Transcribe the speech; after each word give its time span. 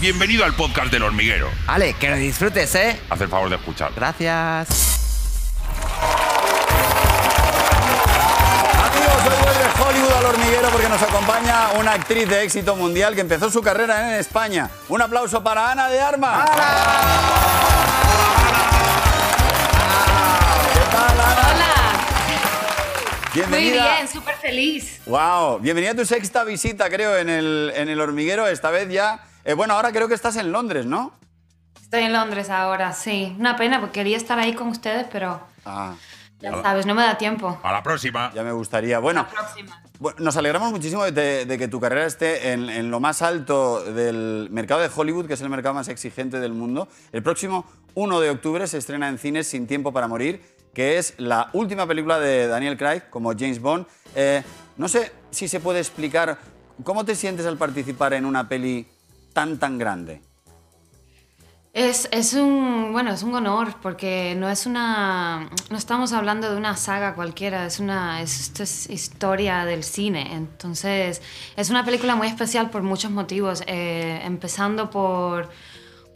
Bienvenido 0.00 0.44
al 0.44 0.54
podcast 0.54 0.92
del 0.92 1.02
hormiguero. 1.02 1.50
Ale, 1.66 1.94
que 1.94 2.08
lo 2.08 2.16
disfrutes, 2.16 2.72
¿eh? 2.76 3.00
Haz 3.10 3.20
el 3.20 3.28
favor 3.28 3.48
de 3.50 3.56
escuchar. 3.56 3.92
Gracias. 3.96 4.68
Amigos, 8.78 9.16
hoy 9.24 9.42
vuelve 9.42 9.64
Hollywood 9.82 10.12
al 10.18 10.24
hormiguero 10.26 10.68
porque 10.70 10.88
nos 10.88 11.02
acompaña 11.02 11.70
una 11.80 11.92
actriz 11.94 12.28
de 12.28 12.44
éxito 12.44 12.76
mundial 12.76 13.14
que 13.16 13.22
empezó 13.22 13.50
su 13.50 13.60
carrera 13.60 14.12
en 14.14 14.20
España. 14.20 14.70
Un 14.88 15.02
aplauso 15.02 15.42
para 15.42 15.72
Ana 15.72 15.88
de 15.88 16.00
Armas. 16.00 16.48
¿Qué 20.74 20.80
tal, 20.92 21.20
Ana? 21.20 21.48
Hola. 21.54 21.74
Muy 23.34 23.34
Bienvenida. 23.34 23.94
bien, 23.96 24.08
súper 24.08 24.36
feliz. 24.36 25.00
Wow, 25.06 25.58
bienvenida 25.58 25.90
a 25.92 25.96
tu 25.96 26.04
sexta 26.06 26.44
visita, 26.44 26.88
creo, 26.88 27.16
en 27.16 27.28
el, 27.28 27.72
en 27.74 27.88
el 27.88 28.00
hormiguero. 28.00 28.46
Esta 28.46 28.70
vez 28.70 28.88
ya. 28.88 29.24
Eh, 29.50 29.54
bueno, 29.54 29.74
ahora 29.74 29.90
creo 29.92 30.08
que 30.08 30.14
estás 30.14 30.36
en 30.36 30.52
Londres, 30.52 30.86
¿no? 30.86 31.12
Estoy 31.82 32.02
en 32.02 32.12
Londres 32.12 32.50
ahora, 32.50 32.92
sí. 32.92 33.34
Una 33.38 33.56
pena 33.56 33.80
porque 33.80 34.00
quería 34.00 34.16
estar 34.16 34.38
ahí 34.38 34.52
con 34.54 34.68
ustedes, 34.68 35.06
pero 35.10 35.40
Ah, 35.64 35.94
ya 36.38 36.62
sabes, 36.62 36.84
no 36.86 36.94
me 36.94 37.02
da 37.02 37.16
tiempo. 37.18 37.58
A 37.62 37.72
la 37.72 37.82
próxima. 37.82 38.30
ya 38.34 38.42
me 38.42 38.52
gustaría. 38.52 38.98
Bueno, 38.98 39.22
La 39.22 39.28
próxima. 39.28 39.82
Bueno, 39.98 40.18
nos 40.20 40.36
alegramos 40.36 40.70
muchísimo 40.70 41.04
de, 41.04 41.44
de 41.46 41.58
que 41.58 41.66
tu 41.66 41.80
carrera 41.80 42.06
esté 42.06 42.52
en, 42.52 42.68
en 42.70 42.90
lo 42.90 43.00
más 43.00 43.22
alto 43.22 43.82
del 43.82 44.48
mercado 44.50 44.80
de 44.80 44.90
Hollywood, 44.94 45.26
que 45.26 45.34
es 45.34 45.40
el 45.40 45.48
mercado 45.48 45.74
más 45.74 45.88
exigente 45.88 46.38
del 46.40 46.52
mundo. 46.52 46.88
El 47.10 47.22
próximo 47.22 47.64
1 47.94 48.20
de 48.20 48.30
octubre 48.30 48.66
se 48.68 48.78
estrena 48.78 49.08
en 49.08 49.18
cines 49.18 49.48
Sin 49.48 49.66
Tiempo 49.66 49.92
para 49.92 50.06
Morir, 50.06 50.40
que 50.74 50.98
es 50.98 51.14
la 51.16 51.48
última 51.54 51.86
película 51.86 52.20
de 52.20 52.46
Daniel 52.46 52.76
Craig 52.76 53.10
como 53.10 53.32
James 53.32 53.60
Bond. 53.60 53.86
Eh, 54.14 54.42
no 54.76 54.86
sé 54.88 55.10
si 55.32 55.48
se 55.48 55.58
puede 55.58 55.80
explicar 55.80 56.38
cómo 56.84 57.04
te 57.04 57.16
sientes 57.16 57.46
al 57.46 57.56
participar 57.56 58.12
en 58.12 58.24
una 58.24 58.48
peli 58.48 58.86
tan, 59.38 59.58
tan 59.58 59.78
grande. 59.78 60.20
Es, 61.72 62.08
es 62.10 62.34
un, 62.34 62.90
bueno, 62.92 63.12
es 63.12 63.22
un 63.22 63.32
honor 63.36 63.76
porque 63.80 64.34
no 64.36 64.48
es 64.48 64.66
una, 64.66 65.48
no 65.70 65.76
estamos 65.76 66.12
hablando 66.12 66.50
de 66.50 66.56
una 66.56 66.76
saga 66.76 67.14
cualquiera, 67.14 67.64
es 67.64 67.78
una, 67.78 68.20
es, 68.20 68.40
esto 68.40 68.64
es 68.64 68.90
historia 68.90 69.64
del 69.64 69.84
cine. 69.84 70.34
Entonces, 70.34 71.22
es 71.56 71.70
una 71.70 71.84
película 71.84 72.16
muy 72.16 72.26
especial 72.26 72.70
por 72.70 72.82
muchos 72.82 73.12
motivos, 73.12 73.62
eh, 73.68 74.20
empezando 74.24 74.90
por, 74.90 75.50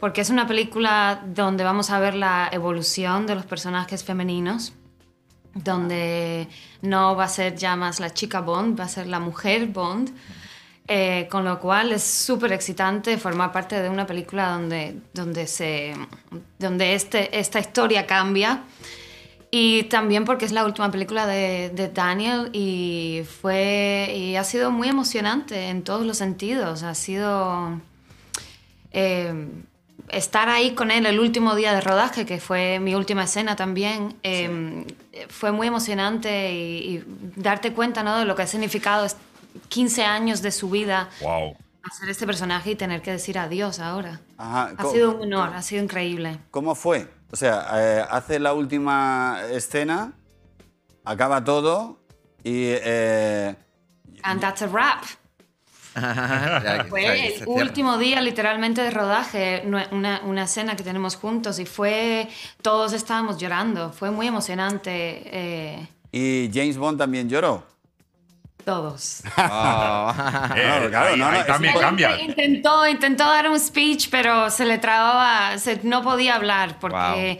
porque 0.01 0.19
es 0.19 0.29
una 0.29 0.45
película 0.45 1.23
donde 1.25 1.63
vamos 1.63 1.91
a 1.91 1.99
ver 1.99 2.15
la 2.15 2.49
evolución 2.51 3.25
de 3.25 3.35
los 3.35 3.45
personajes 3.45 4.03
femeninos, 4.03 4.73
donde 5.53 6.49
no 6.81 7.15
va 7.15 7.23
a 7.23 7.29
ser 7.29 7.55
ya 7.55 7.77
más 7.77 8.01
la 8.01 8.13
chica 8.13 8.41
Bond, 8.41 8.77
va 8.77 8.83
a 8.83 8.89
ser 8.89 9.07
la 9.07 9.19
mujer 9.19 9.67
Bond. 9.67 10.11
Eh, 10.85 11.29
con 11.31 11.45
lo 11.45 11.61
cual 11.61 11.93
es 11.93 12.03
súper 12.03 12.51
excitante 12.51 13.17
formar 13.17 13.53
parte 13.53 13.81
de 13.81 13.89
una 13.89 14.05
película 14.05 14.49
donde, 14.49 14.97
donde, 15.13 15.47
se, 15.47 15.93
donde 16.59 16.93
este, 16.93 17.39
esta 17.39 17.59
historia 17.59 18.05
cambia. 18.05 18.63
Y 19.49 19.83
también 19.83 20.25
porque 20.25 20.45
es 20.45 20.51
la 20.51 20.65
última 20.65 20.91
película 20.91 21.25
de, 21.25 21.69
de 21.69 21.87
Daniel 21.87 22.49
y, 22.53 23.21
fue, 23.41 24.11
y 24.13 24.35
ha 24.35 24.43
sido 24.43 24.71
muy 24.71 24.89
emocionante 24.89 25.69
en 25.69 25.83
todos 25.83 26.05
los 26.05 26.17
sentidos. 26.17 26.83
Ha 26.83 26.95
sido 26.95 27.79
eh, 28.91 29.47
estar 30.09 30.49
ahí 30.49 30.71
con 30.71 30.91
él 30.91 31.05
el 31.05 31.19
último 31.19 31.55
día 31.55 31.73
de 31.73 31.81
rodaje, 31.81 32.25
que 32.25 32.39
fue 32.39 32.79
mi 32.79 32.93
última 32.95 33.23
escena 33.23 33.55
también, 33.55 34.15
eh, 34.23 34.85
fue 35.29 35.51
muy 35.51 35.67
emocionante 35.67 36.51
y, 36.51 36.95
y 36.95 37.03
darte 37.35 37.73
cuenta 37.73 38.03
¿no? 38.03 38.17
de 38.17 38.25
lo 38.25 38.35
que 38.35 38.41
ha 38.41 38.47
significado 38.47 39.05
15 39.69 40.03
años 40.03 40.41
de 40.41 40.51
su 40.51 40.69
vida 40.69 41.09
Wow. 41.21 41.55
hacer 41.83 42.09
este 42.09 42.25
personaje 42.25 42.71
y 42.71 42.75
tener 42.75 43.01
que 43.01 43.11
decir 43.11 43.37
adiós 43.37 43.79
ahora. 43.79 44.21
Ajá, 44.37 44.73
Ha 44.77 44.85
sido 44.85 45.15
un 45.15 45.21
honor, 45.23 45.53
ha 45.55 45.61
sido 45.61 45.83
increíble. 45.83 46.39
¿Cómo 46.51 46.75
fue? 46.75 47.07
O 47.31 47.35
sea, 47.35 47.67
eh, 47.73 48.05
hace 48.09 48.39
la 48.39 48.53
última 48.53 49.39
escena, 49.51 50.13
acaba 51.03 51.43
todo 51.43 51.99
y... 52.43 52.65
eh, 52.67 53.55
And 54.23 54.39
that's 54.39 54.61
a 54.61 54.67
wrap. 54.67 55.03
Fue 56.89 57.27
el 57.27 57.43
último 57.47 57.97
día 57.99 58.19
literalmente 58.21 58.81
de 58.81 58.89
rodaje, 58.89 59.63
una, 59.91 60.21
una 60.23 60.43
escena 60.43 60.75
que 60.75 60.81
tenemos 60.83 61.15
juntos 61.15 61.59
y 61.59 61.65
fue, 61.67 62.27
todos 62.63 62.93
estábamos 62.93 63.37
llorando, 63.37 63.91
fue 63.91 64.09
muy 64.09 64.25
emocionante, 64.27 65.21
eh, 65.25 65.87
y 66.11 66.49
James 66.53 66.77
Bond 66.77 66.97
también 66.97 67.29
lloró. 67.29 67.63
Todos. 68.63 69.21
Eh, 70.55 70.87
Claro, 70.89 71.15
no, 71.17 71.25
no, 71.25 71.31
ahí 71.31 71.39
es 71.41 71.47
también 71.47 71.73
Él 71.75 71.79
cambia. 71.81 72.19
Intentó, 72.21 72.87
intentó 72.87 73.23
dar 73.25 73.49
un 73.49 73.59
speech, 73.59 74.09
pero 74.09 74.49
se 74.49 74.65
le 74.65 74.77
trababa, 74.77 75.57
se- 75.57 75.79
no 75.83 76.01
podía 76.01 76.35
hablar 76.35 76.77
porque 76.79 77.39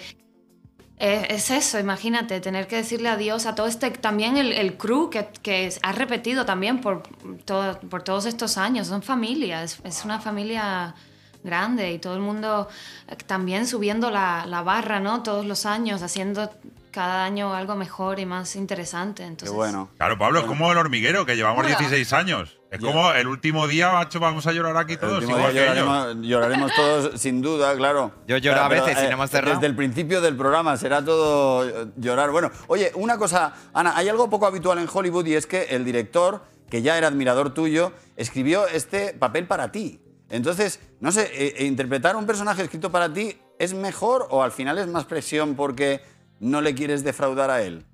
es 0.97 1.51
eso, 1.51 1.79
imagínate, 1.79 2.39
tener 2.39 2.67
que 2.67 2.77
decirle 2.77 3.09
adiós 3.09 3.45
a 3.45 3.55
todo 3.55 3.67
este, 3.67 3.91
también 3.91 4.37
el, 4.37 4.53
el 4.53 4.77
crew 4.77 5.09
que, 5.09 5.27
que 5.41 5.73
ha 5.81 5.91
repetido 5.91 6.45
también 6.45 6.79
por, 6.79 7.03
todo- 7.45 7.77
por 7.81 8.03
todos 8.03 8.25
estos 8.25 8.57
años, 8.57 8.87
son 8.87 9.01
familia, 9.03 9.63
es, 9.63 9.79
es 9.83 10.05
una 10.05 10.19
familia 10.19 10.95
grande 11.43 11.91
y 11.91 11.99
todo 11.99 12.13
el 12.15 12.21
mundo 12.21 12.69
eh, 13.09 13.15
también 13.27 13.67
subiendo 13.67 14.09
la, 14.09 14.45
la 14.45 14.61
barra, 14.61 15.01
¿no? 15.01 15.23
Todos 15.23 15.45
los 15.45 15.65
años, 15.65 16.01
haciendo 16.01 16.49
cada 16.93 17.25
año 17.25 17.53
algo 17.53 17.75
mejor 17.75 18.19
y 18.19 18.25
más 18.25 18.55
interesante. 18.55 19.23
Qué 19.23 19.27
Entonces, 19.27 19.53
bueno. 19.53 19.89
Claro, 19.97 20.17
Pablo, 20.17 20.39
es 20.39 20.45
como 20.45 20.71
el 20.71 20.77
hormiguero, 20.77 21.25
que 21.25 21.35
llevamos 21.35 21.65
Hola. 21.65 21.75
16 21.75 22.13
años. 22.13 22.59
Es 22.71 22.79
como 22.79 23.11
el 23.11 23.27
último 23.27 23.67
día, 23.67 23.91
macho, 23.91 24.19
vamos 24.19 24.47
a 24.47 24.51
llorar 24.53 24.77
aquí 24.77 24.93
El 24.93 24.99
todos. 24.99 25.23
igual 25.23 25.53
lloraremos, 25.53 26.15
lloraremos 26.21 26.73
todos, 26.73 27.19
sin 27.21 27.41
duda, 27.41 27.75
claro. 27.75 28.13
Yo 28.27 28.37
lloro 28.37 28.61
a 28.61 28.69
Pero, 28.69 28.85
veces, 28.85 28.99
si 28.99 29.05
eh, 29.05 29.09
no 29.09 29.13
hemos 29.15 29.29
cerrado. 29.29 29.55
Desde 29.55 29.67
el 29.67 29.75
principio 29.75 30.21
del 30.21 30.35
programa 30.37 30.77
será 30.77 31.03
todo 31.03 31.67
eh, 31.67 31.87
llorar. 31.97 32.31
Bueno, 32.31 32.49
oye, 32.67 32.91
una 32.95 33.17
cosa, 33.17 33.53
Ana, 33.73 33.97
hay 33.97 34.07
algo 34.07 34.29
poco 34.29 34.45
habitual 34.47 34.79
en 34.79 34.87
Hollywood 34.91 35.25
y 35.25 35.35
es 35.35 35.45
que 35.45 35.63
el 35.65 35.83
director, 35.83 36.43
que 36.69 36.81
ya 36.81 36.97
era 36.97 37.07
admirador 37.07 37.53
tuyo, 37.53 37.91
escribió 38.15 38.67
este 38.67 39.13
papel 39.13 39.45
para 39.45 39.71
ti. 39.71 39.99
Entonces, 40.29 40.79
no 40.99 41.11
sé, 41.11 41.29
eh, 41.33 41.53
eh, 41.57 41.65
interpretar 41.65 42.15
un 42.15 42.25
personaje 42.25 42.63
escrito 42.63 42.91
para 42.91 43.13
ti 43.13 43.37
es 43.59 43.75
mejor 43.75 44.25
o 44.31 44.41
al 44.41 44.51
final 44.51 44.79
es 44.79 44.87
más 44.87 45.05
presión 45.05 45.53
porque 45.55 46.01
no 46.43 46.61
le 46.61 46.75
quieres 46.75 47.03
defraudar 47.03 47.49
a 47.49 47.61
él. 47.61 47.85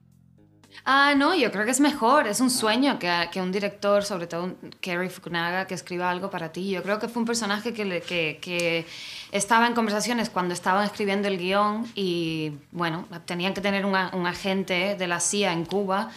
Ah, 0.85 1.13
no, 1.15 1.35
yo 1.35 1.51
creo 1.51 1.65
que 1.65 1.71
es 1.71 1.79
mejor, 1.81 2.25
es 2.27 2.39
un 2.39 2.49
sueño 2.49 2.99
que, 2.99 3.11
que 3.31 3.41
un 3.41 3.51
director, 3.51 4.03
sobre 4.03 4.27
todo 4.27 4.43
un 4.45 4.55
Kerry 4.79 5.09
Fukunaga, 5.09 5.67
que 5.67 5.73
escriba 5.73 6.09
algo 6.09 6.29
para 6.29 6.51
ti. 6.51 6.69
Yo 6.69 6.81
creo 6.81 6.99
que 6.99 7.07
fue 7.09 7.19
un 7.21 7.25
personaje 7.25 7.73
que, 7.73 7.85
le- 7.85 8.01
que, 8.01 8.39
que 8.41 8.85
estaba 9.31 9.67
en 9.67 9.73
conversaciones 9.73 10.29
cuando 10.29 10.53
estaban 10.53 10.85
escribiendo 10.85 11.27
el 11.27 11.37
guion 11.37 11.85
y, 11.95 12.53
bueno, 12.71 13.07
tenían 13.25 13.53
que 13.53 13.61
tener 13.61 13.85
un, 13.85 13.95
agente 13.95 14.95
de 14.97 15.07
la 15.07 15.19
CIA 15.19 15.51
en 15.53 15.65
Cuba 15.65 16.09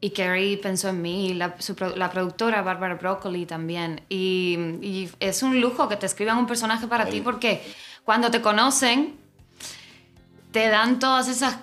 y 0.00 0.10
Kerry 0.10 0.56
pensó 0.58 0.88
en 0.90 1.00
mí 1.02 1.28
y 1.30 1.34
la, 1.34 1.54
su 1.58 1.74
pro- 1.74 1.96
la 1.96 2.10
productora 2.10 2.62
Barbara 2.62 2.96
Broccoli 2.96 3.46
también. 3.46 4.02
Y, 4.08 4.56
y 4.82 5.10
es 5.18 5.42
un 5.42 5.60
lujo 5.60 5.88
que 5.88 5.96
te 5.96 6.06
escriban 6.06 6.36
un 6.38 6.46
personaje 6.46 6.86
para 6.86 7.06
ti 7.06 7.20
porque 7.24 7.62
cuando 8.04 8.30
te 8.30 8.40
conocen 8.42 9.16
te 10.52 10.68
dan 10.68 10.98
todas 10.98 11.28
esas, 11.28 11.58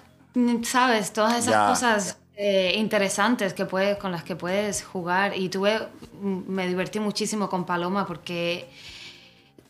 ¿sabes? 0.64 1.14
Todas 1.14 1.34
esas 1.40 1.54
Ya, 1.54 1.68
cosas 1.68 2.18
eh, 2.36 2.74
interesantes 2.78 3.54
que 3.54 3.66
puedes, 3.66 3.98
con 3.98 4.12
las 4.12 4.24
que 4.24 4.36
puedes 4.36 4.84
jugar. 4.84 5.36
Y 5.38 5.50
tuve, 5.50 5.88
me 6.22 6.68
divertí 6.68 7.00
muchísimo 7.00 7.50
con 7.50 7.66
Paloma 7.66 8.06
porque 8.06 8.70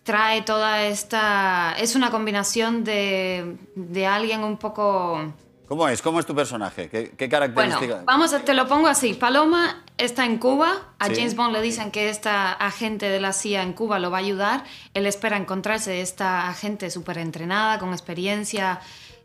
trae 0.04 0.42
toda 0.42 0.84
esta... 0.84 1.76
Es 1.80 1.96
una 1.96 2.10
combinación 2.12 2.84
de, 2.84 3.58
de 3.76 4.08
alguien 4.08 4.44
un 4.44 4.58
poco... 4.58 5.34
¿Cómo 5.68 5.86
es? 5.90 6.02
¿Cómo 6.02 6.20
es 6.22 6.26
tu 6.26 6.34
personaje? 6.34 6.88
¿Qué, 6.90 7.12
qué 7.18 7.28
Bueno, 7.28 7.30
características? 7.30 8.06
vamos 8.06 8.32
a, 8.34 8.40
te 8.40 8.54
lo 8.54 8.68
pongo 8.70 8.88
así. 8.88 9.14
Paloma 9.16 9.84
está 9.98 10.26
en 10.26 10.38
Cuba. 10.38 10.72
A 10.98 11.08
Sí. 11.08 11.16
James 11.18 11.36
Bond 11.36 11.52
le 11.54 11.62
dicen 11.62 11.92
que 11.92 12.08
esta 12.10 12.54
agente 12.54 13.10
de 13.10 13.20
la 13.20 13.34
CIA 13.34 13.64
en 13.64 13.74
Cuba 13.74 14.00
lo 14.00 14.10
va 14.10 14.18
a 14.18 14.22
ayudar. 14.22 14.64
Él 14.94 15.06
espera 15.06 15.36
encontrarse 15.36 16.00
esta 16.00 16.48
agente 16.48 16.90
súper 16.90 17.18
entrenada, 17.18 17.80
con 17.80 17.90
experiencia 17.90 18.80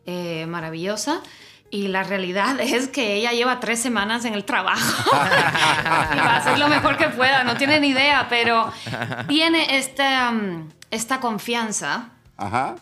eh, 0.06 0.46
maravillosa. 0.46 1.20
Y 1.70 1.88
la 1.88 2.02
realidad 2.02 2.60
es 2.60 2.88
que 2.88 3.14
ella 3.14 3.32
lleva 3.32 3.60
tres 3.60 3.80
semanas 3.80 4.24
en 4.24 4.34
el 4.34 4.44
trabajo 4.44 5.10
y 6.14 6.18
va 6.18 6.34
a 6.34 6.36
hacer 6.36 6.58
lo 6.58 6.68
mejor 6.68 6.96
que 6.96 7.08
pueda. 7.08 7.44
No 7.44 7.56
tiene 7.56 7.80
ni 7.80 7.88
idea, 7.88 8.26
pero 8.28 8.72
tiene 9.28 9.78
esta, 9.78 10.30
mm, 10.32 10.70
esta 10.90 11.20
confianza 11.20 12.10
Ajá. 12.36 12.76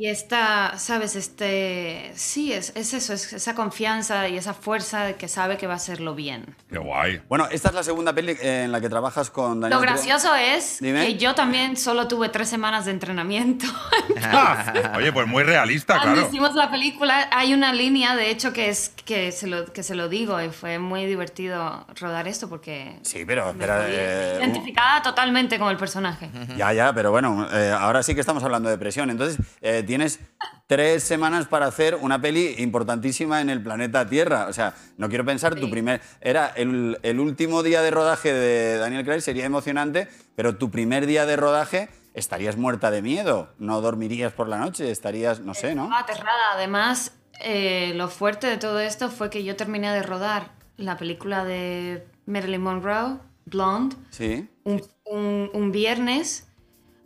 Y 0.00 0.06
esta, 0.06 0.78
¿sabes? 0.78 1.14
Este, 1.14 2.10
sí, 2.14 2.54
es, 2.54 2.72
es 2.74 2.94
eso, 2.94 3.12
es 3.12 3.34
esa 3.34 3.54
confianza 3.54 4.26
y 4.30 4.38
esa 4.38 4.54
fuerza 4.54 5.04
de 5.04 5.16
que 5.16 5.28
sabe 5.28 5.58
que 5.58 5.66
va 5.66 5.74
a 5.74 5.76
hacerlo 5.76 6.14
bien. 6.14 6.56
Qué 6.70 6.78
guay. 6.78 7.20
Bueno, 7.28 7.48
esta 7.50 7.68
es 7.68 7.74
la 7.74 7.82
segunda 7.82 8.14
peli 8.14 8.34
en 8.40 8.72
la 8.72 8.80
que 8.80 8.88
trabajas 8.88 9.28
con 9.28 9.60
Daniel 9.60 9.76
Lo 9.78 9.82
gracioso 9.82 10.34
es 10.34 10.78
Dime. 10.80 11.04
que 11.04 11.18
yo 11.18 11.34
también 11.34 11.76
solo 11.76 12.08
tuve 12.08 12.30
tres 12.30 12.48
semanas 12.48 12.86
de 12.86 12.92
entrenamiento. 12.92 13.66
Ah, 14.22 14.92
Oye, 14.96 15.12
pues 15.12 15.26
muy 15.26 15.42
realista, 15.44 15.94
Cuando 15.94 16.12
claro. 16.14 16.28
hicimos 16.28 16.54
la 16.54 16.70
película 16.70 17.28
hay 17.32 17.54
una 17.54 17.72
línea, 17.72 18.14
de 18.16 18.30
hecho, 18.30 18.52
que 18.52 18.68
es 18.68 18.90
que 19.04 19.32
se 19.32 19.46
lo, 19.46 19.72
que 19.72 19.82
se 19.82 19.94
lo 19.94 20.08
digo 20.08 20.40
y 20.42 20.50
fue 20.50 20.78
muy 20.78 21.06
divertido 21.06 21.86
rodar 21.98 22.28
esto 22.28 22.48
porque 22.48 22.98
Sí, 23.02 23.24
pero 23.26 23.48
espera, 23.50 23.86
eh, 23.88 24.36
identificada 24.38 25.02
totalmente 25.02 25.58
con 25.58 25.70
el 25.70 25.76
personaje. 25.78 26.30
Ya, 26.56 26.72
ya, 26.72 26.92
pero 26.92 27.10
bueno, 27.10 27.48
eh, 27.52 27.74
ahora 27.76 28.02
sí 28.02 28.14
que 28.14 28.20
estamos 28.20 28.44
hablando 28.44 28.68
de 28.68 28.76
presión. 28.78 29.10
Entonces, 29.10 29.38
eh, 29.62 29.82
tienes 29.90 30.20
tres 30.68 31.02
semanas 31.02 31.48
para 31.48 31.66
hacer 31.66 31.96
una 31.96 32.20
peli 32.20 32.54
importantísima 32.58 33.40
en 33.40 33.50
el 33.50 33.60
planeta 33.60 34.06
Tierra. 34.08 34.46
O 34.48 34.52
sea, 34.52 34.74
no 34.98 35.08
quiero 35.08 35.24
pensar, 35.24 35.56
tu 35.56 35.68
primer... 35.68 36.00
Era 36.20 36.46
el, 36.46 36.96
el 37.02 37.18
último 37.18 37.64
día 37.64 37.82
de 37.82 37.90
rodaje 37.90 38.32
de 38.32 38.78
Daniel 38.78 39.04
Craig, 39.04 39.20
sería 39.20 39.44
emocionante, 39.44 40.06
pero 40.36 40.54
tu 40.56 40.70
primer 40.70 41.06
día 41.06 41.26
de 41.26 41.34
rodaje 41.36 41.88
estarías 42.14 42.56
muerta 42.56 42.92
de 42.92 43.02
miedo. 43.02 43.48
No 43.58 43.80
dormirías 43.80 44.32
por 44.32 44.48
la 44.48 44.58
noche, 44.58 44.92
estarías, 44.92 45.40
no 45.40 45.54
sé, 45.54 45.74
¿no? 45.74 45.84
Estaba 45.84 46.00
aterrada. 46.02 46.52
Además, 46.54 47.12
eh, 47.40 47.92
lo 47.96 48.06
fuerte 48.06 48.46
de 48.46 48.56
todo 48.56 48.78
esto 48.78 49.10
fue 49.10 49.28
que 49.28 49.42
yo 49.42 49.56
terminé 49.56 49.92
de 49.92 50.04
rodar 50.04 50.52
la 50.76 50.96
película 50.96 51.44
de 51.44 52.06
Marilyn 52.26 52.62
Monroe, 52.62 53.18
Blonde, 53.44 53.96
Sí. 54.10 54.48
un, 54.62 54.80
un- 55.04 55.50
un 55.52 55.72
viernes, 55.72 56.46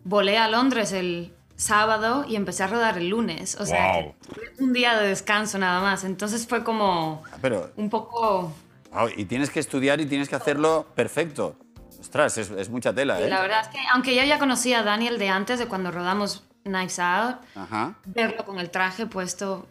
volé 0.04 0.36
a 0.36 0.48
Londres 0.48 0.92
el 0.92 1.32
sábado 1.56 2.24
y 2.28 2.36
empecé 2.36 2.62
a 2.64 2.66
rodar 2.66 2.98
el 2.98 3.08
lunes. 3.08 3.56
O 3.60 3.66
sea, 3.66 4.12
un 4.58 4.72
día 4.72 4.98
de 4.98 5.08
descanso 5.08 5.58
nada 5.58 5.80
más. 5.80 6.04
Entonces 6.04 6.46
fue 6.46 6.64
como 6.64 7.22
Pero, 7.40 7.70
un 7.76 7.88
poco... 7.90 8.52
wow, 8.92 9.08
y 9.16 9.24
tienes 9.26 9.50
que 9.50 9.60
estudiar 9.60 10.00
y 10.00 10.06
tienes 10.06 10.28
que 10.28 10.36
hacerlo 10.36 10.86
perfecto. 10.94 11.56
Ostras, 12.00 12.36
es, 12.38 12.50
es 12.50 12.68
mucha 12.68 12.92
tela, 12.92 13.20
¿eh? 13.20 13.28
La 13.28 13.40
verdad 13.40 13.60
es 13.62 13.68
que, 13.68 13.78
aunque 13.92 14.14
yo 14.14 14.22
ya 14.24 14.38
conocía 14.38 14.80
a 14.80 14.82
Daniel 14.82 15.18
de 15.18 15.28
antes, 15.30 15.58
de 15.58 15.66
cuando 15.66 15.90
rodamos 15.90 16.44
Knives 16.64 16.98
Out, 16.98 17.36
Ajá. 17.54 17.94
verlo 18.04 18.44
con 18.44 18.58
el 18.58 18.70
traje 18.70 19.06
puesto... 19.06 19.66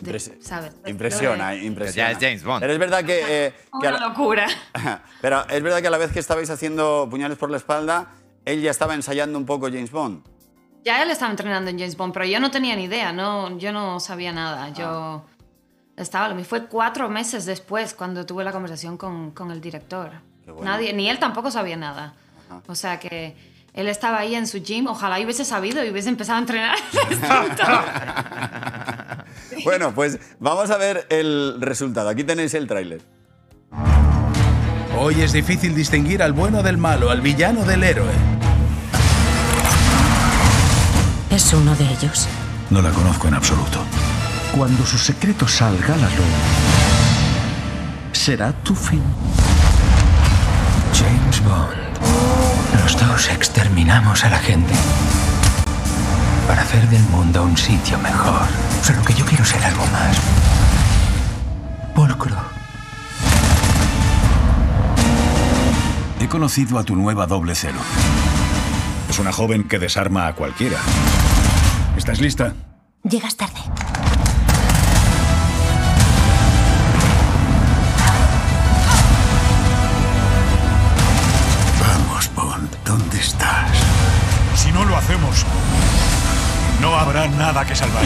de- 0.00 0.18
¿sabes? 0.40 0.72
Impresiona, 0.86 1.50
De- 1.50 1.64
impresiona. 1.64 2.10
Ya 2.12 2.16
es 2.16 2.22
James 2.22 2.44
Bond. 2.44 2.60
Pero 2.60 2.72
es 2.74 2.78
verdad 2.78 3.04
que... 3.04 3.22
eh, 3.46 3.54
que 3.80 3.90
la- 3.90 3.98
locura. 4.08 4.46
Pero 5.20 5.46
es 5.48 5.62
verdad 5.62 5.80
que 5.80 5.88
a 5.88 5.90
la 5.90 5.98
vez 5.98 6.12
que 6.12 6.20
estabais 6.20 6.50
haciendo 6.50 7.08
puñales 7.10 7.38
por 7.38 7.50
la 7.50 7.56
espalda, 7.56 8.12
él 8.44 8.60
ya 8.62 8.70
estaba 8.70 8.94
ensayando 8.94 9.38
un 9.38 9.46
poco 9.46 9.66
James 9.66 9.90
Bond. 9.90 10.22
Ya 10.84 11.02
él 11.02 11.10
estaba 11.10 11.30
entrenando 11.30 11.70
en 11.70 11.78
James 11.78 11.96
Bond, 11.96 12.12
pero 12.12 12.26
yo 12.26 12.40
no 12.40 12.50
tenía 12.50 12.76
ni 12.76 12.84
idea, 12.84 13.12
no, 13.12 13.56
yo 13.58 13.72
no 13.72 14.00
sabía 14.00 14.32
nada. 14.32 14.64
Ah. 14.64 14.72
Yo 14.72 15.24
estaba, 15.96 16.32
me 16.34 16.44
fue 16.44 16.66
cuatro 16.66 17.08
meses 17.08 17.46
después 17.46 17.94
cuando 17.94 18.26
tuve 18.26 18.44
la 18.44 18.52
conversación 18.52 18.98
con, 18.98 19.30
con 19.30 19.50
el 19.50 19.60
director. 19.60 20.12
Bueno. 20.46 20.62
Nadie, 20.62 20.92
ni 20.92 21.08
él 21.08 21.18
tampoco 21.18 21.50
sabía 21.50 21.76
nada. 21.76 22.14
O 22.66 22.74
sea 22.74 23.00
que 23.00 23.34
él 23.72 23.88
estaba 23.88 24.18
ahí 24.18 24.34
en 24.34 24.46
su 24.46 24.62
gym, 24.62 24.86
ojalá 24.86 25.18
hubiese 25.18 25.44
sabido 25.44 25.82
y 25.82 25.90
hubiese 25.90 26.10
empezado 26.10 26.36
a 26.36 26.40
entrenar. 26.40 26.76
Bueno, 29.64 29.94
pues 29.94 30.18
vamos 30.40 30.70
a 30.70 30.76
ver 30.76 31.06
el 31.10 31.60
resultado. 31.60 32.08
Aquí 32.08 32.24
tenéis 32.24 32.54
el 32.54 32.66
tráiler. 32.66 33.02
Hoy 34.98 35.20
es 35.20 35.32
difícil 35.32 35.74
distinguir 35.74 36.22
al 36.22 36.32
bueno 36.32 36.62
del 36.62 36.76
malo, 36.76 37.10
al 37.10 37.20
villano 37.20 37.64
del 37.64 37.82
héroe. 37.82 38.12
¿Es 41.34 41.52
uno 41.52 41.74
de 41.74 41.84
ellos? 41.90 42.28
No 42.70 42.80
la 42.80 42.90
conozco 42.90 43.26
en 43.26 43.34
absoluto. 43.34 43.80
Cuando 44.56 44.86
su 44.86 44.96
secreto 44.96 45.48
salga 45.48 45.94
a 45.94 45.96
la 45.96 46.08
luz, 46.10 46.34
será 48.12 48.52
tu 48.52 48.72
fin. 48.72 49.02
James 50.96 51.42
Bond. 51.42 52.80
Los 52.80 52.96
dos 53.00 53.28
exterminamos 53.30 54.24
a 54.24 54.30
la 54.30 54.38
gente 54.38 54.74
para 56.46 56.62
hacer 56.62 56.88
del 56.88 57.02
mundo 57.08 57.42
un 57.42 57.56
sitio 57.56 57.98
mejor. 57.98 58.46
Solo 58.84 59.02
que 59.02 59.14
yo 59.14 59.26
quiero 59.26 59.44
ser 59.44 59.64
algo 59.64 59.84
más. 59.86 60.16
Pulcro. 61.96 62.36
He 66.20 66.28
conocido 66.28 66.78
a 66.78 66.84
tu 66.84 66.94
nueva 66.94 67.26
doble 67.26 67.56
cero. 67.56 67.80
Es 69.10 69.18
una 69.18 69.32
joven 69.32 69.64
que 69.64 69.80
desarma 69.80 70.28
a 70.28 70.34
cualquiera. 70.36 70.78
¿Estás 71.96 72.20
lista? 72.20 72.52
Llegas 73.04 73.36
tarde. 73.36 73.60
Vamos, 81.80 82.30
Bond, 82.34 82.70
¿dónde 82.84 83.18
estás? 83.18 83.78
Si 84.56 84.72
no 84.72 84.84
lo 84.84 84.96
hacemos, 84.96 85.44
no 86.80 86.96
habrá 86.96 87.28
nada 87.28 87.64
que 87.64 87.74
salvar. 87.74 88.04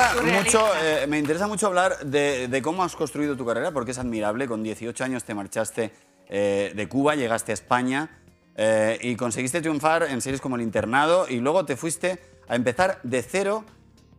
Interesa 0.00 0.12
Surrealista. 0.20 0.58
mucho, 0.58 0.72
eh, 0.82 1.06
me 1.06 1.18
interesa 1.18 1.46
mucho 1.46 1.66
hablar 1.66 1.98
de, 2.06 2.48
de 2.48 2.62
cómo 2.62 2.82
has 2.84 2.94
construido 2.96 3.36
tu 3.36 3.44
carrera, 3.46 3.70
porque 3.72 3.90
es 3.92 3.98
admirable. 3.98 4.46
Con 4.48 4.62
18 4.62 5.04
años 5.04 5.24
te 5.24 5.34
marchaste 5.34 5.92
eh, 6.28 6.72
de 6.74 6.88
Cuba, 6.88 7.14
llegaste 7.14 7.52
a 7.52 7.54
España 7.54 8.18
eh, 8.56 8.98
y 9.02 9.16
conseguiste 9.16 9.60
triunfar 9.60 10.04
en 10.04 10.20
series 10.20 10.40
como 10.40 10.56
El 10.56 10.62
Internado 10.62 11.26
y 11.28 11.40
luego 11.40 11.64
te 11.64 11.76
fuiste 11.76 12.18
a 12.48 12.56
empezar 12.56 13.00
de 13.02 13.22
cero 13.22 13.64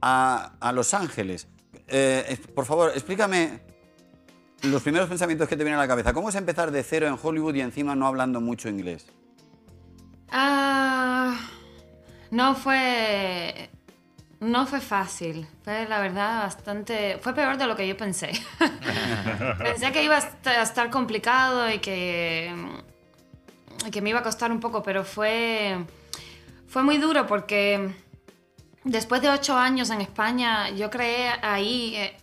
a, 0.01 0.53
a 0.59 0.71
Los 0.71 0.93
Ángeles. 0.93 1.47
Es- 1.87 2.39
por 2.53 2.65
favor, 2.65 2.91
explícame 2.93 3.59
los 4.63 4.81
primeros 4.81 5.07
pensamientos 5.09 5.47
que 5.47 5.55
te 5.57 5.63
vienen 5.63 5.77
a 5.79 5.83
la 5.83 5.87
cabeza. 5.87 6.13
¿Cómo 6.13 6.29
es 6.29 6.35
empezar 6.35 6.71
de 6.71 6.81
cero 6.83 7.07
en 7.07 7.17
Hollywood 7.21 7.53
y 7.55 7.61
encima 7.61 7.95
no 7.95 8.07
hablando 8.07 8.41
mucho 8.41 8.67
inglés? 8.69 9.05
Ah, 10.31 11.37
no 12.31 12.55
fue. 12.55 13.69
No 14.45 14.67
fue 14.67 14.79
fácil. 14.79 15.47
Fue, 15.63 15.87
la 15.87 15.99
verdad, 15.99 16.43
bastante. 16.43 17.17
Fue 17.21 17.33
peor 17.33 17.57
de 17.57 17.65
lo 17.65 17.75
que 17.75 17.87
yo 17.87 17.97
pensé. 17.97 18.31
pensé 19.57 19.91
que 19.91 20.03
iba 20.03 20.15
a 20.15 20.19
est- 20.19 20.47
a 20.47 20.61
estar 20.61 20.89
complicado 20.91 21.69
y 21.71 21.79
que. 21.79 22.53
que 23.91 24.01
me 24.01 24.09
iba 24.11 24.19
a 24.19 24.23
costar 24.23 24.51
un 24.51 24.59
poco, 24.59 24.83
pero 24.83 25.03
fue. 25.03 25.75
Fue 26.67 26.83
muy 26.83 26.97
duro 26.97 27.25
porque. 27.25 27.91
Después 28.83 29.19
de 29.23 29.29
ocho 29.29 29.57
años 29.57 29.89
en 29.89 30.01
España, 30.01 30.69
yo 30.69 30.91
creé 30.91 31.31
ahí 31.41 31.95
eh, 31.95 32.15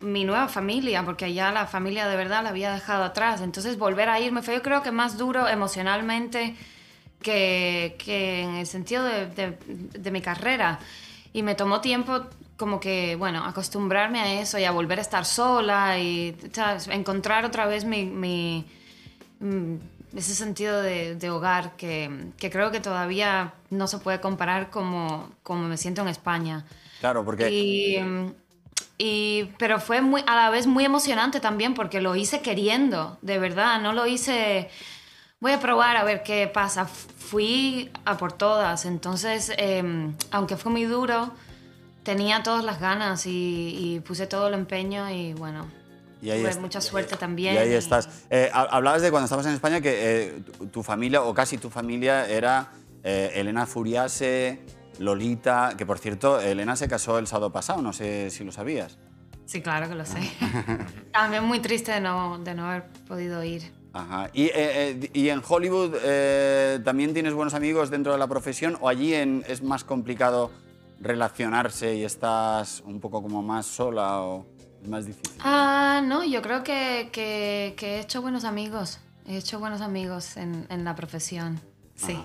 mi 0.00 0.24
nueva 0.24 0.48
familia, 0.48 1.04
porque 1.04 1.32
ya 1.32 1.52
la 1.52 1.68
familia 1.68 2.08
de 2.08 2.16
verdad 2.16 2.42
la 2.42 2.48
había 2.48 2.72
dejado 2.72 3.04
atrás. 3.04 3.42
Entonces 3.42 3.78
volver 3.78 4.08
a 4.08 4.18
irme 4.18 4.42
fue 4.42 4.54
yo 4.54 4.62
creo 4.62 4.82
que 4.82 4.90
más 4.90 5.16
duro 5.16 5.46
emocionalmente 5.46 6.56
que, 7.22 7.94
en 8.42 8.56
el 8.56 8.66
sentido 8.66 9.04
de 9.04 10.10
mi 10.10 10.20
carrera. 10.20 10.80
Y 11.32 11.42
me 11.42 11.54
tomó 11.54 11.80
tiempo 11.80 12.22
como 12.56 12.80
que, 12.80 13.16
bueno, 13.16 13.44
acostumbrarme 13.44 14.20
a 14.20 14.40
eso 14.40 14.58
y 14.58 14.64
a 14.64 14.70
volver 14.72 14.98
a 14.98 15.02
estar 15.02 15.24
sola 15.24 15.98
y 15.98 16.36
¿sabes? 16.52 16.88
encontrar 16.88 17.44
otra 17.44 17.66
vez 17.66 17.84
mi, 17.84 18.04
mi- 18.04 18.64
mm, 19.40 19.74
ese 20.16 20.34
sentido 20.34 20.80
de, 20.82 21.14
de 21.14 21.30
hogar 21.30 21.76
que, 21.76 22.30
que 22.38 22.50
creo 22.50 22.70
que 22.70 22.80
todavía 22.80 23.52
no 23.70 23.86
se 23.86 23.98
puede 23.98 24.20
comparar 24.20 24.70
como, 24.70 25.30
como 25.42 25.68
me 25.68 25.76
siento 25.76 26.00
en 26.02 26.08
España. 26.08 26.64
Claro, 27.00 27.24
porque... 27.24 27.48
Y, 27.50 27.98
mm, 28.00 28.32
y- 28.98 29.44
pero 29.58 29.78
fue 29.80 30.00
muy, 30.00 30.24
a 30.26 30.34
la 30.34 30.50
vez 30.50 30.66
muy 30.66 30.84
emocionante 30.84 31.38
también 31.40 31.74
porque 31.74 32.00
lo 32.00 32.16
hice 32.16 32.40
queriendo, 32.40 33.18
de 33.22 33.38
verdad, 33.38 33.80
no 33.80 33.92
lo 33.92 34.06
hice, 34.08 34.68
voy 35.40 35.52
a 35.52 35.60
probar 35.60 35.96
a 35.96 36.04
ver 36.04 36.22
qué 36.22 36.48
pasa, 36.52 36.84
fui 36.86 37.90
a 38.04 38.16
por 38.16 38.32
todas, 38.32 38.84
entonces, 38.86 39.52
em, 39.56 40.14
aunque 40.30 40.56
fue 40.56 40.72
muy 40.72 40.84
duro, 40.84 41.32
tenía 42.02 42.42
todas 42.42 42.64
las 42.64 42.80
ganas 42.80 43.26
y, 43.26 43.74
y 43.96 44.00
puse 44.00 44.26
todo 44.26 44.48
el 44.48 44.54
empeño 44.54 45.10
y 45.10 45.34
bueno, 45.34 45.68
Y 46.22 46.30
ahí 46.30 46.44
mucha 46.60 46.80
suerte 46.80 47.16
también. 47.16 47.54
Y 47.54 47.58
ahí 47.58 47.72
estás. 47.74 48.08
Eh, 48.30 48.50
ha- 48.52 48.62
hablabas 48.62 49.02
de 49.02 49.10
cuando 49.10 49.24
estabas 49.26 49.46
en 49.46 49.52
España 49.52 49.80
que 49.80 49.92
eh, 50.26 50.40
tu, 50.58 50.66
tu 50.66 50.82
familia, 50.82 51.22
o 51.22 51.32
casi 51.34 51.58
tu 51.58 51.70
familia, 51.70 52.26
era 52.28 52.72
eh, 53.04 53.30
Elena 53.34 53.66
Furiase, 53.66 54.60
Lolita, 54.98 55.74
que 55.76 55.86
por 55.86 55.98
cierto, 55.98 56.40
Elena 56.40 56.74
se 56.74 56.88
casó 56.88 57.18
el 57.18 57.26
sábado 57.28 57.52
pasado, 57.52 57.82
no 57.82 57.92
sé 57.92 58.30
si 58.30 58.42
lo 58.42 58.50
sabías. 58.50 58.98
Sí, 59.46 59.62
claro 59.62 59.88
que 59.88 59.94
lo 59.94 60.04
sé. 60.04 60.18
también 61.12 61.44
muy 61.44 61.60
triste 61.60 61.92
de 61.92 62.00
no, 62.00 62.38
de 62.38 62.54
no 62.54 62.68
haber 62.68 62.86
podido 63.06 63.42
ir. 63.44 63.72
Ajá. 63.92 64.30
¿Y, 64.34 64.44
eh, 64.44 64.52
eh, 64.54 65.10
y 65.14 65.28
en 65.30 65.42
Hollywood 65.46 65.94
eh, 66.02 66.78
también 66.84 67.14
tienes 67.14 67.32
buenos 67.34 67.54
amigos 67.54 67.90
dentro 67.90 68.12
de 68.12 68.18
la 68.18 68.26
profesión 68.26 68.76
o 68.80 68.88
allí 68.88 69.14
en- 69.14 69.44
es 69.48 69.62
más 69.62 69.82
complicado 69.84 70.50
relacionarse 71.00 71.94
y 71.96 72.04
estás 72.04 72.82
un 72.84 73.00
poco 73.00 73.22
como 73.22 73.42
más 73.42 73.66
sola 73.66 74.20
o 74.20 74.46
es 74.82 74.88
más 74.88 75.06
difícil? 75.06 75.32
Ah, 75.40 76.02
no, 76.04 76.24
yo 76.24 76.42
creo 76.42 76.62
que, 76.62 77.08
que- 77.12 77.74
que 77.76 77.96
he 77.96 78.00
hecho 78.00 78.20
buenos 78.22 78.44
amigos. 78.44 79.00
He 79.26 79.36
hecho 79.36 79.58
buenos 79.58 79.80
amigos 79.80 80.36
en, 80.36 80.66
en 80.70 80.84
la 80.84 80.94
profesión. 80.94 81.60
Sí. 81.94 82.18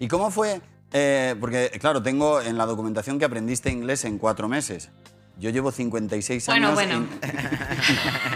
¿Y 0.00 0.08
cómo 0.08 0.30
fue? 0.30 0.60
eh, 0.92 1.34
porque, 1.40 1.70
claro, 1.80 2.02
tengo 2.02 2.40
en 2.40 2.56
la 2.56 2.64
documentación 2.64 3.18
que 3.18 3.24
aprendiste 3.24 3.70
inglés 3.70 4.04
en 4.04 4.18
cuatro 4.18 4.48
meses. 4.48 4.90
Yo 5.38 5.50
llevo 5.50 5.70
56 5.72 6.46
Bueno, 6.46 6.68
años. 6.68 6.74
bueno. 6.74 7.06
y- 7.22 7.26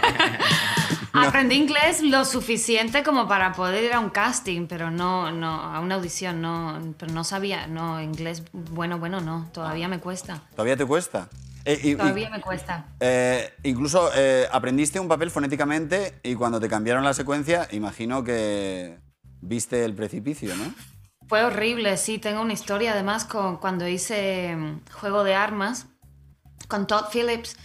Aprendí 1.27 1.55
inglés 1.55 2.01
lo 2.01 2.23
suficiente 2.25 3.03
como 3.03 3.27
para 3.27 3.53
poder 3.53 3.83
ir 3.83 3.93
a 3.93 3.99
un 3.99 4.09
casting, 4.09 4.67
pero 4.67 4.91
no, 4.91 5.31
no, 5.31 5.49
a 5.61 5.79
una 5.79 5.95
audición, 5.95 6.41
no, 6.41 6.93
pero 6.97 7.11
no 7.13 7.23
sabía, 7.23 7.67
no, 7.67 8.01
inglés 8.01 8.43
bueno, 8.53 8.97
bueno, 8.99 9.19
no, 9.21 9.49
todavía 9.53 9.87
me 9.87 9.99
cuesta. 9.99 10.41
¿Todavía 10.51 10.77
te 10.77 10.85
cuesta? 10.85 11.29
Eh, 11.65 11.79
y- 11.83 11.89
y- 11.91 11.95
Todavía 11.95 12.29
me 12.29 12.41
cuesta. 12.41 12.85
eh, 12.99 13.53
incluso 13.63 14.09
eh, 14.15 14.47
aprendiste 14.51 14.99
un 14.99 15.07
papel 15.07 15.29
fonéticamente 15.29 16.19
y 16.23 16.33
cuando 16.35 16.59
te 16.59 16.67
cambiaron 16.67 17.03
la 17.03 17.13
secuencia, 17.13 17.67
imagino 17.71 18.23
que 18.23 18.97
viste 19.41 19.85
el 19.85 19.93
precipicio, 19.93 20.55
¿no? 20.55 20.73
Fue 21.27 21.43
horrible, 21.43 21.95
sí, 21.97 22.17
tengo 22.17 22.41
una 22.41 22.53
historia 22.53 22.93
además 22.93 23.25
con 23.25 23.57
cuando 23.57 23.87
hice 23.87 24.55
mm, 24.55 24.81
Juego 24.91 25.23
de 25.23 25.35
Armas 25.35 25.85
con 26.67 26.87
Todd 26.87 27.05
Phillips 27.11 27.55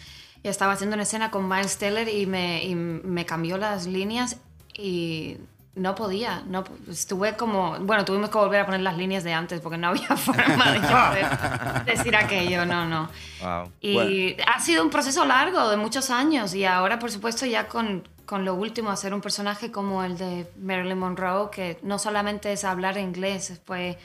y 0.46 0.48
estaba 0.48 0.74
haciendo 0.74 0.94
una 0.94 1.02
escena 1.02 1.32
con 1.32 1.48
Miles 1.48 1.76
Teller 1.76 2.08
y 2.08 2.24
me, 2.24 2.62
y 2.62 2.76
me 2.76 3.26
cambió 3.26 3.58
las 3.58 3.86
líneas 3.86 4.36
y 4.74 5.38
no 5.74 5.96
podía, 5.96 6.44
no, 6.46 6.62
estuve 6.88 7.36
como, 7.36 7.76
bueno, 7.80 8.04
tuvimos 8.04 8.30
que 8.30 8.38
volver 8.38 8.60
a 8.60 8.64
poner 8.64 8.80
las 8.82 8.96
líneas 8.96 9.24
de 9.24 9.32
antes 9.32 9.60
porque 9.60 9.76
no 9.76 9.88
había 9.88 10.06
forma 10.16 10.70
de 10.70 10.80
poder 10.80 11.84
decir 11.84 12.14
aquello, 12.14 12.64
no, 12.64 12.86
no. 12.86 13.10
Wow. 13.42 13.72
Y 13.80 14.36
ha 14.46 14.60
sido 14.60 14.84
un 14.84 14.90
proceso 14.90 15.24
largo, 15.24 15.68
de 15.68 15.76
muchos 15.76 16.10
años, 16.10 16.54
y 16.54 16.64
ahora, 16.64 17.00
por 17.00 17.10
supuesto, 17.10 17.44
ya 17.44 17.66
con, 17.66 18.08
con 18.24 18.44
lo 18.44 18.54
último, 18.54 18.90
hacer 18.90 19.12
un 19.14 19.20
personaje 19.20 19.72
como 19.72 20.04
el 20.04 20.16
de 20.16 20.48
Marilyn 20.62 20.98
Monroe, 20.98 21.50
que 21.50 21.80
no 21.82 21.98
solamente 21.98 22.52
es 22.52 22.62
hablar 22.62 22.98
inglés, 22.98 23.60
pues 23.64 23.96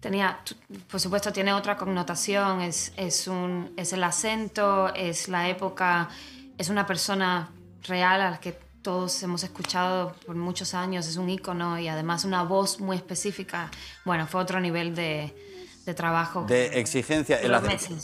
tenía, 0.00 0.40
por 0.90 1.00
supuesto, 1.00 1.32
tiene 1.32 1.52
otra 1.52 1.76
connotación, 1.76 2.60
es, 2.60 2.92
es, 2.96 3.26
un, 3.28 3.72
es 3.76 3.92
el 3.92 4.02
acento, 4.04 4.92
es 4.94 5.28
la 5.28 5.48
época, 5.48 6.08
es 6.58 6.68
una 6.68 6.86
persona 6.86 7.50
real 7.82 8.20
a 8.20 8.30
la 8.32 8.40
que 8.40 8.58
todos 8.82 9.20
hemos 9.22 9.42
escuchado 9.42 10.14
por 10.26 10.36
muchos 10.36 10.74
años, 10.74 11.08
es 11.08 11.16
un 11.16 11.28
ícono 11.28 11.78
y 11.78 11.88
además 11.88 12.24
una 12.24 12.42
voz 12.44 12.78
muy 12.78 12.96
específica. 12.96 13.70
Bueno, 14.04 14.26
fue 14.28 14.40
otro 14.40 14.60
nivel 14.60 14.94
de, 14.94 15.34
de 15.84 15.94
trabajo. 15.94 16.44
De 16.46 16.78
exigencia. 16.78 17.40
El. 17.40 17.52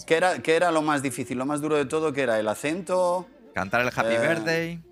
¿Qué 0.06 0.16
era, 0.16 0.40
¿Qué 0.40 0.56
era 0.56 0.72
lo 0.72 0.82
más 0.82 1.02
difícil? 1.02 1.38
Lo 1.38 1.46
más 1.46 1.60
duro 1.60 1.76
de 1.76 1.84
todo, 1.86 2.12
¿qué 2.12 2.22
era? 2.22 2.38
¿El 2.40 2.48
acento? 2.48 3.28
Cantar 3.54 3.82
el 3.82 3.88
Happy 3.88 4.14
Eh, 4.14 4.28
Birthday. 4.28 4.82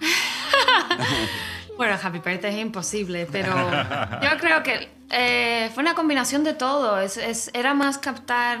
Bueno, 1.80 1.96
Happy 2.02 2.18
Birthday 2.18 2.56
es 2.56 2.60
imposible, 2.60 3.26
pero 3.32 3.54
yo 4.22 4.28
creo 4.38 4.62
que 4.62 4.90
eh, 5.08 5.70
fue 5.72 5.82
una 5.82 5.94
combinación 5.94 6.44
de 6.44 6.52
todo. 6.52 7.00
Es, 7.00 7.16
es- 7.16 7.50
era 7.54 7.72
más 7.72 7.96
captar, 7.96 8.58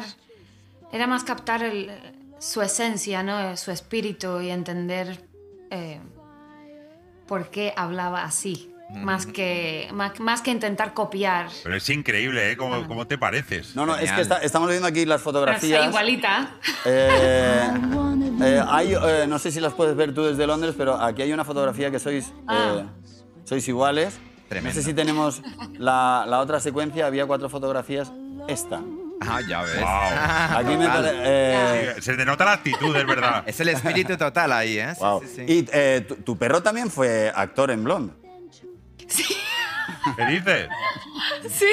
era 0.90 1.06
más 1.06 1.22
captar 1.22 1.62
el- 1.62 1.90
su 2.38 2.62
esencia, 2.62 3.22
¿no? 3.22 3.58
Su 3.58 3.72
espíritu 3.72 4.40
y 4.40 4.48
entender 4.48 5.22
eh, 5.70 6.00
por 7.28 7.50
qué 7.50 7.74
hablaba 7.76 8.24
así, 8.24 8.74
más 8.94 9.26
que 9.26 9.88
más, 9.92 10.18
más 10.20 10.42
que 10.42 10.50
intentar 10.50 10.92
copiar. 10.94 11.48
Pero 11.62 11.74
es 11.76 11.88
increíble, 11.90 12.52
¿eh? 12.52 12.56
¿Cómo, 12.56 12.86
cómo 12.86 13.06
te 13.06 13.16
pareces? 13.18 13.74
No, 13.76 13.86
no, 13.86 13.94
es 13.94 14.00
que 14.00 14.06
Genial. 14.06 14.22
está- 14.22 14.38
estamos 14.38 14.68
viendo 14.68 14.86
aquí 14.86 15.04
las 15.06 15.20
Pero 15.20 15.24
fotografías. 15.32 15.82
sí, 15.82 15.88
igualita. 15.88 16.50
Eh, 16.84 17.70
eh, 18.42 18.62
hay, 18.68 18.94
eh, 18.94 19.26
no 19.28 19.38
sé 19.38 19.50
si 19.52 19.60
las 19.60 19.72
puedes 19.74 19.96
ver 19.96 20.14
tú 20.14 20.24
desde 20.24 20.46
Londres, 20.46 20.74
pero 20.76 21.00
aquí 21.00 21.22
hay 21.22 21.32
una 21.32 21.44
fotografía 21.44 21.90
que 21.90 21.98
sois, 21.98 22.32
Ah. 22.46 22.82
eh, 22.82 22.84
sois 23.44 23.66
iguales. 23.68 24.18
Tremendo. 24.48 24.74
No 24.76 24.82
sé 24.82 24.82
si 24.88 24.94
tenemos 24.94 25.42
la, 25.78 26.24
la 26.26 26.40
otra 26.40 26.58
secuencia, 26.60 27.06
había 27.06 27.26
cuatro 27.26 27.48
fotografías. 27.48 28.10
Esta. 28.48 28.80
Ah, 29.20 29.40
ya 29.46 29.62
ves. 29.62 29.78
Wow. 29.80 30.58
Aquí 30.58 30.76
me 30.76 30.88
pare- 30.88 31.12
eh, 31.14 31.94
Se 32.00 32.16
denota 32.16 32.44
la 32.46 32.52
actitud, 32.54 32.96
es 32.96 33.06
verdad. 33.06 33.44
Es 33.46 33.60
el 33.60 33.68
espíritu 33.68 34.16
total 34.16 34.50
ahí, 34.52 34.78
¿eh? 34.78 34.94
Sí, 34.94 35.00
wow. 35.00 35.20
sí, 35.22 35.28
sí. 35.36 35.42
Y 35.46 35.68
eh, 35.72 36.04
tu, 36.08 36.16
tu 36.16 36.36
perro 36.38 36.62
también 36.62 36.90
fue 36.90 37.30
actor 37.34 37.70
en 37.70 37.84
Blonde. 37.84 38.14
¿Qué 40.16 40.24
dices? 40.26 40.68
Sí, 41.50 41.66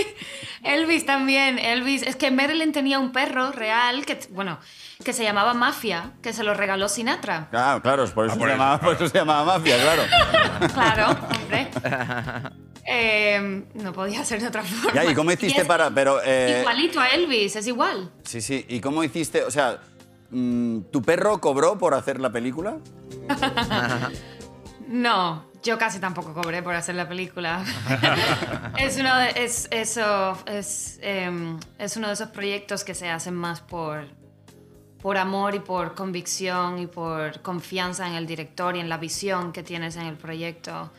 Elvis 0.63 1.05
también. 1.05 1.59
Elvis, 1.59 2.01
es 2.03 2.15
que 2.15 2.31
Marilyn 2.31 2.71
tenía 2.71 2.99
un 2.99 3.11
perro 3.11 3.51
real 3.51 4.05
que, 4.05 4.19
bueno, 4.31 4.59
que 5.03 5.13
se 5.13 5.23
llamaba 5.23 5.53
Mafia, 5.53 6.11
que 6.21 6.33
se 6.33 6.43
lo 6.43 6.53
regaló 6.53 6.89
Sinatra. 6.89 7.47
Ah, 7.53 7.79
claro, 7.81 8.05
por 8.07 8.25
eso, 8.25 8.33
Ah, 8.33 8.35
se, 8.35 8.39
por 8.39 8.49
eso. 8.49 8.57
llamaba, 8.57 8.79
por 8.79 8.95
eso 8.95 9.07
se 9.07 9.17
llamaba 9.17 9.57
Mafia, 9.57 9.75
claro. 9.81 10.03
Claro, 10.73 11.17
hombre. 11.41 11.67
Eh, 12.89 13.65
no 13.75 13.91
podía 13.93 14.23
ser 14.25 14.41
de 14.41 14.47
otra 14.47 14.63
forma. 14.63 14.93
Ya, 15.03 15.09
¿y 15.09 15.13
cómo 15.13 15.31
hiciste 15.31 15.61
es 15.61 15.67
para...? 15.67 15.89
Pero, 15.91 16.19
eh, 16.23 16.57
Igualito 16.61 16.99
a 17.01 17.07
Elvis, 17.09 17.55
es 17.57 17.67
igual. 17.67 18.11
Sí, 18.23 18.41
sí. 18.41 18.65
¿Y 18.69 18.79
cómo 18.79 19.03
hiciste? 19.03 19.43
O 19.43 19.51
sea, 19.51 19.79
mm, 20.31 20.83
¿tu 20.91 21.01
perro 21.01 21.39
cobró 21.41 21.77
por 21.77 21.93
hacer 21.93 22.19
la 22.19 22.31
película? 22.31 22.77
No, 24.87 25.45
yo 25.67 25.77
casi 25.77 25.99
tampoco 25.99 26.33
cobré 26.33 26.63
por 26.63 26.73
hacer 26.73 26.95
la 26.95 27.07
película. 27.07 27.63
es, 28.79 28.97
uno 28.97 29.15
de, 29.17 29.43
es, 29.43 29.67
eso, 29.69 30.37
es, 30.45 30.97
em, 31.01 31.59
es 31.77 31.97
uno 31.97 32.07
de 32.07 32.13
esos 32.13 32.29
proyectos 32.29 32.85
que 32.85 32.95
se 32.95 33.09
hacen 33.09 33.35
más 33.35 33.59
por, 33.59 34.05
por 35.01 35.17
amor 35.17 35.55
y 35.55 35.59
por 35.59 35.93
convicción 35.93 36.79
y 36.79 36.87
por 36.87 37.41
confianza 37.41 38.07
en 38.07 38.13
el 38.13 38.25
director 38.25 38.77
y 38.77 38.79
en 38.79 38.87
la 38.87 38.97
visión 38.97 39.51
que 39.51 39.61
tienes 39.61 39.97
en 39.97 40.03
el 40.03 40.15
proyecto 40.15 40.89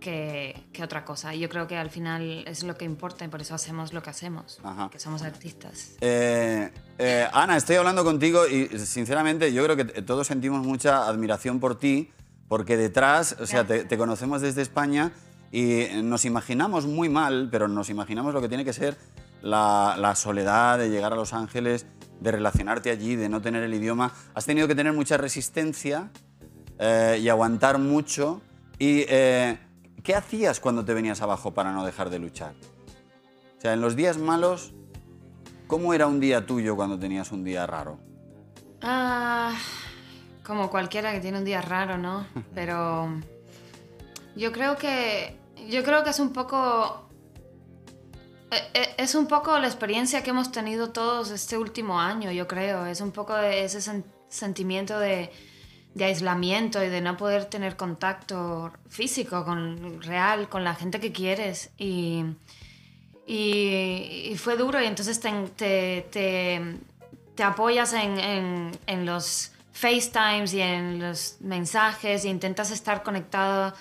que, 0.00 0.68
que 0.72 0.82
otra 0.82 1.04
cosa. 1.04 1.34
Y 1.34 1.40
Yo 1.40 1.50
creo 1.50 1.66
que 1.66 1.76
al 1.76 1.90
final 1.90 2.44
es 2.46 2.62
lo 2.62 2.78
que 2.78 2.86
importa 2.86 3.26
y 3.26 3.28
por 3.28 3.42
eso 3.42 3.54
hacemos 3.54 3.92
lo 3.92 4.02
que 4.02 4.08
hacemos, 4.08 4.58
Ajá. 4.64 4.88
que 4.90 4.98
somos 4.98 5.22
artistas. 5.22 5.96
Eh, 6.00 6.72
eh, 6.98 7.28
Ana, 7.30 7.58
estoy 7.58 7.76
hablando 7.76 8.04
contigo 8.04 8.46
y 8.46 8.68
sinceramente 8.78 9.52
yo 9.52 9.62
creo 9.64 9.76
que 9.76 9.84
todos 9.84 10.26
sentimos 10.26 10.66
mucha 10.66 11.06
admiración 11.06 11.60
por 11.60 11.78
ti, 11.78 12.10
porque 12.48 12.76
detrás, 12.76 13.36
o 13.40 13.46
sea, 13.46 13.64
te, 13.64 13.84
te 13.84 13.98
conocemos 13.98 14.40
desde 14.40 14.62
España 14.62 15.12
y 15.50 15.86
nos 16.02 16.24
imaginamos 16.24 16.86
muy 16.86 17.08
mal, 17.08 17.48
pero 17.50 17.68
nos 17.68 17.90
imaginamos 17.90 18.34
lo 18.34 18.40
que 18.40 18.48
tiene 18.48 18.64
que 18.64 18.72
ser 18.72 18.96
la, 19.42 19.96
la 19.98 20.14
soledad 20.14 20.78
de 20.78 20.90
llegar 20.90 21.12
a 21.12 21.16
Los 21.16 21.32
Ángeles, 21.32 21.86
de 22.20 22.32
relacionarte 22.32 22.90
allí, 22.90 23.16
de 23.16 23.28
no 23.28 23.42
tener 23.42 23.62
el 23.62 23.74
idioma. 23.74 24.12
Has 24.34 24.46
tenido 24.46 24.66
que 24.66 24.74
tener 24.74 24.92
mucha 24.92 25.16
resistencia 25.16 26.10
eh, 26.78 27.20
y 27.22 27.28
aguantar 27.28 27.78
mucho. 27.78 28.40
¿Y 28.78 29.04
eh, 29.08 29.58
qué 30.02 30.14
hacías 30.14 30.60
cuando 30.60 30.84
te 30.84 30.94
venías 30.94 31.20
abajo 31.22 31.52
para 31.52 31.72
no 31.72 31.84
dejar 31.84 32.10
de 32.10 32.18
luchar? 32.18 32.54
O 33.58 33.60
sea, 33.60 33.74
en 33.74 33.80
los 33.80 33.96
días 33.96 34.18
malos, 34.18 34.74
¿Cómo 35.66 35.94
era 35.94 36.06
un 36.06 36.20
día 36.20 36.44
tuyo 36.44 36.76
cuando 36.76 36.98
tenías 36.98 37.32
un 37.32 37.42
día 37.42 37.66
raro? 37.66 37.98
Ah, 38.82 39.56
como 40.44 40.70
cualquiera 40.70 41.12
que 41.12 41.20
tiene 41.20 41.38
un 41.38 41.44
día 41.44 41.60
raro, 41.60 41.98
¿no? 41.98 42.26
Pero 42.54 43.08
yo 44.36 44.52
creo 44.52 44.76
que 44.76 45.36
yo 45.68 45.82
creo 45.84 46.04
que 46.04 46.10
es 46.10 46.18
un 46.20 46.32
poco 46.32 47.08
eh, 48.50 48.62
eh, 48.74 48.94
es 48.98 49.14
un 49.14 49.26
poco 49.26 49.58
la 49.58 49.66
experiencia 49.66 50.22
que 50.22 50.30
hemos 50.30 50.52
tenido 50.52 50.90
todos 50.90 51.30
este 51.30 51.56
último 51.58 52.00
año, 52.00 52.30
yo 52.30 52.46
creo. 52.46 52.86
Es 52.86 53.00
un 53.00 53.10
poco 53.12 53.34
de 53.34 53.64
ese 53.64 53.78
sen- 53.78 54.04
sentimiento 54.28 54.98
de, 54.98 55.30
de 55.94 56.04
aislamiento 56.04 56.82
y 56.84 56.88
de 56.88 57.00
no 57.00 57.16
poder 57.16 57.46
tener 57.46 57.76
contacto 57.76 58.72
físico, 58.88 59.44
con, 59.44 60.02
real, 60.02 60.48
con 60.48 60.62
la 60.62 60.74
gente 60.74 61.00
que 61.00 61.10
quieres. 61.12 61.70
Y, 61.78 62.24
y, 63.26 64.28
y 64.30 64.36
fue 64.36 64.56
duro 64.56 64.80
y 64.82 64.86
entonces 64.86 65.18
te, 65.20 65.30
te, 65.56 66.06
te- 66.12 66.76
te 67.34 67.42
apoyas 67.42 67.92
en, 67.94 68.18
en- 68.18 68.78
en 68.86 69.06
los 69.06 69.52
FaceTimes 69.74 70.54
y 70.54 70.60
en 70.60 71.00
los 71.00 71.36
mensajes 71.40 72.24
e 72.24 72.28
intentas 72.28 72.70
estar 72.70 73.02
conectado 73.02 73.74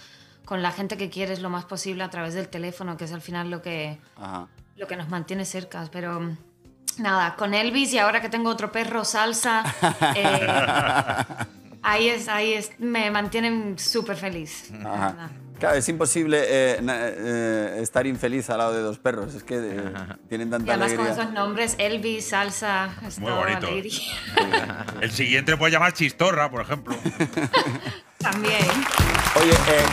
con 0.43 0.61
la 0.61 0.71
gente 0.71 0.97
que 0.97 1.09
quieres 1.09 1.39
lo 1.39 1.49
más 1.49 1.65
posible 1.65 2.03
a 2.03 2.09
través 2.09 2.33
del 2.33 2.49
teléfono, 2.49 2.97
que 2.97 3.05
es 3.05 3.13
al 3.13 3.21
final 3.21 3.49
lo 3.49 3.61
que, 3.61 3.99
Ajá. 4.17 4.47
lo 4.75 4.87
que 4.87 4.97
nos 4.97 5.07
mantiene 5.09 5.45
cerca. 5.45 5.87
Pero 5.91 6.35
nada, 6.97 7.35
con 7.35 7.53
Elvis 7.53 7.93
y 7.93 7.99
ahora 7.99 8.21
que 8.21 8.29
tengo 8.29 8.49
otro 8.49 8.71
perro, 8.71 9.05
Salsa, 9.05 9.63
eh, 10.15 10.47
ahí 11.83 12.09
es, 12.09 12.27
ahí 12.27 12.53
es, 12.53 12.71
me 12.79 13.11
mantienen 13.11 13.77
súper 13.77 14.17
feliz. 14.17 14.71
Ajá. 14.83 15.29
Claro, 15.59 15.77
es 15.77 15.87
imposible 15.87 16.41
eh, 16.45 16.79
na- 16.81 17.07
eh, 17.07 17.79
estar 17.81 18.05
infeliz 18.05 18.49
al 18.49 18.57
lado 18.57 18.73
de 18.73 18.81
dos 18.81 18.99
perros. 18.99 19.33
Es 19.33 19.43
que 19.43 19.55
eh, 19.57 19.93
tienen 20.29 20.49
Y 20.49 20.51
tanta 20.51 20.73
además 20.73 20.91
con 20.93 21.01
alegría. 21.05 21.21
esos 21.23 21.33
nombres, 21.33 21.75
Elvis, 21.77 22.27
Salsa, 22.29 22.93
es 23.07 23.19
Muy 23.19 23.29
todo 23.29 23.39
bonito. 23.41 23.67
alegría. 23.67 24.85
El 25.01 25.11
siguiente 25.11 25.55
puede 25.55 25.71
llamar 25.71 25.93
Chistorra, 25.93 26.49
por 26.51 26.61
ejemplo. 26.61 26.95
También. 28.17 28.65
Oye, 29.41 29.51
eh, 29.51 29.85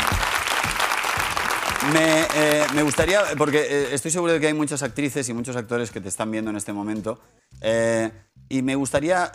me, 1.93 2.21
eh, 2.35 2.67
me 2.75 2.83
gustaría, 2.83 3.23
porque 3.39 3.61
eh, 3.61 3.89
estoy 3.95 4.11
seguro 4.11 4.33
de 4.33 4.41
que 4.41 4.47
hay 4.49 4.55
muchas 4.55 4.83
actrices 4.83 5.29
y 5.29 5.33
muchos 5.35 5.57
actores 5.57 5.91
que 5.91 6.01
te 6.01 6.09
están 6.09 6.31
viendo 6.31 6.51
en 6.51 6.57
este 6.57 6.73
momento 6.73 7.21
Eh, 7.63 8.11
y 8.49 8.63
me 8.63 8.75
gustaría 8.75 9.31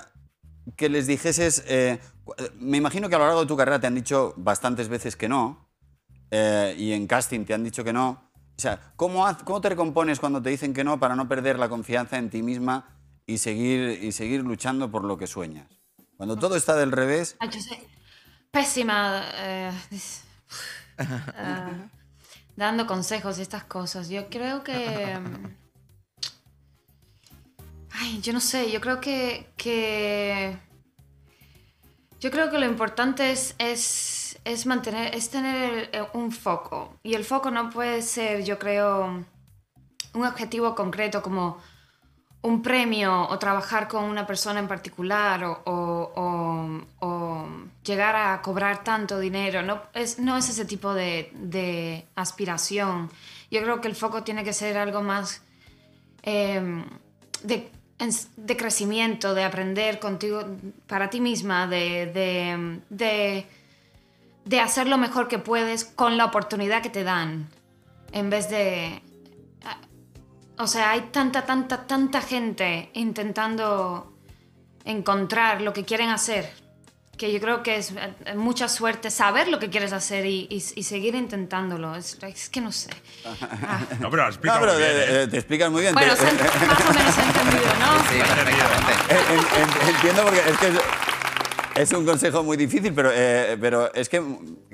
que 0.76 0.90
les 0.90 1.08
dijeses, 1.08 1.64
eh, 1.68 2.00
cu- 2.24 2.34
me 2.60 2.78
imagino 2.78 3.08
que 3.10 3.16
a 3.16 3.20
lo 3.20 3.26
largo 3.26 3.42
de 3.42 3.48
tu 3.48 3.56
carrera 3.58 3.80
te 3.80 3.88
han 3.88 3.96
dicho 3.96 4.34
bastantes 4.38 4.88
veces 4.90 5.16
que 5.16 5.30
no, 5.30 5.65
eh, 6.38 6.76
y 6.78 6.92
en 6.92 7.08
casting 7.08 7.46
te 7.46 7.54
han 7.54 7.64
dicho 7.64 7.84
que 7.84 7.94
no. 7.94 8.10
O 8.58 8.62
sea, 8.62 8.94
¿cómo, 8.96 9.26
haz- 9.26 9.44
¿cómo 9.44 9.62
te 9.62 9.70
recompones 9.70 10.20
cuando 10.20 10.42
te 10.42 10.50
dicen 10.50 10.74
que 10.74 10.84
no 10.84 11.00
para 11.00 11.16
no 11.16 11.28
perder 11.28 11.58
la 11.60 11.70
confianza 11.70 12.18
en 12.18 12.30
ti 12.30 12.42
misma 12.42 12.98
y 13.26 13.38
seguir, 13.38 14.04
y 14.04 14.12
seguir 14.12 14.42
luchando 14.42 14.90
por 14.92 15.04
lo 15.04 15.18
que 15.18 15.28
sueñas? 15.28 15.68
Cuando 16.18 16.36
todo 16.38 16.56
está 16.56 16.76
del 16.76 16.92
revés, 16.92 17.36
yo 17.52 17.60
soy 17.62 17.78
pésima 18.52 19.24
eh, 19.36 19.72
eh, 21.00 21.88
dando 22.56 22.88
consejos 22.88 23.38
y 23.40 23.42
estas 23.42 23.64
cosas. 23.66 24.08
Yo 24.10 24.30
creo 24.30 24.64
que... 24.64 25.18
mm, 25.20 25.56
Ay, 27.98 28.20
yo 28.22 28.34
no 28.34 28.40
sé, 28.42 28.72
yo 28.72 28.80
creo 28.82 29.00
que... 29.02 29.52
que 29.58 30.58
yo 32.20 32.32
creo 32.32 32.50
que 32.50 32.58
lo 32.58 32.66
importante 32.66 33.32
es, 33.32 33.56
es, 33.60 34.25
es 34.46 34.66
mantener, 34.66 35.14
es 35.14 35.30
tener 35.30 35.90
el- 35.92 36.06
un 36.14 36.32
foco. 36.32 36.98
Y 37.04 37.16
el 37.16 37.26
foco 37.26 37.52
no 37.52 37.70
puede 37.70 38.02
ser, 38.02 38.44
yo 38.46 38.58
creo, 38.58 39.26
un 40.14 40.26
objetivo 40.26 40.76
concreto 40.76 41.22
como 41.22 41.58
un 42.44 42.62
premio 42.62 43.28
o 43.28 43.40
trabajar 43.40 43.88
con 43.88 44.04
una 44.04 44.26
persona 44.28 44.60
en 44.60 44.68
particular 44.68 45.44
o, 45.44 46.82
llegar 47.84 48.16
a 48.16 48.42
cobrar 48.42 48.84
tanto 48.84 49.20
dinero. 49.20 49.62
No 49.62 49.82
es, 49.94 50.18
no 50.20 50.38
es 50.38 50.50
ese 50.50 50.66
tipo 50.66 50.94
de, 50.94 51.32
de 51.34 52.06
aspiración. 52.16 53.12
Yo 53.52 53.62
creo 53.62 53.82
que 53.82 53.88
el 53.88 53.96
foco 53.96 54.24
tiene 54.24 54.44
que 54.44 54.54
ser 54.54 54.78
algo 54.78 55.02
más 55.02 55.42
eh, 56.24 56.84
de, 57.44 57.70
en- 58.00 58.10
de 58.38 58.58
crecimiento, 58.58 59.34
de 59.34 59.44
aprender 59.44 60.00
contigo, 60.00 60.44
para 60.88 61.10
ti 61.10 61.20
misma, 61.22 61.68
de, 61.68 63.46
de, 64.46 64.60
hacer 64.62 64.88
lo 64.88 64.98
mejor 64.98 65.28
que 65.28 65.40
puedes 65.40 65.84
con 65.84 66.18
la 66.18 66.26
oportunidad 66.26 66.82
que 66.82 66.90
te 66.90 67.04
dan, 67.04 67.50
en 68.12 68.30
vez 68.30 68.50
de... 68.50 69.02
O 70.58 70.68
sea, 70.68 70.92
hay 70.92 71.02
tanta, 71.12 71.46
tanta, 71.46 71.86
tanta 71.86 72.22
gente 72.22 72.90
intentando 72.94 74.14
encontrar 74.86 75.62
lo 75.62 75.74
que 75.74 75.84
quieren 75.84 76.10
hacer, 76.10 76.50
que 77.18 77.34
yo 77.34 77.42
creo 77.42 77.62
que 77.62 77.76
es 77.76 77.92
eh, 77.92 78.36
mucha 78.36 78.70
suerte 78.70 79.12
saber 79.12 79.50
lo 79.50 79.60
que 79.60 79.70
quieres 79.70 79.92
hacer 79.92 80.26
y, 80.26 80.48
y- 80.50 80.64
y 80.80 80.84
seguir 80.84 81.14
intentándolo. 81.16 81.94
Es, 81.96 82.18
es 82.22 82.50
que 82.50 82.62
no 82.62 82.72
sé. 82.72 82.90
Ah. 83.26 83.80
No, 84.00 84.10
pero 84.10 84.24
lo 84.24 84.30
has 84.30 84.36
No, 84.42 84.54
pero 84.60 84.74
muy 84.74 84.82
bien, 84.82 84.92
eh, 84.96 85.24
¿eh? 85.24 85.28
te 85.28 85.38
explicas 85.38 85.70
muy 85.72 85.82
bien. 85.82 85.94
Bueno, 85.94 86.14
Te- 86.16 86.24
más 86.68 86.90
o 86.90 86.94
menos 86.94 87.18
entendido, 87.18 87.74
¿no? 87.80 88.00
Sí, 88.10 88.18
perfectamente. 88.20 88.94
Eh, 89.10 89.20
en- 89.34 89.62
en- 89.62 89.96
entiendo 89.96 90.24
porque 90.24 90.40
es 90.40 90.58
que 90.58 90.68
es, 91.76 91.92
un 91.94 92.06
consejo 92.06 92.44
muy 92.44 92.58
difícil, 92.58 92.94
pero, 92.94 93.12
eh, 93.14 93.58
pero 93.60 93.94
es 93.94 94.10
que 94.10 94.22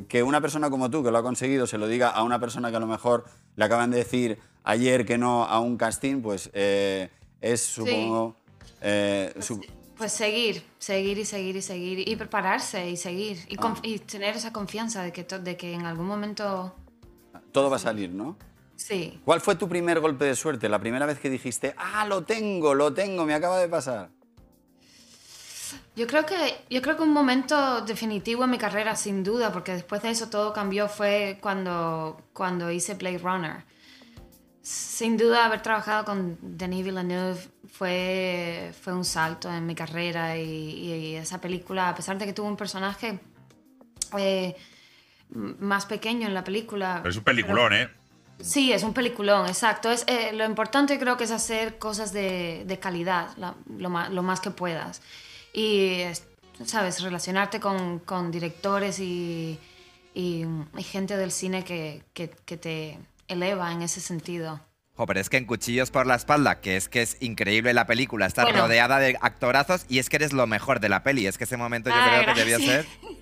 que 0.08 0.24
una 0.24 0.42
persona 0.42 0.70
como 0.70 0.90
tú, 0.90 1.04
que 1.04 1.12
lo 1.12 1.18
ha 1.18 1.24
conseguido, 1.24 1.66
se 1.68 1.78
lo 1.78 1.88
diga 1.88 2.10
a 2.10 2.24
una 2.24 2.40
persona 2.40 2.70
que 2.70 2.78
a 2.78 2.80
lo 2.80 2.88
mejor 2.88 3.26
le 3.56 3.64
acaban 3.66 3.92
de 3.92 3.98
decir 3.98 4.40
ayer 4.64 5.06
que 5.06 5.18
no 5.18 5.46
a 5.46 5.60
un 5.60 5.78
casting, 5.78 6.22
pues 6.22 6.50
eh, 6.54 7.10
es, 7.40 7.62
supongo... 7.62 8.36
eh, 8.82 9.34
su- 9.40 9.62
Pues 9.98 10.12
seguir, 10.12 10.64
seguir 10.80 11.18
y 11.18 11.26
seguir 11.26 11.56
y 11.56 11.62
seguir 11.62 12.08
y 12.10 12.16
prepararse 12.16 12.90
y 12.90 12.98
seguir 12.98 13.38
y, 13.48 13.58
y 13.84 14.00
tener 14.00 14.36
esa 14.36 14.52
confianza 14.52 15.02
de 15.04 15.12
que, 15.14 15.24
de 15.24 15.56
que 15.56 15.74
en 15.74 15.86
algún 15.86 16.08
momento 16.08 16.76
todo 17.52 17.70
va 17.70 17.78
a 17.78 17.80
salir, 17.80 18.10
¿no? 18.10 18.36
sí. 18.76 19.20
¿Cuál 19.24 19.40
fue 19.42 19.56
tu 19.56 19.70
primer 19.70 20.00
golpe 20.00 20.26
de 20.26 20.36
suerte? 20.36 20.68
La 20.68 20.80
primera 20.80 21.06
vez 21.06 21.20
que 21.20 21.30
dijiste, 21.30 21.74
ah, 21.78 22.06
lo 22.06 22.24
tengo, 22.24 22.74
lo 22.74 22.94
tengo, 22.94 23.26
me 23.26 23.34
acaba 23.34 23.60
de 23.60 23.70
pasar. 23.70 24.10
Yo 26.02 26.08
creo 26.08 26.26
que 26.26 26.36
yo 26.68 26.82
creo 26.82 26.98
que 26.98 27.04
un 27.04 27.14
momento 27.14 27.82
definitivo 27.82 28.44
en 28.44 28.50
mi 28.50 28.58
carrera 28.58 28.96
sin 28.96 29.24
duda, 29.24 29.52
porque 29.54 29.72
después 29.74 30.02
de 30.02 30.10
eso 30.10 30.30
todo 30.30 30.52
cambió 30.52 30.88
fue 30.90 31.38
cuando 31.42 32.20
cuando 32.34 32.72
hice 32.72 32.96
Blade 32.96 33.20
Runner. 33.20 33.58
Sin 34.64 35.16
duda 35.16 35.46
haber 35.46 35.62
trabajado 35.62 36.04
con 36.06 36.40
Denis 36.42 36.84
Villeneuve 36.86 37.40
fue 37.72 38.72
fue 38.82 38.94
un 38.94 39.06
salto 39.06 39.48
en 39.54 39.64
mi 39.68 39.76
carrera 39.76 40.38
y, 40.38 40.44
y 40.44 41.16
esa 41.18 41.40
película, 41.40 41.90
a 41.90 41.94
pesar 41.96 42.18
de 42.18 42.26
que 42.26 42.34
tuvo 42.34 42.48
un 42.48 42.58
personaje 42.58 43.20
eh, 44.18 44.56
más 45.30 45.86
pequeño 45.86 46.26
en 46.28 46.34
la 46.34 46.44
película. 46.44 46.98
Pero 47.04 47.12
es 47.12 47.18
un 47.18 47.24
peliculón, 47.24 47.74
¿eh? 47.74 47.90
Sí, 48.40 48.74
es 48.74 48.82
un 48.82 48.94
peliculón, 48.96 49.46
exacto. 49.46 49.92
Es, 49.92 50.04
eh, 50.08 50.32
lo 50.34 50.46
importante 50.46 50.98
creo 50.98 51.16
que 51.16 51.26
es 51.26 51.32
hacer 51.32 51.78
cosas 51.78 52.12
de, 52.12 52.64
de 52.66 52.80
calidad, 52.80 53.30
la- 53.38 53.54
lo, 53.78 53.90
lo 54.10 54.24
más 54.24 54.40
que 54.40 54.50
puedas. 54.50 55.04
Y, 55.54 56.02
es- 56.02 56.24
¿sabes? 56.66 57.02
Relacionarte 57.02 57.60
con, 57.60 58.00
con 58.00 58.32
directores 58.32 59.00
y, 59.00 59.60
y, 60.14 60.46
y 60.78 60.84
gente 60.84 61.18
del 61.18 61.32
cine 61.32 61.64
que, 61.64 62.04
que- 62.14 62.30
que 62.46 62.58
te 62.58 62.98
eleva 63.28 63.72
en 63.72 63.82
ese 63.82 64.00
sentido. 64.02 64.60
Jo, 64.96 65.06
pero 65.06 65.20
es 65.20 65.30
que 65.30 65.38
en 65.38 65.46
Cuchillos 65.46 65.90
por 65.90 66.06
la 66.06 66.16
espalda, 66.16 66.60
que 66.60 66.76
es 66.76 66.90
que 66.90 67.02
es 67.02 67.18
increíble 67.22 67.74
la 67.74 67.88
película, 67.88 68.26
estar 68.26 68.46
Bueno. 68.46 68.62
rodeada 68.64 69.00
de 69.00 69.18
actorazos 69.22 69.86
y 69.90 70.00
es 70.00 70.10
que 70.10 70.18
eres 70.18 70.34
lo 70.34 70.46
mejor 70.48 70.80
de 70.82 70.90
la 70.90 71.02
peli. 71.02 71.26
Es 71.28 71.38
que 71.38 71.46
ese 71.46 71.58
momento 71.58 71.90
yo 71.90 71.96
Ay, 71.98 72.24
creo 72.24 72.34
que 72.36 72.40
debió 72.42 72.58
gracias. 72.58 72.86
ser. 72.86 73.18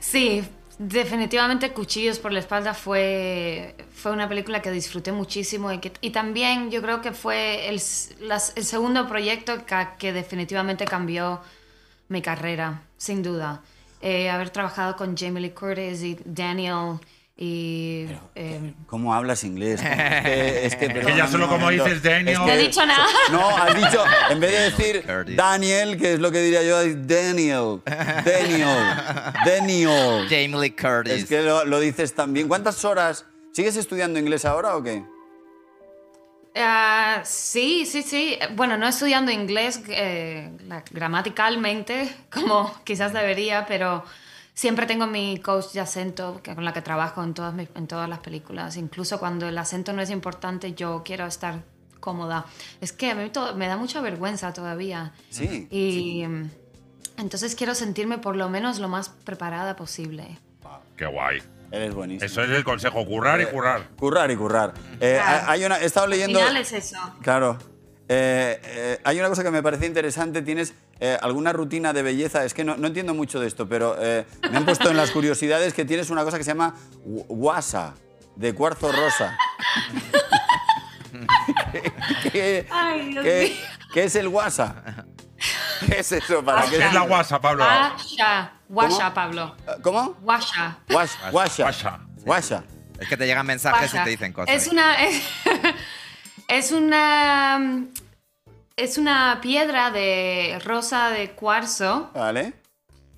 Sí, 0.00 0.44
definitivamente 0.78 1.72
Cuchillos 1.72 2.18
por 2.18 2.32
la 2.32 2.40
espalda 2.40 2.74
fue, 2.74 3.74
fue 3.92 4.12
una 4.12 4.28
película 4.28 4.60
que 4.62 4.70
disfruté 4.70 5.12
muchísimo 5.12 5.72
y, 5.72 5.78
que, 5.78 5.92
y 6.00 6.10
también 6.10 6.70
yo 6.70 6.82
creo 6.82 7.00
que 7.00 7.12
fue 7.12 7.68
el, 7.68 7.74
el 7.76 8.64
segundo 8.64 9.06
proyecto 9.08 9.64
que, 9.66 9.88
que 9.98 10.12
definitivamente 10.12 10.84
cambió 10.84 11.40
mi 12.08 12.22
carrera, 12.22 12.82
sin 12.96 13.22
duda. 13.22 13.62
Eh, 14.00 14.28
haber 14.28 14.50
trabajado 14.50 14.96
con 14.96 15.16
Jamie 15.16 15.40
Lee 15.40 15.50
Curtis 15.50 16.02
y 16.02 16.18
Daniel 16.24 16.98
y... 17.36 18.06
eh, 18.34 18.74
¿Cómo 18.86 19.12
hablas 19.14 19.42
inglés? 19.44 19.80
Es 19.84 20.22
que, 20.22 20.66
es 20.66 20.76
que, 20.76 20.86
Es 20.86 21.06
que 21.06 21.16
ya 21.16 21.26
solo 21.26 21.48
como 21.48 21.68
dices 21.70 22.02
Daniel. 22.02 22.38
No 22.38 22.48
he 22.48 22.58
dicho 22.58 22.84
nada. 22.86 23.06
No, 23.32 23.48
has 23.56 23.74
dicho, 23.74 24.04
en 24.30 24.40
vez 24.40 24.52
de 24.52 24.58
decir. 24.70 25.34
Daniel, 25.36 25.98
que 25.98 26.14
es 26.14 26.20
lo 26.20 26.30
que 26.30 26.38
diría 26.40 26.62
yo, 26.62 26.80
es 26.80 27.06
Daniel. 27.06 27.80
Daniel. 27.84 28.68
Daniel. 29.44 30.26
Jamie 30.28 30.60
Lee 30.60 30.70
Curtis. 30.70 31.12
Es 31.14 31.24
que 31.26 31.42
lo, 31.42 31.64
lo 31.64 31.80
dices 31.80 32.14
también. 32.14 32.48
¿Cuántas 32.48 32.84
horas? 32.84 33.26
¿Sigues 33.52 33.76
estudiando 33.76 34.18
inglés 34.18 34.44
ahora 34.44 34.76
o 34.76 34.82
qué? 34.82 35.04
Ah, 36.56 37.20
sí, 37.24 37.84
sí, 37.84 38.02
sí. 38.02 38.38
Bueno, 38.54 38.76
no 38.76 38.86
estudiando 38.86 39.32
inglés 39.32 39.80
eh, 39.88 40.50
gramaticalmente, 40.92 42.14
como 42.32 42.72
quizás 42.84 43.12
debería, 43.12 43.66
pero 43.66 44.04
siempre 44.54 44.86
tengo 44.86 45.06
mi 45.06 45.38
coach 45.38 45.72
de 45.72 45.80
acento 45.80 46.40
que- 46.42 46.54
con 46.54 46.64
la 46.64 46.72
que 46.72 46.80
trabajo 46.80 47.22
en 47.22 47.34
todas, 47.34 47.52
mis- 47.54 47.68
en 47.74 47.86
todas 47.86 48.08
las 48.08 48.20
películas. 48.20 48.76
Incluso 48.76 49.18
cuando 49.18 49.48
el 49.48 49.58
acento 49.58 49.92
no 49.92 50.00
es 50.00 50.10
importante, 50.10 50.72
yo 50.74 51.02
quiero 51.04 51.26
estar 51.26 51.62
cómoda. 52.00 52.46
Es 52.80 52.92
que 52.92 53.10
a 53.10 53.14
mí 53.14 53.28
to- 53.30 53.54
me 53.56 53.66
da 53.66 53.76
mucha 53.76 54.00
vergüenza 54.00 54.52
todavía. 54.52 55.12
Sí. 55.30 55.66
Y 55.70 56.26
mm, 56.26 56.50
entonces 57.18 57.54
quiero 57.54 57.74
sentirme 57.74 58.18
por 58.18 58.36
lo 58.36 58.48
menos 58.48 58.78
lo 58.78 58.88
más 58.88 59.08
preparada 59.08 59.74
posible. 59.76 60.38
Qué 60.96 61.06
guay. 61.06 61.42
Eres 61.72 61.92
buenísimo. 61.92 62.26
Eso 62.26 62.42
es 62.44 62.50
el 62.50 62.62
consejo, 62.62 63.04
currar 63.04 63.40
y 63.40 63.46
currar. 63.46 63.88
Currar 63.96 64.30
y 64.30 64.36
currar. 64.36 64.74
Eh, 65.00 65.18
Claro. 65.20 65.44
hay 65.50 65.64
una, 65.64 65.80
he 65.80 65.86
estado 65.86 66.04
Al 66.04 66.10
leyendo... 66.10 66.38
final 66.38 66.56
es 66.58 66.72
eso. 66.72 66.98
Claro. 67.20 67.58
Eh, 68.08 68.60
eh, 68.64 69.00
hay 69.04 69.18
una 69.18 69.28
cosa 69.28 69.42
que 69.42 69.50
me 69.50 69.62
parece 69.62 69.86
interesante. 69.86 70.42
¿Tienes 70.42 70.74
eh, 71.00 71.16
alguna 71.22 71.52
rutina 71.52 71.92
de 71.92 72.02
belleza? 72.02 72.44
Es 72.44 72.52
que 72.54 72.62
no, 72.64 72.76
no 72.76 72.86
entiendo 72.88 73.14
mucho 73.14 73.40
de 73.40 73.46
esto, 73.46 73.68
pero 73.68 73.96
eh, 73.98 74.26
me 74.50 74.56
han 74.58 74.64
puesto 74.64 74.90
en 74.90 74.96
las 74.96 75.10
curiosidades 75.10 75.72
que 75.74 75.84
tienes 75.84 76.10
una 76.10 76.22
cosa 76.24 76.36
que 76.38 76.44
se 76.44 76.50
llama 76.50 76.74
gu- 77.06 77.24
guasa, 77.28 77.94
de 78.36 78.54
cuarzo 78.54 78.92
rosa. 78.92 79.36
¿Qué, 81.72 81.92
qué- 82.32 82.66
Ay, 82.70 83.08
Dios 83.10 83.24
qué- 83.24 83.44
mío. 83.56 83.66
qué 83.92 84.04
es 84.04 84.16
el 84.16 84.28
guasa? 84.28 85.06
¿Qué 85.86 86.00
es 86.00 86.12
eso? 86.12 86.44
¿Para 86.44 86.62
¿Qué 86.62 86.76
qué? 86.78 86.86
es 86.86 86.92
la 86.94 87.00
guasa, 87.02 87.40
Pablo? 87.40 87.64
Guasha, 87.64 88.52
guasha, 88.68 88.96
¿Cómo? 88.98 89.14
Pablo. 89.14 89.56
¿Cómo? 89.82 90.14
Guasha. 90.22 90.78
Guas- 90.88 91.18
Guasha. 91.30 91.62
Guasa. 91.64 92.00
Guasha. 92.24 92.64
Es 92.98 93.08
que 93.08 93.16
te 93.16 93.26
llegan 93.26 93.44
mensajes 93.46 93.90
Guasha. 93.90 94.02
y 94.02 94.04
te 94.04 94.10
dicen 94.10 94.32
cosas. 94.32 94.54
Es 94.54 94.68
una. 94.68 94.94
Es, 95.04 95.22
es 96.48 96.72
una. 96.72 97.86
Es 98.76 98.98
una 98.98 99.38
piedra 99.40 99.92
de 99.92 100.60
rosa 100.64 101.10
de 101.10 101.30
cuarzo 101.30 102.10
Vale, 102.12 102.54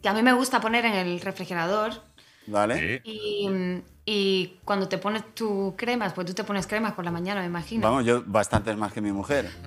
que 0.02 0.08
a 0.10 0.12
mí 0.12 0.22
me 0.22 0.34
gusta 0.34 0.60
poner 0.60 0.84
en 0.84 0.92
el 0.92 1.18
refrigerador. 1.20 2.02
Vale. 2.46 3.02
Sí. 3.04 3.10
Y, 3.10 3.82
y 4.08 4.60
cuando 4.64 4.88
te 4.88 4.98
pones 4.98 5.34
tu 5.34 5.74
cremas, 5.76 6.12
pues 6.12 6.26
tú 6.28 6.34
te 6.34 6.44
pones 6.44 6.66
cremas 6.66 6.92
por 6.92 7.04
la 7.04 7.10
mañana, 7.10 7.40
me 7.40 7.46
imagino. 7.46 7.82
Vamos, 7.88 8.04
yo 8.04 8.22
bastantes 8.26 8.76
más 8.76 8.92
que 8.92 9.00
mi 9.00 9.12
mujer. 9.12 9.50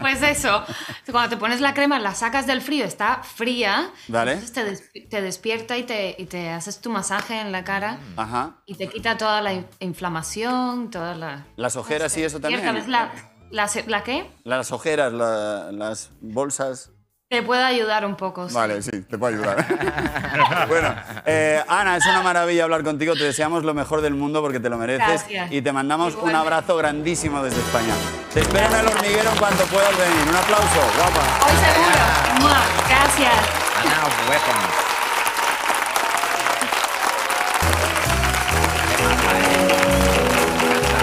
Pues 0.00 0.22
eso, 0.22 0.64
cuando 1.10 1.30
te 1.30 1.36
pones 1.36 1.60
la 1.60 1.74
crema, 1.74 1.98
la 1.98 2.14
sacas 2.14 2.46
del 2.46 2.60
frío, 2.62 2.84
está 2.84 3.22
fría. 3.22 3.90
Vale. 4.08 4.32
Entonces 4.32 4.52
te, 4.52 4.64
des- 4.64 5.08
te 5.08 5.20
despierta 5.22 5.76
y 5.76 5.82
te, 5.84 6.14
y 6.18 6.26
te 6.26 6.50
haces 6.50 6.80
tu 6.80 6.90
masaje 6.90 7.40
en 7.40 7.52
la 7.52 7.64
cara. 7.64 7.98
Ajá. 8.16 8.56
Y 8.66 8.74
te 8.74 8.88
quita 8.88 9.16
toda 9.18 9.40
la 9.40 9.52
in- 9.54 9.66
inflamación, 9.80 10.90
toda 10.90 11.14
la... 11.14 11.46
Las 11.56 11.76
ojeras 11.76 12.16
y 12.16 12.22
eso 12.24 12.40
también. 12.40 12.64
La- 12.90 13.10
¿La, 13.50 13.68
¿La 13.86 14.04
qué? 14.04 14.30
Las 14.44 14.72
ojeras, 14.72 15.12
la- 15.12 15.72
las 15.72 16.10
bolsas. 16.20 16.90
Te 17.30 17.42
puede 17.42 17.62
ayudar 17.62 18.06
un 18.06 18.16
poco. 18.16 18.48
sí. 18.48 18.54
Vale, 18.54 18.80
sí, 18.80 19.02
te 19.02 19.18
puedo 19.18 19.36
ayudar. 19.36 20.66
bueno, 20.68 20.94
eh, 21.26 21.62
Ana, 21.68 21.98
es 21.98 22.06
una 22.06 22.22
maravilla 22.22 22.64
hablar 22.64 22.82
contigo. 22.82 23.12
Te 23.12 23.24
deseamos 23.24 23.64
lo 23.64 23.74
mejor 23.74 24.00
del 24.00 24.14
mundo 24.14 24.40
porque 24.40 24.60
te 24.60 24.70
lo 24.70 24.78
mereces. 24.78 25.06
Gracias. 25.28 25.52
Y 25.52 25.60
te 25.60 25.70
mandamos 25.70 26.14
un 26.14 26.34
abrazo 26.34 26.78
grandísimo 26.78 27.42
desde 27.42 27.60
España. 27.60 27.92
Te 28.32 28.40
espero 28.40 28.68
en 28.68 28.76
el 28.76 28.86
hormiguero 28.86 29.30
en 29.30 29.36
cuanto 29.36 29.64
puedas 29.66 29.94
venir. 29.98 30.26
Un 30.26 30.36
aplauso, 30.36 30.80
guapa. 30.96 31.20
Hoy 31.44 31.56
seguro. 31.66 32.40
Mua. 32.40 32.60
Gracias. 32.88 33.34
Ana 33.76 34.30
Weapons. 34.30 34.88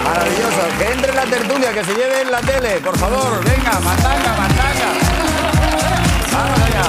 Maravilloso. 0.04 0.78
Que 0.78 0.92
entre 0.92 1.10
en 1.10 1.16
la 1.16 1.24
tertulia, 1.24 1.72
que 1.72 1.84
se 1.84 1.94
lleve 1.94 2.20
en 2.22 2.30
la 2.30 2.40
tele, 2.40 2.80
por 2.80 2.98
favor. 2.98 3.44
Venga, 3.44 3.78
mandanga, 3.80 4.36
mandanga. 4.36 5.05
Vamos 6.36 6.60
allá. 6.60 6.86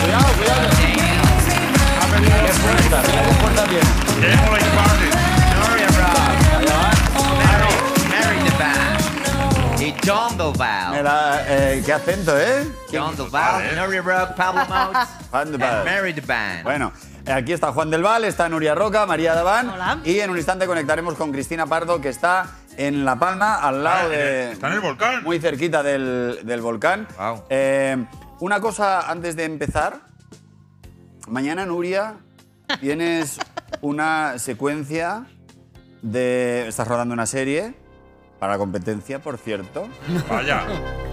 Cuidado, 0.00 0.28
cuidado. 0.38 1.76
Emily 4.22 4.64
Party. 4.74 5.10
Mary 8.08 8.38
the 8.44 8.56
Band. 8.58 9.80
Y 9.80 9.94
John. 10.06 10.36
Mira, 10.92 11.44
eh, 11.46 11.82
qué 11.84 11.92
acento, 11.92 12.38
¿eh? 12.38 12.66
John 12.92 13.16
Delval, 13.16 13.76
Nuri 13.76 14.00
Rock, 14.00 14.34
Pablo 14.34 14.62
Motes, 14.68 15.08
Juan 15.30 15.52
del 15.52 15.62
and 15.62 15.72
Val. 15.72 15.84
Mary 15.84 16.14
the 16.14 16.20
Band. 16.22 16.62
Bueno, 16.62 16.92
aquí 17.26 17.52
está 17.52 17.72
Juan 17.72 17.90
del 17.90 18.02
Val, 18.02 18.24
está 18.24 18.48
Nuria 18.48 18.74
Roca, 18.74 19.04
María 19.06 19.34
Daván. 19.34 19.68
Hola. 19.70 19.98
Y 20.04 20.20
en 20.20 20.30
un 20.30 20.36
instante 20.36 20.66
conectaremos 20.66 21.14
con 21.14 21.32
Cristina 21.32 21.66
Pardo, 21.66 22.00
que 22.00 22.08
está 22.08 22.46
en 22.76 23.04
La 23.04 23.16
Palma, 23.16 23.56
al 23.56 23.84
lado 23.84 24.06
Ah, 24.06 24.08
de. 24.08 24.52
está 24.52 24.68
en 24.68 24.72
el 24.74 24.80
volcán. 24.80 25.22
Muy 25.24 25.38
cerquita 25.40 25.82
del, 25.82 26.40
del 26.44 26.60
volcán. 26.60 27.06
Eh, 27.50 28.04
una 28.40 28.60
cosa 28.60 29.10
antes 29.10 29.36
de 29.36 29.44
empezar. 29.44 30.00
Mañana, 31.28 31.66
Nuria, 31.66 32.16
tienes 32.80 33.38
una 33.80 34.38
secuencia 34.38 35.26
de. 36.02 36.68
Estás 36.68 36.86
rodando 36.88 37.14
una 37.14 37.26
serie. 37.26 37.74
Para 38.38 38.58
competencia, 38.58 39.18
por 39.18 39.38
cierto. 39.38 39.88
Vaya, 40.28 40.62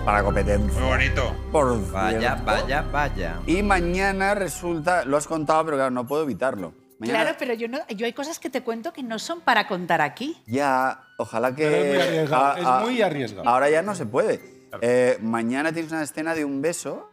Para 0.04 0.24
competencia. 0.24 0.78
muy 0.82 0.90
bonito. 0.90 1.34
Por 1.54 1.90
Vaya, 1.92 2.20
cierto. 2.20 2.44
vaya, 2.46 2.82
vaya. 2.92 3.40
Y 3.48 3.64
mañana 3.64 4.36
resulta. 4.36 5.06
Lo 5.06 5.16
has 5.16 5.26
contado, 5.26 5.64
pero 5.64 5.78
claro, 5.78 5.92
no 5.92 6.06
puedo 6.06 6.24
evitarlo. 6.24 6.74
Mañana- 7.00 7.22
Claro, 7.22 7.36
pero 7.40 7.54
yo, 7.54 7.70
no, 7.70 7.80
yo 7.88 8.06
hay 8.06 8.12
cosas 8.14 8.40
que 8.40 8.50
te 8.50 8.62
cuento 8.62 8.92
que 8.92 9.04
no 9.04 9.20
son 9.20 9.40
para 9.40 9.68
contar 9.68 10.02
aquí. 10.02 10.36
Ya, 10.48 11.02
ojalá 11.18 11.56
que. 11.56 11.64
Pero 11.64 11.76
es 11.78 11.90
muy 11.94 12.02
arriesgado, 12.02 12.56
es 12.58 12.86
muy 12.86 13.02
arriesgado. 13.02 13.50
Ahora 13.50 13.70
ya 13.70 13.82
no 13.82 13.96
se 13.96 14.06
puede. 14.06 14.42
Eh, 14.82 15.18
mañana 15.22 15.72
tienes 15.72 15.92
una 15.94 16.04
escena 16.04 16.36
de 16.36 16.44
un 16.44 16.62
beso, 16.62 17.10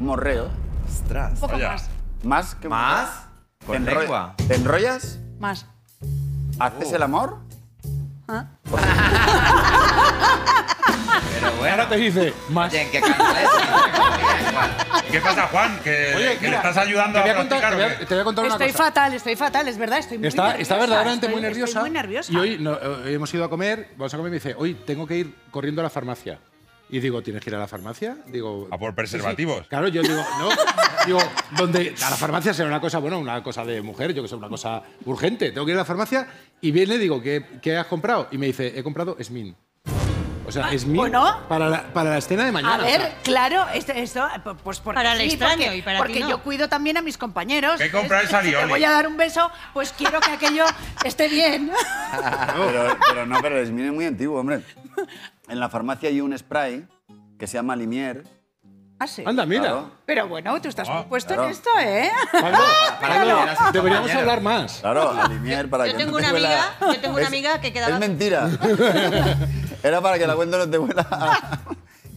morreo. 0.00 0.48
Ostras. 0.88 1.32
Un 1.34 1.40
poco 1.40 1.52
Vaya. 1.54 1.68
más. 1.72 1.88
¿Más 2.22 2.54
que 2.54 2.68
¿Más? 2.68 3.08
morreo? 3.08 3.26
Con 3.66 3.84
¿Te 3.84 3.90
enro- 3.92 4.00
lengua. 4.00 4.34
¿Te 4.48 4.54
enrollas? 4.54 5.18
Más. 5.40 5.66
¿Haces 6.58 6.92
el 6.92 7.02
amor? 7.02 7.38
¿Ah? 8.28 8.46
Pero 11.34 11.52
bueno. 11.58 11.70
Ahora 11.74 11.88
te 11.88 11.96
dice 11.96 12.32
más. 12.50 12.72
Oye, 12.72 12.82
¿en 12.82 12.90
qué 12.90 13.00
¿Qué 15.10 15.20
pasa, 15.20 15.46
Juan? 15.48 15.78
¿Que, 15.84 16.14
Oye, 16.16 16.36
que 16.38 16.42
le 16.42 16.48
mira, 16.48 16.56
estás 16.56 16.76
ayudando 16.78 17.18
te 17.18 17.22
voy 17.22 17.30
a 17.30 17.32
a 17.32 17.36
contar, 17.36 17.58
practicar 17.60 17.70
te 17.70 17.76
o 17.76 17.78
voy 17.86 17.94
a, 17.94 17.98
qué? 17.98 18.06
te 18.06 18.14
voy 18.14 18.20
a 18.20 18.24
contar 18.24 18.44
una 18.44 18.54
Estoy 18.54 18.72
cosa. 18.72 18.84
fatal, 18.84 19.14
estoy 19.14 19.36
fatal, 19.36 19.68
es 19.68 19.78
verdad, 19.78 19.98
estoy 19.98 20.18
muy 20.18 20.26
Está, 20.28 20.42
nerviosa. 20.48 20.62
está 20.62 20.76
verdaderamente 20.78 21.28
muy 21.28 21.36
estoy- 21.36 21.42
nerviosa. 21.48 21.68
Estoy 21.70 21.82
muy 21.82 21.90
nerviosa. 21.90 22.32
Y 22.32 22.36
hoy, 22.36 22.58
no, 22.58 22.72
hoy 23.04 23.14
hemos 23.14 23.32
ido 23.34 23.44
a 23.44 23.50
comer, 23.50 23.90
vamos 23.96 24.12
a 24.12 24.16
comer 24.16 24.30
y 24.30 24.32
me 24.32 24.36
dice, 24.36 24.54
hoy 24.58 24.74
tengo 24.74 25.06
que 25.06 25.16
ir 25.18 25.34
corriendo 25.50 25.80
a 25.82 25.84
la 25.84 25.90
farmacia. 25.90 26.38
Y 26.88 27.00
digo, 27.00 27.20
¿tienes 27.22 27.42
que 27.42 27.50
ir 27.50 27.56
a 27.56 27.58
la 27.58 27.66
farmacia? 27.66 28.16
Digo, 28.28 28.68
¿A 28.70 28.78
por 28.78 28.90
"Sí, 28.90 28.92
sí". 28.92 28.94
preservativos? 28.96 29.66
Claro, 29.66 29.88
yo 29.88 30.02
digo, 30.02 30.14
no. 30.38 30.48
digo, 31.04 31.18
donde 31.56 31.94
a 32.00 32.10
la 32.10 32.16
farmacia 32.16 32.54
será 32.54 32.68
una 32.68 32.80
cosa, 32.80 32.98
bueno, 32.98 33.18
una 33.18 33.42
cosa 33.42 33.64
de 33.64 33.82
mujer, 33.82 34.14
yo 34.14 34.22
que 34.22 34.28
sé, 34.28 34.36
una 34.36 34.48
cosa 34.48 34.82
urgente. 35.04 35.50
Tengo 35.50 35.64
que 35.66 35.72
ir 35.72 35.76
a 35.78 35.80
la 35.80 35.84
farmacia 35.84 36.28
y 36.60 36.70
viene, 36.70 36.96
digo, 36.98 37.20
¿qué, 37.20 37.44
qué 37.60 37.76
has 37.76 37.86
comprado? 37.86 38.28
Y 38.30 38.38
me 38.38 38.46
dice, 38.46 38.72
he 38.78 38.82
comprado 38.84 39.16
Esmin. 39.18 39.56
O 40.48 40.52
sea, 40.52 40.72
Esmin 40.72 40.94
bueno. 40.94 41.40
para, 41.48 41.68
la, 41.68 41.92
para 41.92 42.10
la 42.10 42.18
escena 42.18 42.44
de 42.44 42.52
mañana. 42.52 42.76
A 42.76 42.78
o 42.78 42.82
ver, 42.82 43.00
sea, 43.00 43.18
claro, 43.24 43.66
esto, 43.74 43.90
esto, 43.90 44.28
pues 44.62 44.78
porque 44.78 44.94
Para 44.94 45.14
el 45.14 45.18
sí, 45.22 45.24
extraño 45.34 45.64
porque, 45.64 45.76
y 45.78 45.82
para 45.82 45.98
porque 45.98 46.12
ti 46.12 46.20
no. 46.20 46.28
yo 46.30 46.38
cuido 46.44 46.68
también 46.68 46.96
a 46.96 47.02
mis 47.02 47.18
compañeros. 47.18 47.80
¿Qué 47.80 47.90
compráis 47.90 48.28
Es- 48.28 48.34
a 48.34 48.42
si 48.42 48.52
te 48.52 48.64
voy 48.66 48.84
a 48.84 48.90
dar 48.92 49.08
un 49.08 49.16
beso, 49.16 49.50
pues 49.74 49.92
quiero 49.92 50.20
que 50.20 50.30
aquello 50.30 50.64
esté 51.04 51.26
bien. 51.26 51.72
Pero, 52.56 52.96
pero 53.08 53.26
no, 53.26 53.40
pero 53.42 53.58
es 53.60 53.70
muy 53.72 54.04
antiguo, 54.06 54.38
hombre. 54.40 54.62
En 55.48 55.60
la 55.60 55.68
farmacia 55.68 56.08
hay 56.08 56.20
un 56.20 56.36
spray 56.36 56.86
que 57.38 57.46
se 57.46 57.54
llama 57.54 57.76
Limier. 57.76 58.24
Ah, 58.98 59.06
sí. 59.06 59.22
Anda, 59.26 59.44
mira. 59.44 59.60
Claro. 59.62 59.90
Pero 60.06 60.26
bueno, 60.28 60.60
tú 60.62 60.68
estás 60.68 60.88
Ah, 60.88 60.94
muy 60.94 61.02
puesto 61.04 61.28
claro. 61.34 61.44
en 61.44 61.50
esto, 61.50 61.68
¿eh? 61.80 62.10
Pablo, 62.32 62.58
Para 63.00 63.14
Pablo, 63.16 63.70
deberíamos 63.72 64.10
hablar 64.10 64.40
más. 64.40 64.78
Claro, 64.80 65.10
a 65.10 65.28
Limier 65.28 65.68
para 65.68 65.86
Yo 65.86 65.92
que 65.92 65.98
tengo 65.98 66.12
no 66.12 66.16
te 66.18 66.22
una 66.24 66.32
huela- 66.32 66.48
amiga- 66.78 66.92
yo 66.94 67.00
tengo 67.00 67.14
una 67.14 67.22
Es- 67.22 67.28
amiga 67.28 67.60
que 67.60 67.72
quedaba- 67.74 67.92
Es 67.94 68.00
mentira. 68.00 68.48
Era 69.82 70.00
para 70.00 70.18
que 70.18 70.26
la 70.26 70.34
cuenta 70.34 70.56
no 70.58 70.68
te 70.70 70.78
huela. 70.78 71.06
a- 71.10 71.58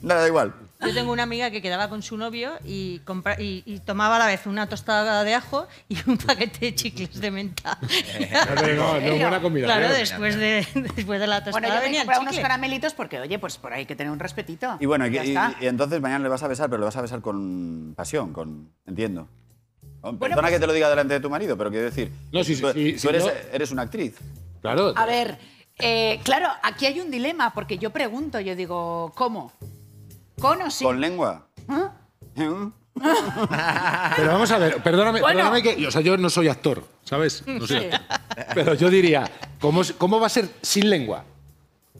No, 0.02 0.16
da 0.16 0.26
igual. 0.28 0.54
Yo 0.82 0.94
tengo 0.94 1.12
una 1.12 1.24
amiga 1.24 1.52
que 1.52 1.62
quedaba 1.62 1.90
con 1.90 2.02
su 2.02 2.16
novio 2.16 2.54
y, 2.64 3.00
compra- 3.02 3.38
y, 3.38 3.64
y 3.66 3.80
tomaba 3.80 4.16
a 4.16 4.20
la 4.20 4.28
vez 4.28 4.46
una 4.46 4.68
tostada 4.70 5.26
de 5.26 5.34
ajo 5.34 5.68
y 5.90 5.98
un 6.10 6.18
paquete 6.18 6.68
de 6.68 6.76
chicles 6.76 7.20
de 7.20 7.32
menta. 7.32 7.78
No, 8.76 8.94
no 8.94 8.96
es 8.98 9.20
buena 9.20 9.42
combinación. 9.42 9.78
claro, 9.80 9.94
después 9.94 10.36
de, 10.38 10.66
después 10.96 11.20
de 11.20 11.28
la 11.28 11.44
tostada 11.44 11.52
Bueno, 11.52 11.68
yo 11.68 11.74
me 11.76 11.82
venía 11.82 12.00
el 12.02 12.06
comprado 12.06 12.22
unos 12.24 12.40
caramelitos 12.40 12.94
porque, 12.94 13.20
oye, 13.20 13.38
pues 13.40 13.58
por 13.58 13.74
ahí 13.74 13.80
hay 13.82 13.86
que 13.86 13.96
tener 13.98 14.12
un 14.12 14.20
respetito. 14.20 14.78
Y 14.80 14.86
bueno, 14.86 15.06
y, 15.08 15.18
y- 15.18 15.36
entonces 15.68 16.00
mañana 16.00 16.24
le 16.24 16.30
vas 16.30 16.44
a 16.44 16.48
besar, 16.48 16.70
pero 16.70 16.80
le 16.80 16.86
vas 16.86 16.96
a 16.96 17.02
besar 17.02 17.20
con 17.22 17.94
pasión, 17.98 18.32
con. 18.32 18.72
Entiendo. 18.88 19.28
Oh, 20.02 20.14
Bueno, 20.14 20.20
Perdona 20.20 20.42
pues- 20.44 20.54
que 20.54 20.60
te 20.62 20.68
lo 20.68 20.74
diga 20.74 20.90
delante 20.90 21.14
de 21.16 21.20
tu 21.20 21.30
marido, 21.30 21.58
pero 21.58 21.70
quiero 21.72 21.86
decir. 21.86 22.10
No, 22.32 22.42
sí, 22.44 22.56
sí, 22.56 22.62
tú, 22.62 22.72
sí, 22.72 22.94
tú 22.94 23.00
sí, 23.00 23.08
eres, 23.10 23.26
no. 23.26 23.32
eres 23.52 23.72
una 23.72 23.82
actriz. 23.82 24.18
Claro. 24.62 24.94
A 24.96 25.06
ver, 25.06 25.38
eh, 25.78 26.22
claro, 26.24 26.48
aquí 26.64 26.86
hay 26.86 27.02
un 27.02 27.12
dilema 27.12 27.54
porque 27.54 27.78
yo 27.78 27.90
pregunto, 27.90 28.40
yo 28.40 28.56
digo, 28.56 29.12
¿cómo? 29.16 29.52
¿Con 30.40 30.62
o 30.62 30.72
sin? 30.72 30.88
Con 30.88 31.00
lengua. 31.02 31.48
¿Ah? 31.68 31.92
¿Eh? 32.36 32.70
Pero 34.18 34.32
vamos 34.34 34.52
a 34.52 34.58
ver, 34.58 34.82
perdóname, 34.84 35.22
Bueno. 35.22 35.38
perdóname 35.40 35.64
que. 35.64 35.88
O 35.88 35.92
sea, 35.92 36.02
yo 36.02 36.18
no 36.18 36.30
soy 36.30 36.48
actor, 36.48 36.84
¿sabes? 37.04 37.44
No 37.48 37.66
soy 37.66 37.86
actor. 37.86 38.02
Pero 38.54 38.74
yo 38.74 38.90
diría, 38.90 39.30
¿cómo, 39.60 39.82
es- 39.82 39.94
¿cómo 39.94 40.20
va 40.20 40.28
a 40.28 40.30
ser 40.30 40.50
sin 40.62 40.90
lengua? 40.90 41.24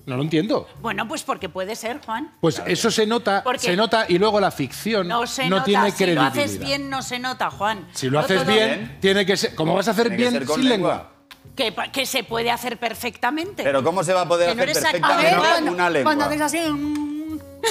No 0.06 0.18
lo 0.18 0.24
entiendo. 0.24 0.68
Bueno, 0.82 1.08
pues 1.08 1.24
porque 1.24 1.50
puede 1.50 1.76
ser, 1.76 2.02
Juan. 2.04 2.34
Pues 2.42 2.62
eso 2.66 2.90
se 2.90 3.06
nota, 3.06 3.44
Porque 3.44 3.60
se 3.60 3.76
nota 3.76 4.06
y 4.10 4.18
luego 4.18 4.40
la 4.40 4.50
ficción 4.50 5.08
No 5.08 5.22
no, 5.22 5.28
se 5.28 5.48
nota. 5.48 5.64
tiene 5.66 5.92
si 5.92 5.98
credibilidad. 5.98 6.34
lo 6.36 6.42
haces 6.42 6.60
bien, 6.60 6.90
no 6.90 7.02
se 7.04 7.20
nota, 7.20 7.52
Juan. 7.52 7.88
Si 7.94 8.08
lo 8.08 8.14
No 8.20 8.26
haces 8.26 8.44
todo- 8.44 8.52
bien, 8.52 8.98
tiene 9.02 9.26
que 9.26 9.38
ser. 9.38 9.54
¿Cómo 9.56 9.76
vas 9.76 9.88
a 9.88 9.92
hacer 9.92 10.08
Tiene 10.08 10.18
que 10.18 10.22
bien 10.30 10.34
ser 10.34 10.46
con 10.48 10.60
sin 10.62 10.70
lengua. 10.70 10.94
lengua? 10.94 11.12
Que, 11.56 11.72
pa- 11.72 11.92
que 11.92 12.06
se 12.06 12.24
puede 12.24 12.50
hacer 12.50 12.78
perfectamente. 12.80 13.64
Pero 13.64 13.84
¿cómo 13.84 14.04
se 14.04 14.14
va 14.14 14.22
a 14.22 14.28
poder 14.28 14.50
Que 14.50 14.56
no 14.56 14.64
hacer 14.64 14.70
eres 14.78 14.84
actor. 14.86 15.04
a 15.04 15.08
ver, 15.18 15.26
perfectamente 15.26 15.52
cuando, 15.54 15.72
una 15.74 15.90
lengua? 15.90 16.04
cuando 16.16 16.26
haces 16.26 16.42
así... 16.42 16.60
mm, 16.70 17.09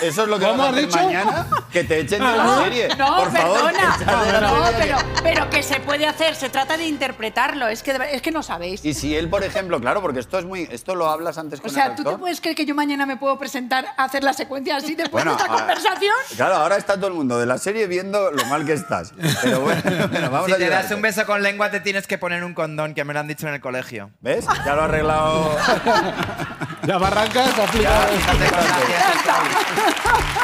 Eso 0.02 0.22
es 0.22 0.28
lo 0.28 0.38
que 0.38 0.44
¿Cómo 0.46 0.58
vas 0.58 0.66
a 0.66 0.70
hacer 0.70 0.86
dicho? 0.86 0.96
mañana. 0.98 1.46
Que 1.72 1.84
te 1.84 2.00
echen 2.00 2.18
de 2.20 2.24
la 2.36 2.44
No, 2.44 2.62
serie. 2.64 2.88
no, 2.96 3.16
Por 3.16 3.32
favor, 3.32 3.72
perdona. 3.72 3.96
la 4.06 4.40
No, 4.40 4.66
serie. 4.66 4.78
pero, 4.78 4.98
pero 5.22 5.50
que 5.50 5.62
se 5.62 5.80
puede 5.80 6.06
hacer, 6.06 6.34
se 6.36 6.48
trata 6.50 6.76
de 6.76 6.86
interpretarlo. 6.86 7.66
Es 7.68 7.82
que, 7.82 7.98
es 8.12 8.22
que 8.22 8.30
no 8.30 8.42
sabéis. 8.42 8.84
Y 8.84 8.94
si 8.94 9.16
él, 9.16 9.28
por 9.28 9.42
ejemplo, 9.44 9.80
claro, 9.80 10.00
porque 10.00 10.20
esto 10.20 10.38
es 10.38 10.44
muy. 10.44 10.68
Esto 10.70 10.94
lo 10.94 11.08
hablas 11.10 11.38
antes 11.38 11.60
con 11.60 11.70
O 11.70 11.74
sea, 11.74 11.86
el 11.86 11.94
¿tú 11.96 12.04
te 12.04 12.16
puedes 12.16 12.40
creer 12.40 12.56
que 12.56 12.64
yo 12.66 12.74
mañana 12.74 13.06
me 13.06 13.16
puedo 13.16 13.38
presentar 13.38 13.86
a 13.96 14.04
hacer 14.04 14.22
la 14.24 14.32
secuencia 14.32 14.76
así 14.76 14.94
después 14.94 15.24
Bueno, 15.24 15.36
de 15.36 15.42
esta 15.42 15.52
a- 15.52 15.56
conversación? 15.58 16.14
Claro, 16.36 16.54
ahora 16.56 16.76
está 16.76 16.94
todo 16.96 17.08
el 17.08 17.14
mundo 17.14 17.38
de 17.38 17.46
la 17.46 17.58
serie 17.58 17.86
viendo 17.86 18.30
lo 18.30 18.44
mal 18.46 18.64
que 18.64 18.74
estás. 18.74 19.12
Pero 19.42 19.60
bueno, 19.60 19.82
bueno, 20.10 20.30
vamos 20.30 20.46
Si 20.46 20.52
a 20.52 20.56
te 20.58 20.68
das 20.68 20.90
un 20.92 21.02
beso 21.02 21.26
con 21.26 21.42
lengua, 21.42 21.70
te 21.70 21.80
tienes 21.80 22.06
que 22.06 22.18
poner 22.18 22.44
un 22.44 22.54
condón, 22.54 22.94
que 22.94 23.04
me 23.04 23.14
lo 23.14 23.20
han 23.20 23.26
dicho 23.28 23.48
en 23.48 23.54
el 23.54 23.60
colegio. 23.60 24.10
¿Ves? 24.20 24.44
Ya 24.64 24.74
lo 24.74 24.82
ha 24.82 24.84
arreglado. 24.84 25.56
Ya 26.88 26.96
barrancas, 26.96 27.58
aplica. 27.58 27.90
Fíjate 28.06 28.38
con 28.48 28.64
gracia. 28.64 29.34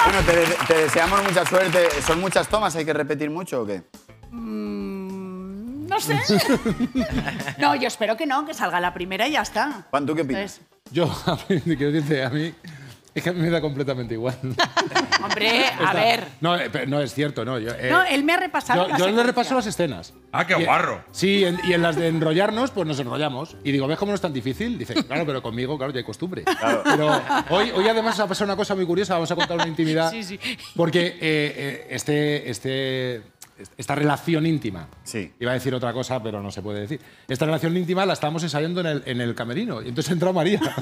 Bueno, 0.04 0.20
te, 0.26 0.36
de- 0.36 0.56
te 0.66 0.74
deseamos 0.74 1.22
mucha 1.24 1.46
suerte. 1.46 1.88
¿Son 2.06 2.20
muchas 2.20 2.46
tomas? 2.48 2.76
¿Hay 2.76 2.84
que 2.84 2.92
repetir 2.92 3.30
mucho 3.30 3.62
o 3.62 3.66
qué? 3.66 3.82
Mm, 4.30 5.86
no 5.86 5.98
sé. 6.00 6.20
no, 7.58 7.74
yo 7.76 7.88
espero 7.88 8.18
que 8.18 8.26
no, 8.26 8.44
que 8.44 8.52
salga 8.52 8.78
la 8.78 8.92
primera 8.92 9.26
y 9.26 9.32
ya 9.32 9.40
está. 9.40 9.86
Juan, 9.88 10.04
¿tú 10.04 10.14
qué 10.14 10.20
opinas? 10.20 10.60
Entonces, 10.92 11.64
Yo, 11.64 11.74
quiero 11.76 11.92
decirte, 11.92 12.22
a 12.24 12.28
mí. 12.28 12.54
Es 13.16 13.22
que 13.22 13.30
a 13.30 13.32
mí 13.32 13.40
me 13.40 13.50
da 13.50 13.60
completamente 13.60 14.14
igual. 14.14 14.36
hombre, 15.22 15.48
a 15.66 15.70
Está- 15.70 15.92
ver. 15.92 16.24
No, 16.40 16.56
eh, 16.56 16.68
pero 16.70 16.86
no 16.88 17.00
es 17.00 17.14
cierto, 17.14 17.44
no. 17.44 17.58
Yo, 17.60 17.70
eh, 17.70 17.88
No, 17.90 18.02
él 18.02 18.24
me 18.24 18.32
ha 18.32 18.36
repasado 18.38 18.88
yo, 18.88 18.96
yo 18.98 19.08
le 19.10 19.22
repaso 19.22 19.54
las 19.54 19.66
escenas. 19.66 20.12
Ah, 20.32 20.44
qué 20.46 20.54
Y- 20.60 20.64
guarro. 20.64 21.04
Sí, 21.12 21.44
en- 21.44 21.60
y 21.64 21.74
en 21.74 21.82
las 21.82 21.94
de 21.94 22.08
enrollarnos, 22.08 22.72
pues 22.72 22.88
nos 22.88 22.98
enrollamos. 22.98 23.56
Y 23.62 23.70
digo, 23.70 23.86
¿ves 23.86 23.98
cómo 23.98 24.10
no 24.10 24.16
es 24.16 24.20
tan 24.20 24.32
difícil? 24.32 24.76
Dice, 24.78 24.94
claro, 25.04 25.24
pero 25.26 25.40
conmigo, 25.42 25.78
claro, 25.78 25.92
ya 25.92 25.98
hay 25.98 26.04
costumbre. 26.04 26.42
Pero 26.84 27.22
hoy, 27.50 27.70
hoy 27.70 27.88
además 27.88 28.18
ha 28.18 28.26
pasado 28.26 28.46
una 28.46 28.56
cosa 28.56 28.74
muy 28.74 28.84
curiosa, 28.84 29.14
vamos 29.14 29.30
a 29.30 29.36
contar 29.36 29.56
una 29.58 29.68
intimidad. 29.68 30.10
Sí, 30.14 30.24
sí. 30.24 30.38
Porque 30.74 31.06
eh, 31.06 31.16
eh, 31.20 31.86
este, 31.90 32.50
este, 32.50 33.22
esta 33.78 33.94
relación 33.94 34.46
íntima, 34.46 34.88
Sí. 35.04 35.32
iba 35.38 35.52
a 35.52 35.54
decir 35.54 35.74
otra 35.74 35.92
cosa, 35.92 36.22
pero 36.22 36.42
no 36.42 36.50
se 36.50 36.60
puede 36.62 36.80
decir. 36.80 37.00
Esta 37.28 37.46
relación 37.46 37.76
íntima 37.76 38.04
la 38.04 38.14
estábamos 38.14 38.42
ensayando 38.42 38.80
en 38.80 38.86
el, 38.86 39.02
en 39.06 39.20
el 39.20 39.34
camerino. 39.34 39.80
Y 39.82 39.88
entonces 39.88 40.12
entró 40.12 40.32
María. 40.32 40.60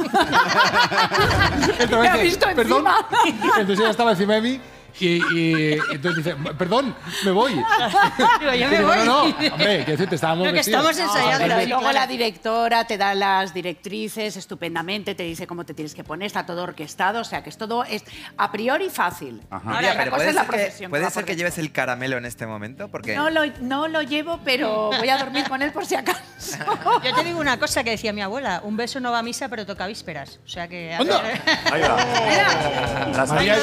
Entonces 1.79 2.01
Me 2.01 2.09
ha 2.09 2.17
visto 2.17 2.47
"Perdón". 2.55 2.85
encima. 2.87 3.53
Entonces 3.61 3.79
ella 3.81 3.91
estaba 3.91 4.11
encima 4.13 4.35
de 4.35 4.41
mí 4.43 4.61
y, 5.01 5.21
y 5.35 5.73
entonces 5.91 6.25
dice, 6.25 6.37
perdón, 6.59 6.95
me 7.25 7.31
voy. 7.31 7.53
Digo, 8.41 8.53
yo 8.55 8.69
me 8.69 8.77
Digo, 8.77 8.89
voy. 8.89 8.97
No, 8.99 9.05
no, 9.05 9.23
hombre, 9.53 9.85
que 9.85 9.93
decirte, 9.93 10.15
estábamos 10.17 10.47
Lo 10.47 10.53
que 10.53 10.59
vestidos. 10.59 10.91
estamos 10.91 11.11
ensayando. 11.17 11.47
Pero 11.47 11.61
sí, 11.61 11.67
luego 11.67 11.93
la 11.93 12.07
directora 12.07 12.85
te 12.87 12.97
da 12.99 13.15
las 13.15 13.55
directrices 13.55 14.37
estupendamente, 14.37 15.15
te 15.15 15.23
dice 15.25 15.47
cómo 15.47 15.65
te 15.65 15.75
tienes 15.75 15.95
que 15.95 16.05
poner, 16.05 16.27
está 16.27 16.45
todo 16.47 16.63
orquestado, 16.63 17.21
o 17.21 17.25
sea 17.25 17.43
que 17.43 17.51
es 17.51 17.57
todo 17.59 17.85
es 17.85 18.05
a 18.37 18.51
priori 18.53 18.91
fácil. 18.91 19.43
Mira, 19.51 19.61
Ahora, 19.65 19.79
otra 19.91 19.95
pero 20.05 20.17
puede 20.17 20.29
es 20.29 20.35
la 20.35 20.41
ser, 20.43 20.51
que, 20.51 20.57
profesión. 20.57 20.91
puede 20.91 21.11
ser 21.11 21.25
que 21.25 21.37
lleves 21.37 21.59
el 21.59 21.73
caramelo 21.73 22.17
en 22.19 22.25
este 22.25 22.47
momento, 22.47 22.89
porque 22.89 23.15
No 23.17 23.31
lo, 23.31 23.43
no 23.61 23.89
lo 23.89 24.03
llevo, 24.03 24.41
pero 24.45 24.91
voy 24.99 25.09
a 25.09 25.19
dormir 25.19 25.49
con 25.49 25.63
él 25.63 25.73
por 25.73 25.87
si 25.87 25.95
acaso. 25.97 26.21
Yo 27.05 27.15
te 27.15 27.25
digo 27.25 27.39
una 27.41 27.59
cosa 27.59 27.83
que 27.85 27.91
decía 27.91 28.13
mi 28.13 28.21
abuela, 28.23 28.61
un 28.65 28.77
beso 28.77 29.01
no 29.01 29.13
va 29.13 29.19
a 29.21 29.23
misa, 29.23 29.49
pero 29.49 29.65
toca 29.67 29.87
vísperas. 29.87 30.39
O 30.45 30.49
sea 30.49 30.69
que... 30.69 30.93
a 30.95 30.99
Ahí 30.99 31.81
va. 31.83 33.11
La 33.17 33.27
María, 33.27 33.57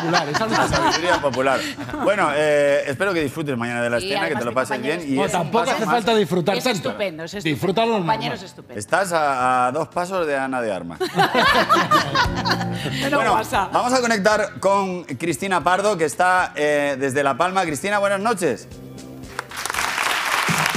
popular. 0.00 0.28
es 0.28 0.40
algo 0.40 0.54
La 0.56 0.68
sabiduría 0.76 1.20
popular. 1.20 1.60
Bueno, 2.04 2.30
eh, 2.34 2.84
espero 2.86 3.12
que 3.14 3.20
disfrutes 3.20 3.56
mañana 3.56 3.82
de 3.82 3.90
la 3.90 3.98
escena, 3.98 4.28
que 4.28 4.36
te 4.36 4.44
lo 4.44 4.52
pases 4.54 4.80
bien. 4.82 5.02
Y 5.06 5.12
No, 5.16 5.28
tampoco 5.28 5.70
hace 5.70 5.84
más. 5.86 5.94
falta 5.96 6.14
disfrutar 6.14 6.56
Es 6.56 6.64
tanto. 6.64 6.88
estupendo, 6.90 7.24
es 7.24 7.34
estupendo. 7.34 7.54
Disfrútalo 7.54 7.86
Mi 7.86 7.92
normal. 7.98 8.14
compañero 8.16 8.34
es 8.34 8.42
estupendo. 8.42 8.78
Estás 8.78 9.12
a, 9.12 9.66
a 9.66 9.72
dos 9.72 9.88
pasos 9.88 10.26
de 10.26 10.36
Ana 10.36 10.60
de 10.60 10.72
Armas. 10.72 10.98
Pero 13.02 13.16
bueno, 13.16 13.32
pasa. 13.34 13.68
vamos 13.72 13.92
a 13.92 14.00
conectar 14.00 14.60
con 14.60 15.04
Cristina 15.04 15.62
Pardo, 15.62 15.96
que 15.96 16.04
está 16.04 16.52
eh, 16.54 16.96
desde 16.98 17.22
La 17.22 17.36
Palma. 17.36 17.62
Cristina, 17.64 17.98
buenas 17.98 18.20
noches. 18.20 18.68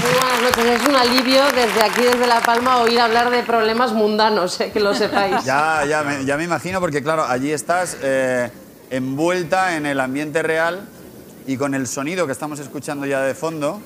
Muy 0.02 0.10
buenas 0.20 0.42
noches. 0.42 0.82
Es 0.82 0.88
un 0.88 0.96
alivio 0.96 1.44
desde 1.54 1.84
aquí, 1.84 2.02
desde 2.02 2.26
La 2.28 2.42
Palma, 2.42 2.78
oír 2.78 3.00
hablar 3.00 3.30
de 3.30 3.44
problemas 3.44 3.92
mundanos, 3.94 4.60
eh, 4.62 4.72
que 4.72 4.80
lo 4.80 4.94
sepáis. 4.96 5.44
Ya, 5.46 5.86
ya, 5.88 6.02
me, 6.04 6.26
ya 6.26 6.38
me 6.38 6.44
imagino, 6.44 6.80
porque 6.80 7.04
claro, 7.04 7.24
allí 7.28 7.52
estás 7.52 7.98
eh, 8.02 8.50
envuelta 8.92 9.78
en 9.78 9.86
el 9.86 10.00
ambiente 10.00 10.44
real 10.44 10.88
y 11.48 11.58
con 11.58 11.74
el 11.74 11.88
sonido 11.88 12.28
que 12.28 12.34
estamos 12.34 12.60
escuchando 12.60 13.06
ya 13.08 13.22
de 13.22 13.34
fondo 13.34 13.82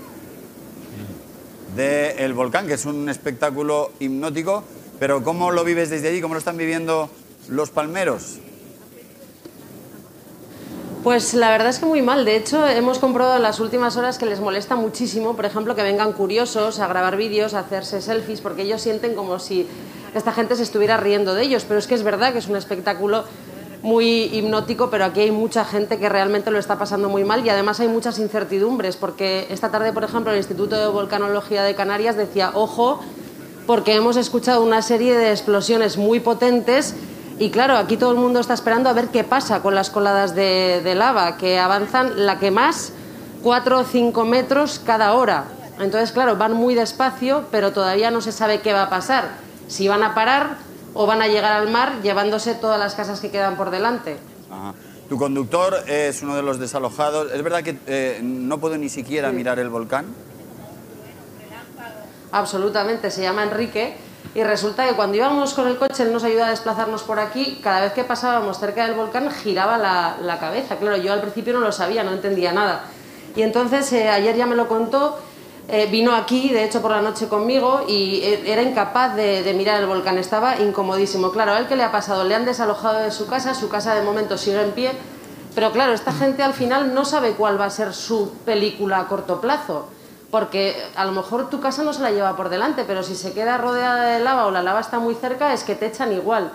de 1.76 2.26
El 2.26 2.34
Volcán, 2.34 2.68
que 2.68 2.74
es 2.74 2.86
un 2.86 3.08
espectáculo 3.08 3.92
hipnótico. 4.00 4.64
Pero 5.00 5.24
¿cómo 5.24 5.52
lo 5.52 5.64
vives 5.64 5.90
desde 5.90 6.10
allí? 6.10 6.22
¿Cómo 6.22 6.34
lo 6.34 6.40
están 6.40 6.58
viviendo 6.58 7.10
los 7.50 7.70
palmeros? 7.70 8.40
Pues 11.04 11.36
la 11.36 11.50
verdad 11.50 11.70
es 11.70 11.78
que 11.78 11.86
muy 11.86 12.02
mal. 12.02 12.26
De 12.26 12.36
hecho, 12.36 12.66
hemos 12.68 12.98
comprobado 12.98 13.36
en 13.36 13.44
las 13.44 13.60
últimas 13.60 13.98
horas 13.98 14.18
que 14.18 14.26
les 14.26 14.40
molesta 14.40 14.76
muchísimo, 14.76 15.36
por 15.36 15.46
ejemplo, 15.46 15.76
que 15.76 15.84
vengan 15.84 16.14
curiosos 16.14 16.80
a 16.80 16.88
grabar 16.88 17.16
vídeos, 17.16 17.54
a 17.54 17.60
hacerse 17.60 18.02
selfies, 18.02 18.42
porque 18.42 18.64
ellos 18.64 18.82
sienten 18.82 19.14
como 19.14 19.38
si 19.38 19.68
esta 20.16 20.32
gente 20.32 20.56
se 20.56 20.64
estuviera 20.64 20.98
riendo 20.98 21.36
de 21.36 21.44
ellos. 21.44 21.66
Pero 21.68 21.78
es 21.78 21.86
que 21.86 21.94
es 21.94 22.02
verdad 22.02 22.34
que 22.34 22.40
es 22.40 22.48
un 22.48 22.56
espectáculo 22.56 23.26
muy 23.86 24.24
hipnótico, 24.34 24.90
pero 24.90 25.06
aquí 25.06 25.22
hay 25.22 25.32
mucha 25.32 25.64
gente 25.64 26.00
que 26.00 26.10
realmente 26.10 26.50
lo 26.50 26.58
está 26.58 26.78
pasando 26.78 27.08
muy 27.08 27.24
mal 27.24 27.46
y 27.46 27.50
además 27.50 27.80
hay 27.80 27.88
muchas 27.88 28.18
incertidumbres, 28.18 28.98
porque 28.98 29.46
esta 29.52 29.70
tarde, 29.70 29.94
por 29.94 30.04
ejemplo, 30.04 30.32
el 30.32 30.40
Instituto 30.40 30.76
de 30.76 30.88
Volcanología 30.88 31.64
de 31.64 31.76
Canarias 31.76 32.18
decía, 32.18 32.52
ojo, 32.56 33.00
porque 33.68 33.94
hemos 33.96 34.18
escuchado 34.18 34.64
una 34.64 34.82
serie 34.82 35.16
de 35.16 35.30
explosiones 35.30 35.98
muy 35.98 36.20
potentes 36.20 36.96
y 37.38 37.52
claro, 37.52 37.78
aquí 37.78 37.96
todo 37.96 38.12
el 38.12 38.18
mundo 38.18 38.40
está 38.40 38.56
esperando 38.56 38.90
a 38.90 38.94
ver 38.94 39.10
qué 39.10 39.24
pasa 39.24 39.62
con 39.62 39.76
las 39.76 39.92
coladas 39.92 40.34
de, 40.34 40.94
lava, 40.96 41.38
que 41.38 41.60
avanzan 41.60 42.26
la 42.26 42.40
que 42.40 42.50
más 42.50 42.92
4 43.44 43.80
o 43.80 43.84
5 43.84 44.26
metros 44.26 44.82
cada 44.84 45.14
hora. 45.14 45.46
Entonces, 45.80 46.12
claro, 46.12 46.38
van 46.38 46.54
muy 46.54 46.74
despacio, 46.74 47.46
pero 47.52 47.72
todavía 47.72 48.10
no 48.10 48.22
se 48.22 48.32
sabe 48.32 48.62
qué 48.62 48.74
va 48.74 48.84
a 48.84 48.90
pasar. 48.90 49.26
Si 49.68 49.88
van 49.88 50.02
a 50.02 50.16
parar 50.16 50.65
o 50.96 51.06
van 51.06 51.22
a 51.22 51.28
llegar 51.28 51.54
al 51.54 51.70
mar 51.70 52.02
llevándose 52.02 52.56
todas 52.56 52.80
las 52.80 52.96
casas 52.96 53.20
que 53.20 53.30
quedan 53.30 53.56
por 53.56 53.70
delante. 53.70 54.18
Ajá. 54.50 54.74
Tu 55.08 55.20
conductor 55.20 55.84
es 55.88 56.24
uno 56.24 56.36
de 56.36 56.42
los 56.42 56.58
desalojados. 56.58 57.32
¿Es 57.32 57.44
verdad 57.44 57.62
que 57.62 57.78
eh, 57.86 58.20
no 58.24 58.58
puedo 58.60 58.76
ni 58.76 58.90
siquiera 58.90 59.32
mirar 59.32 59.60
el 59.60 59.70
volcán? 59.70 60.08
Absolutamente, 62.32 63.12
se 63.12 63.22
llama 63.22 63.44
Enrique. 63.44 63.96
Y 64.34 64.44
resulta 64.44 64.88
que 64.88 64.96
cuando 64.96 65.16
íbamos 65.16 65.54
con 65.54 65.68
el 65.68 65.78
coche, 65.78 66.04
él 66.04 66.12
nos 66.12 66.24
ayuda 66.24 66.48
a 66.48 66.50
desplazarnos 66.50 67.04
por 67.04 67.20
aquí, 67.20 67.60
cada 67.64 67.82
vez 67.82 67.94
que 67.94 68.04
pasábamos 68.04 68.60
cerca 68.60 68.86
del 68.86 68.96
volcán 68.96 69.30
giraba 69.32 69.78
la, 69.78 70.18
la 70.22 70.40
cabeza. 70.40 70.78
Claro, 70.78 70.98
yo 70.98 71.14
al 71.14 71.22
principio 71.22 71.54
no 71.54 71.60
lo 71.60 71.72
sabía, 71.72 72.04
no 72.04 72.12
entendía 72.12 72.52
nada. 72.52 72.86
Y 73.36 73.44
entonces 73.44 73.92
eh, 73.94 74.10
ayer 74.10 74.36
ya 74.36 74.48
me 74.48 74.56
lo 74.56 74.68
contó, 74.68 75.20
eh, 75.68 75.88
vino 75.88 76.16
aquí, 76.16 76.50
de 76.50 76.64
hecho, 76.64 76.82
por 76.82 76.92
la 76.92 77.02
noche 77.02 77.28
conmigo 77.28 77.86
y 77.88 78.22
eh, 78.22 78.44
era 78.46 78.62
incapaz 78.62 79.16
de, 79.16 79.44
de 79.44 79.54
mirar 79.54 79.80
el 79.82 79.88
volcán, 79.88 80.18
estaba 80.18 80.60
incomodísimo. 80.60 81.32
Claro, 81.32 81.54
¿a 81.54 81.60
él 81.60 81.68
qué 81.68 81.76
le 81.76 81.84
ha 81.84 81.92
pasado? 81.92 82.24
Le 82.24 82.36
han 82.36 82.46
desalojado 82.46 83.00
de 83.00 83.12
su 83.12 83.28
casa, 83.28 83.56
su 83.56 83.70
casa 83.70 83.96
de 83.96 84.04
momento 84.04 84.38
sigue 84.38 84.62
en 84.62 84.72
pie, 84.72 84.92
pero 85.56 85.72
claro, 85.72 85.94
esta 85.94 86.12
gente 86.12 86.44
al 86.44 86.54
final 86.54 86.94
no 86.94 87.06
sabe 87.06 87.32
cuál 87.32 87.60
va 87.60 87.66
a 87.66 87.70
ser 87.70 87.94
su 87.94 88.32
película 88.46 89.00
a 89.00 89.08
corto 89.08 89.42
plazo. 89.42 89.90
Porque 90.32 90.76
a 90.96 91.06
lo 91.06 91.14
mejor 91.14 91.50
tu 91.50 91.62
casa 91.62 91.84
no 91.84 91.94
se 91.94 92.02
la 92.02 92.12
lleva 92.12 92.36
por 92.36 92.50
delante, 92.50 92.84
pero 92.84 93.04
si 93.04 93.16
se 93.16 93.32
queda 93.32 93.58
rodeada 93.58 94.04
de 94.04 94.20
lava 94.20 94.48
o 94.48 94.52
la 94.52 94.62
lava 94.62 94.82
está 94.82 95.00
muy 95.00 95.16
cerca, 95.16 95.54
es 95.54 95.64
que 95.64 95.76
te 95.76 95.86
echan 95.86 96.12
igual. 96.12 96.52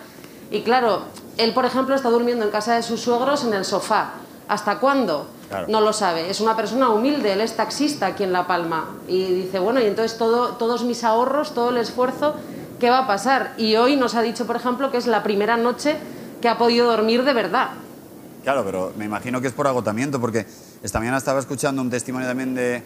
Y 0.51 0.61
claro, 0.61 1.01
él, 1.37 1.51
por 1.53 1.65
ejemplo, 1.65 1.95
está 1.95 2.09
durmiendo 2.09 2.45
en 2.45 2.51
casa 2.51 2.75
de 2.75 2.83
sus 2.83 3.01
suegros 3.01 3.43
en 3.43 3.53
el 3.53 3.65
sofá. 3.65 4.11
¿Hasta 4.47 4.77
cuándo? 4.77 5.25
Claro. 5.51 5.67
No 5.67 5.81
lo 5.81 5.91
sabe. 5.91 6.29
Es 6.29 6.39
una 6.39 6.55
persona 6.55 6.89
humilde, 6.89 7.33
él 7.33 7.41
es 7.41 7.57
taxista 7.57 8.05
aquí 8.05 8.23
en 8.23 8.31
La 8.31 8.47
Palma. 8.47 8.95
Y 9.09 9.25
dice, 9.25 9.59
bueno, 9.59 9.81
y 9.81 9.85
entonces 9.85 10.17
todo, 10.17 10.55
todos 10.55 10.85
mis 10.85 11.03
ahorros, 11.03 11.53
todo 11.53 11.71
el 11.71 11.77
esfuerzo, 11.77 12.35
¿qué 12.79 12.89
va 12.89 12.99
a 12.99 13.07
pasar? 13.07 13.53
Y 13.57 13.75
hoy 13.75 13.97
nos 13.97 14.15
ha 14.15 14.21
dicho, 14.21 14.47
por 14.47 14.55
ejemplo, 14.55 14.91
que 14.91 14.97
es 14.97 15.07
la 15.07 15.23
primera 15.23 15.57
noche 15.57 15.97
que 16.41 16.47
ha 16.47 16.57
podido 16.57 16.87
dormir 16.87 17.25
de 17.25 17.33
verdad. 17.33 17.71
Claro, 18.43 18.63
pero 18.63 18.93
me 18.97 19.03
imagino 19.03 19.41
que 19.41 19.47
es 19.47 19.53
por 19.53 19.67
agotamiento, 19.67 20.21
porque 20.21 20.45
esta 20.81 20.99
mañana 20.99 21.17
estaba 21.17 21.41
escuchando 21.41 21.81
un 21.81 21.89
testimonio 21.89 22.29
también 22.29 22.55
de, 22.55 22.81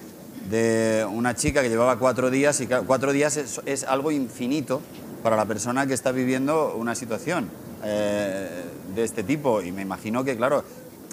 de 0.50 1.06
una 1.08 1.36
chica 1.36 1.62
que 1.62 1.70
llevaba 1.70 2.00
cuatro 2.00 2.32
días 2.32 2.60
y 2.62 2.68
cuatro 2.68 3.12
días 3.12 3.38
es, 3.38 3.62
es 3.68 3.84
algo 3.84 4.10
infinito 4.10 4.82
para 5.22 5.36
la 5.36 5.46
persona 5.46 5.86
que 5.86 5.94
está 5.94 6.12
viviendo 6.12 6.76
una 6.76 6.96
situación 6.96 7.48
eh, 7.84 8.64
de 8.96 9.04
este 9.04 9.24
tipo. 9.24 9.62
Y 9.62 9.72
me 9.72 9.84
imagino 9.84 10.24
que, 10.24 10.36
claro, 10.36 10.64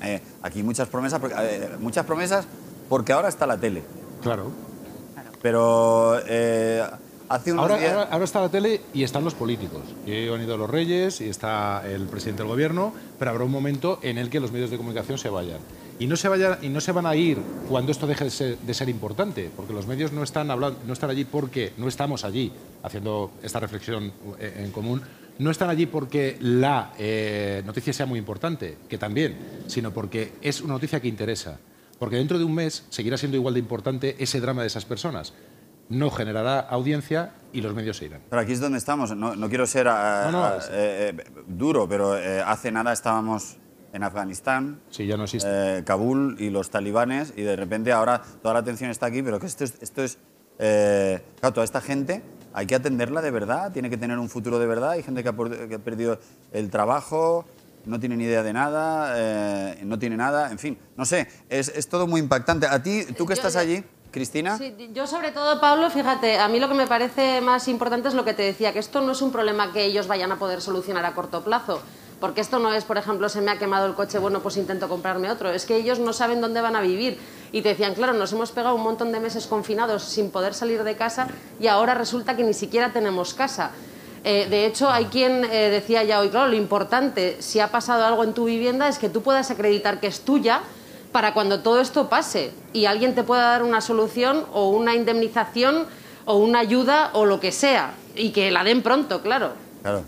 eh, 0.02 0.20
aquí 0.42 0.62
muchas 0.62 0.88
promesas, 0.88 1.20
porque, 1.20 1.34
eh, 1.38 1.70
muchas 1.80 2.04
promesas 2.06 2.46
porque 2.88 3.12
ahora 3.12 3.28
está 3.28 3.46
la 3.46 3.56
tele. 3.58 3.82
Claro. 4.22 4.50
Pero 5.40 6.18
eh, 6.26 6.82
hace 7.28 7.52
unos 7.52 7.62
Ahora, 7.62 7.78
días... 7.78 7.92
ahora- 7.92 8.08
ahora 8.12 8.24
está 8.24 8.40
la 8.40 8.48
tele 8.48 8.80
y 8.94 9.02
están 9.02 9.24
los 9.24 9.34
políticos. 9.34 9.82
Y 10.06 10.28
han 10.28 10.42
ido 10.42 10.56
los 10.56 10.70
reyes 10.70 11.20
y 11.20 11.28
está 11.28 11.82
el 11.88 12.06
presidente 12.06 12.42
del 12.42 12.50
gobierno, 12.50 12.92
pero 13.18 13.30
habrá 13.30 13.44
un 13.44 13.50
momento 13.50 13.98
en 14.02 14.18
el 14.18 14.30
que 14.30 14.40
los 14.40 14.52
medios 14.52 14.70
de 14.70 14.76
comunicación 14.76 15.18
se 15.18 15.28
vayan. 15.28 15.58
Y 15.98 16.06
no 16.06 16.16
se, 16.16 16.28
vayan, 16.28 16.58
y 16.62 16.68
no 16.68 16.80
se 16.80 16.90
van 16.90 17.06
a 17.06 17.14
ir 17.14 17.38
cuando 17.68 17.92
esto 17.92 18.06
deje 18.06 18.24
de 18.24 18.30
ser, 18.30 18.58
de 18.58 18.74
ser 18.74 18.88
importante, 18.88 19.50
porque 19.54 19.72
los 19.72 19.86
medios 19.86 20.10
no 20.12 20.22
están, 20.22 20.50
hablando, 20.50 20.78
no 20.86 20.92
están 20.94 21.10
allí 21.10 21.24
porque 21.24 21.72
no 21.76 21.86
estamos 21.86 22.24
allí 22.24 22.52
haciendo 22.82 23.30
esta 23.42 23.60
reflexión 23.60 24.12
en 24.40 24.70
común. 24.72 25.02
No 25.38 25.50
están 25.50 25.70
allí 25.70 25.86
porque 25.86 26.36
la 26.40 26.92
eh, 26.98 27.62
noticia 27.64 27.92
sea 27.92 28.06
muy 28.06 28.18
importante, 28.18 28.78
que 28.88 28.98
también, 28.98 29.36
sino 29.66 29.92
porque 29.92 30.32
es 30.42 30.60
una 30.60 30.74
noticia 30.74 31.00
que 31.00 31.08
interesa. 31.08 31.58
Porque 31.98 32.16
dentro 32.16 32.38
de 32.38 32.44
un 32.44 32.54
mes 32.54 32.84
seguirá 32.90 33.16
siendo 33.16 33.36
igual 33.36 33.54
de 33.54 33.60
importante 33.60 34.16
ese 34.18 34.40
drama 34.40 34.62
de 34.62 34.68
esas 34.68 34.84
personas 34.84 35.32
no 35.92 36.10
generará 36.10 36.60
audiencia 36.60 37.32
y 37.52 37.60
los 37.60 37.74
medios 37.74 37.98
se 37.98 38.06
irán. 38.06 38.22
Pero 38.28 38.42
aquí 38.42 38.52
es 38.52 38.60
donde 38.60 38.78
estamos. 38.78 39.14
No, 39.14 39.36
no 39.36 39.48
quiero 39.48 39.66
ser 39.66 39.88
ah, 39.88 40.28
No, 40.30 40.32
no, 40.32 40.44
ah, 40.44 40.58
eh, 40.70 41.14
eh, 41.16 41.24
duro, 41.46 41.88
pero 41.88 42.16
eh, 42.16 42.40
hace 42.40 42.72
nada 42.72 42.92
estábamos 42.92 43.58
en 43.92 44.02
Afganistán, 44.02 44.80
sí, 44.88 45.06
ya 45.06 45.18
no 45.18 45.24
existe. 45.24 45.84
Kabul 45.84 46.36
y 46.38 46.48
los 46.48 46.70
talibanes, 46.70 47.34
y 47.36 47.42
de 47.42 47.56
repente 47.56 47.92
ahora 47.92 48.22
toda 48.40 48.54
la 48.54 48.60
atención 48.60 48.90
está 48.90 49.06
aquí, 49.06 49.22
pero 49.22 49.38
que 49.38 49.46
esto 49.46 49.64
es... 49.64 49.74
Esto 49.80 50.02
es 50.02 50.18
claro, 50.58 51.54
toda 51.54 51.64
esta 51.64 51.80
gente 51.80 52.22
hay 52.54 52.66
que 52.66 52.74
atenderla 52.74 53.22
de 53.22 53.30
verdad, 53.30 53.72
tiene 53.72 53.88
que 53.90 53.96
tener 53.96 54.18
un 54.18 54.28
futuro 54.28 54.58
de 54.58 54.66
verdad. 54.66 54.90
Hay 54.90 55.02
gente 55.02 55.22
que 55.22 55.28
ha, 55.28 55.32
por- 55.32 55.68
que 55.68 55.74
ha 55.74 55.78
perdido 55.78 56.18
el 56.52 56.70
trabajo, 56.70 57.44
no 57.84 57.98
tiene 57.98 58.16
ni 58.16 58.24
idea 58.24 58.42
de 58.42 58.52
nada, 58.52 59.14
eh, 59.16 59.80
no 59.84 59.98
tiene 59.98 60.16
nada, 60.16 60.50
en 60.52 60.58
fin, 60.58 60.78
no 60.96 61.04
sé, 61.04 61.28
es, 61.48 61.68
es 61.68 61.88
todo 61.88 62.06
muy 62.06 62.20
impactante. 62.20 62.66
A 62.66 62.82
ti, 62.82 63.04
tú 63.16 63.26
que 63.26 63.30
Yo- 63.34 63.40
estás 63.40 63.56
allí, 63.56 63.82
Cristina, 64.12 64.58
Sí, 64.58 64.74
yo 64.92 65.06
sobre 65.06 65.32
todo, 65.32 65.58
Pablo, 65.60 65.88
fíjate, 65.90 66.38
a 66.38 66.46
mí 66.48 66.60
lo 66.60 66.68
que 66.68 66.74
me 66.74 66.86
parece 66.86 67.40
más 67.40 67.66
importante 67.66 68.08
es 68.08 68.14
lo 68.14 68.24
que 68.26 68.34
te 68.34 68.42
decía, 68.42 68.72
que 68.72 68.78
esto 68.78 69.00
no 69.00 69.12
es 69.12 69.22
un 69.22 69.32
problema 69.32 69.72
que 69.72 69.84
ellos 69.86 70.06
vayan 70.06 70.30
a 70.32 70.38
poder 70.38 70.60
solucionar 70.60 71.04
a 71.06 71.14
corto 71.14 71.42
plazo. 71.42 71.80
Porque 72.22 72.40
esto 72.40 72.60
no 72.60 72.72
es, 72.72 72.84
por 72.84 72.98
ejemplo, 72.98 73.28
se 73.28 73.40
me 73.40 73.50
ha 73.50 73.58
quemado 73.58 73.84
el 73.84 73.94
coche, 73.94 74.16
bueno, 74.16 74.38
pues 74.42 74.56
intento 74.56 74.88
comprarme 74.88 75.28
otro. 75.28 75.50
Es 75.50 75.66
que 75.66 75.74
ellos 75.74 75.98
no 75.98 76.12
saben 76.12 76.40
dónde 76.40 76.60
van 76.60 76.76
a 76.76 76.80
vivir. 76.80 77.18
Y 77.50 77.62
te 77.62 77.70
decían, 77.70 77.94
claro, 77.94 78.12
nos 78.12 78.32
hemos 78.32 78.52
pegado 78.52 78.76
un 78.76 78.82
montón 78.84 79.10
de 79.10 79.18
meses 79.18 79.48
confinados 79.48 80.04
sin 80.04 80.30
poder 80.30 80.54
salir 80.54 80.84
de 80.84 80.94
casa 80.94 81.26
y 81.58 81.66
ahora 81.66 81.94
resulta 81.94 82.36
que 82.36 82.44
ni 82.44 82.54
siquiera 82.54 82.92
tenemos 82.92 83.34
casa. 83.34 83.72
Eh, 84.22 84.46
de 84.48 84.66
hecho, 84.66 84.88
hay 84.88 85.06
quien 85.06 85.44
eh, 85.46 85.70
decía 85.70 86.04
ya 86.04 86.20
hoy, 86.20 86.28
claro, 86.28 86.46
lo 86.46 86.54
importante, 86.54 87.38
si 87.40 87.58
ha 87.58 87.72
pasado 87.72 88.04
algo 88.04 88.22
en 88.22 88.34
tu 88.34 88.44
vivienda, 88.44 88.86
es 88.86 89.00
que 89.00 89.08
tú 89.08 89.22
puedas 89.22 89.50
acreditar 89.50 89.98
que 89.98 90.06
es 90.06 90.20
tuya 90.20 90.60
para 91.10 91.34
cuando 91.34 91.58
todo 91.58 91.80
esto 91.80 92.08
pase 92.08 92.52
y 92.72 92.84
alguien 92.84 93.16
te 93.16 93.24
pueda 93.24 93.42
dar 93.46 93.64
una 93.64 93.80
solución 93.80 94.46
o 94.52 94.68
una 94.68 94.94
indemnización 94.94 95.86
o 96.24 96.36
una 96.36 96.60
ayuda 96.60 97.10
o 97.14 97.24
lo 97.24 97.40
que 97.40 97.50
sea 97.50 97.94
y 98.14 98.30
que 98.30 98.52
la 98.52 98.62
den 98.62 98.80
pronto, 98.82 99.22
claro. 99.22 99.54
Claro, 99.82 100.04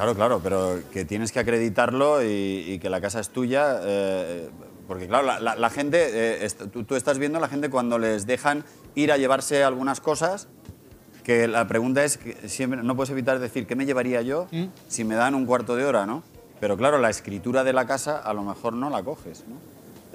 Claro, 0.00 0.14
claro, 0.14 0.40
pero 0.42 0.80
que 0.90 1.04
tienes 1.04 1.30
que 1.30 1.40
acreditarlo 1.40 2.24
y, 2.24 2.64
y 2.66 2.78
que 2.78 2.88
la 2.88 3.02
casa 3.02 3.20
es 3.20 3.28
tuya. 3.28 3.80
eh, 3.82 4.48
porque, 4.88 5.06
claro, 5.06 5.26
la, 5.26 5.38
la- 5.40 5.56
la 5.56 5.68
gente, 5.68 5.98
eh, 6.08 6.46
est- 6.46 6.70
tú, 6.72 6.84
tú 6.84 6.96
estás 6.96 7.18
viendo 7.18 7.36
a 7.36 7.40
la 7.42 7.48
gente 7.48 7.68
cuando 7.68 7.98
les 7.98 8.24
dejan 8.26 8.64
ir 8.94 9.12
a 9.12 9.18
llevarse 9.18 9.62
algunas 9.62 10.00
cosas, 10.00 10.48
que 11.22 11.46
la 11.48 11.68
pregunta 11.68 12.02
es, 12.02 12.16
que 12.16 12.48
siempre 12.48 12.82
no 12.82 12.96
puedes 12.96 13.10
evitar 13.10 13.38
decir, 13.40 13.66
¿qué 13.66 13.76
me 13.76 13.84
llevaría 13.84 14.22
yo 14.22 14.46
si 14.88 15.04
me 15.04 15.16
dan 15.16 15.34
un 15.34 15.44
cuarto 15.44 15.76
de 15.76 15.84
hora, 15.84 16.06
no? 16.06 16.22
Pero 16.60 16.78
claro, 16.78 16.96
la 16.96 17.10
escritura 17.10 17.62
de 17.62 17.74
la 17.74 17.86
casa 17.86 18.16
a 18.20 18.32
lo 18.32 18.42
mejor 18.42 18.72
no 18.72 18.88
la 18.88 19.02
coges, 19.02 19.44
¿no? 19.48 19.56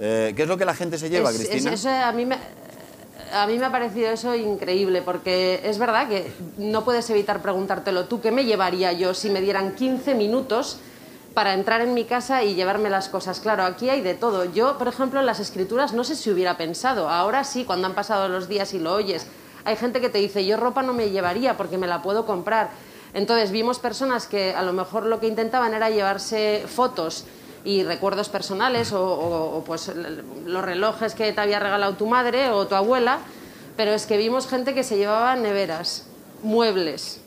Eh, 0.00 0.32
¿Qué 0.34 0.42
es 0.42 0.48
lo 0.48 0.58
que 0.58 0.64
la 0.64 0.74
gente 0.74 0.98
se 0.98 1.10
lleva, 1.10 1.30
Es- 1.30 1.38
es- 1.38 1.48
Cristina? 1.48 1.72
eso 1.74 1.88
a 1.90 2.10
mí 2.10 2.26
me, 2.26 2.36
a 3.32 3.46
mí 3.46 3.58
me 3.58 3.66
ha 3.66 3.72
parecido 3.72 4.10
eso 4.10 4.34
increíble, 4.34 5.02
porque 5.02 5.60
es 5.64 5.78
verdad 5.78 6.08
que 6.08 6.30
no 6.58 6.84
puedes 6.84 7.08
evitar 7.10 7.42
preguntártelo 7.42 8.06
tú, 8.06 8.20
¿qué 8.20 8.30
me 8.30 8.44
llevaría 8.44 8.92
yo 8.92 9.14
si 9.14 9.30
me 9.30 9.40
dieran 9.40 9.74
15 9.74 10.14
minutos 10.14 10.78
para 11.34 11.54
entrar 11.54 11.80
en 11.80 11.94
mi 11.94 12.04
casa 12.04 12.44
y 12.44 12.54
llevarme 12.54 12.90
las 12.90 13.08
cosas? 13.08 13.40
Claro, 13.40 13.64
aquí 13.64 13.90
hay 13.90 14.00
de 14.00 14.14
todo. 14.14 14.44
Yo, 14.44 14.78
por 14.78 14.88
ejemplo, 14.88 15.20
en 15.20 15.26
las 15.26 15.40
escrituras 15.40 15.92
no 15.92 16.04
sé 16.04 16.16
si 16.16 16.30
hubiera 16.30 16.56
pensado, 16.56 17.08
ahora 17.08 17.44
sí, 17.44 17.64
cuando 17.64 17.86
han 17.86 17.94
pasado 17.94 18.28
los 18.28 18.48
días 18.48 18.74
y 18.74 18.78
lo 18.78 18.94
oyes, 18.94 19.26
hay 19.64 19.76
gente 19.76 20.00
que 20.00 20.08
te 20.08 20.18
dice, 20.18 20.46
yo 20.46 20.56
ropa 20.56 20.82
no 20.82 20.92
me 20.92 21.10
llevaría 21.10 21.56
porque 21.56 21.78
me 21.78 21.86
la 21.86 22.02
puedo 22.02 22.24
comprar. 22.24 22.70
Entonces 23.14 23.50
vimos 23.50 23.78
personas 23.78 24.26
que 24.26 24.54
a 24.54 24.62
lo 24.62 24.72
mejor 24.72 25.06
lo 25.06 25.20
que 25.20 25.26
intentaban 25.26 25.74
era 25.74 25.90
llevarse 25.90 26.64
fotos 26.66 27.24
y 27.66 27.82
recuerdos 27.82 28.28
personales 28.28 28.92
o, 28.92 29.02
o- 29.04 29.56
o, 29.58 29.64
pues 29.64 29.90
los 30.46 30.64
relojes 30.64 31.14
que 31.14 31.32
te 31.32 31.40
había 31.40 31.58
regalado 31.58 31.94
tu 31.94 32.06
madre 32.06 32.48
o 32.50 32.66
tu 32.68 32.76
abuela, 32.76 33.18
pero 33.76 33.90
es 33.92 34.06
que 34.06 34.16
vimos 34.16 34.46
gente 34.46 34.72
que 34.72 34.84
se 34.84 34.96
llevaba 34.96 35.34
neveras, 35.34 36.06
muebles, 36.44 37.20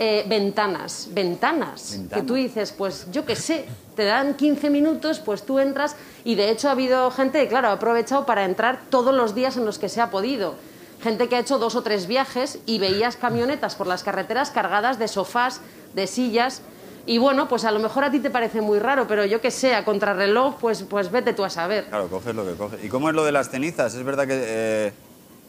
eh, 0.00 0.24
ventanas, 0.28 1.08
ventanas, 1.12 1.92
que 2.12 2.22
tú 2.22 2.34
dices, 2.34 2.72
pues 2.72 3.06
yo 3.12 3.24
qué 3.24 3.36
sé, 3.36 3.66
te 3.94 4.04
dan 4.04 4.34
15 4.34 4.68
minutos, 4.68 5.20
pues 5.20 5.44
tú 5.44 5.60
entras 5.60 5.94
y 6.24 6.34
de 6.34 6.50
hecho 6.50 6.68
ha 6.68 6.72
habido 6.72 7.10
gente 7.12 7.38
que, 7.40 7.48
claro, 7.48 7.68
ha 7.68 7.72
aprovechado 7.72 8.26
para 8.26 8.44
entrar 8.44 8.80
todos 8.90 9.14
los 9.14 9.32
días 9.34 9.56
en 9.56 9.64
los 9.64 9.78
que 9.78 9.88
se 9.88 10.00
ha 10.00 10.10
podido. 10.10 10.54
Gente 11.02 11.28
que 11.28 11.36
ha 11.36 11.40
hecho 11.40 11.58
dos 11.58 11.76
o 11.76 11.82
tres 11.82 12.06
viajes 12.08 12.58
y 12.66 12.78
veías 12.80 13.16
camionetas 13.16 13.74
por 13.76 13.86
las 13.86 14.02
carreteras 14.02 14.50
cargadas 14.50 14.98
de 14.98 15.06
sofás, 15.08 15.60
de 15.94 16.06
sillas. 16.06 16.62
Y 17.04 17.18
bueno, 17.18 17.48
pues 17.48 17.64
a 17.64 17.72
lo 17.72 17.80
mejor 17.80 18.04
a 18.04 18.10
ti 18.10 18.20
te 18.20 18.30
parece 18.30 18.60
muy 18.60 18.78
raro, 18.78 19.06
pero 19.08 19.24
yo 19.24 19.40
que 19.40 19.50
sé, 19.50 19.74
a 19.74 19.84
contrarreloj, 19.84 20.56
pues, 20.60 20.84
pues 20.84 21.10
vete 21.10 21.32
tú 21.32 21.44
a 21.44 21.50
saber. 21.50 21.86
Claro, 21.86 22.08
coges 22.08 22.34
lo 22.34 22.46
que 22.46 22.54
coges. 22.54 22.84
¿Y 22.84 22.88
cómo 22.88 23.08
es 23.08 23.14
lo 23.14 23.24
de 23.24 23.32
las 23.32 23.50
cenizas? 23.50 23.94
Es 23.94 24.04
verdad 24.04 24.26
que 24.26 24.40
eh, 24.40 24.92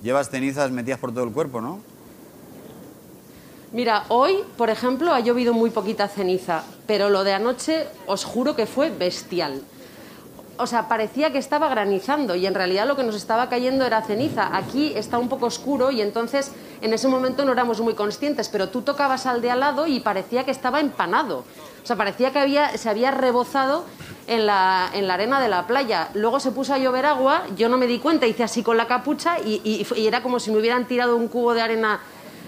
llevas 0.02 0.30
cenizas 0.30 0.72
metidas 0.72 1.00
por 1.00 1.14
todo 1.14 1.24
el 1.24 1.32
cuerpo, 1.32 1.62
¿no? 1.62 1.80
Mira, 3.72 4.06
hoy, 4.10 4.38
por 4.58 4.70
ejemplo, 4.70 5.14
ha 5.14 5.20
llovido 5.20 5.54
muy 5.54 5.70
poquita 5.70 6.08
ceniza, 6.08 6.64
pero 6.86 7.10
lo 7.10 7.24
de 7.24 7.34
anoche 7.34 7.88
os 8.06 8.24
juro 8.24 8.56
que 8.56 8.66
fue 8.68 8.90
bestial. 8.90 9.62
O 10.58 10.68
sea, 10.68 10.88
parecía 10.88 11.32
que 11.32 11.40
estaba 11.40 11.68
granizando 11.68 12.36
y 12.36 12.46
en 12.46 12.54
realidad 12.54 12.88
lo 12.88 12.96
que 12.96 13.04
nos 13.04 13.16
estaba 13.16 13.50
cayendo 13.50 13.86
era 13.86 14.04
ceniza. 14.04 14.56
Aquí 14.56 14.94
está 14.96 15.18
un 15.18 15.28
poco 15.28 15.48
oscuro 15.48 15.90
y 15.90 16.02
entonces 16.02 16.52
en 16.82 16.94
ese 16.94 17.08
momento 17.08 17.44
no 17.44 17.54
éramos 17.54 17.82
muy 17.82 17.96
conscientes, 17.96 18.50
pero 18.50 18.70
tú 18.70 18.84
tocabas 18.84 19.26
al 19.26 19.42
de 19.42 19.50
al 19.50 19.62
lado 19.62 19.88
y 19.88 20.00
parecía 20.00 20.44
que 20.46 20.52
estaba 20.52 20.80
empanado. 20.80 21.44
O 21.82 21.86
sea, 21.86 21.96
parecía 21.96 22.32
que 22.32 22.40
había, 22.40 22.78
se 22.78 22.88
había 22.88 23.10
rebozado 23.10 23.84
en 24.28 24.46
la, 24.46 24.90
en 24.94 25.08
la 25.08 25.16
arena 25.16 25.42
de 25.42 25.50
la 25.50 25.66
playa. 25.66 26.10
Luego 26.14 26.40
se 26.40 26.52
puso 26.52 26.74
a 26.76 26.78
llover 26.78 27.08
agua, 27.08 27.44
yo 27.58 27.68
no 27.68 27.78
me 27.78 27.88
di 27.88 27.98
cuenta, 27.98 28.28
hice 28.28 28.44
así 28.44 28.62
con 28.62 28.78
la 28.78 28.86
capucha 28.86 29.40
y 29.40 29.86
era 29.98 30.22
como 30.22 30.40
si 30.40 30.52
me 30.52 30.60
hubieran 30.60 30.88
tirado 30.88 31.16
un 31.16 31.30
cubo 31.30 31.56
de 31.56 31.62
arena 31.62 32.00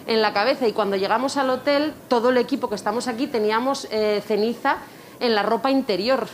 en 0.07 0.21
la 0.21 0.33
cabeza. 0.33 0.67
Y 0.67 0.73
cuando 0.73 0.95
llegamos 0.95 1.37
al 1.37 1.49
hotel, 1.49 1.93
todo 2.07 2.29
el 2.29 2.37
equipo 2.37 2.69
que 2.69 2.75
estamos 2.75 3.07
aquí 3.07 3.27
teníamos 3.27 3.87
eh, 3.91 4.21
ceniza 4.25 4.77
en 5.19 5.35
la 5.35 5.43
ropa 5.43 5.71
interior. 5.71 6.27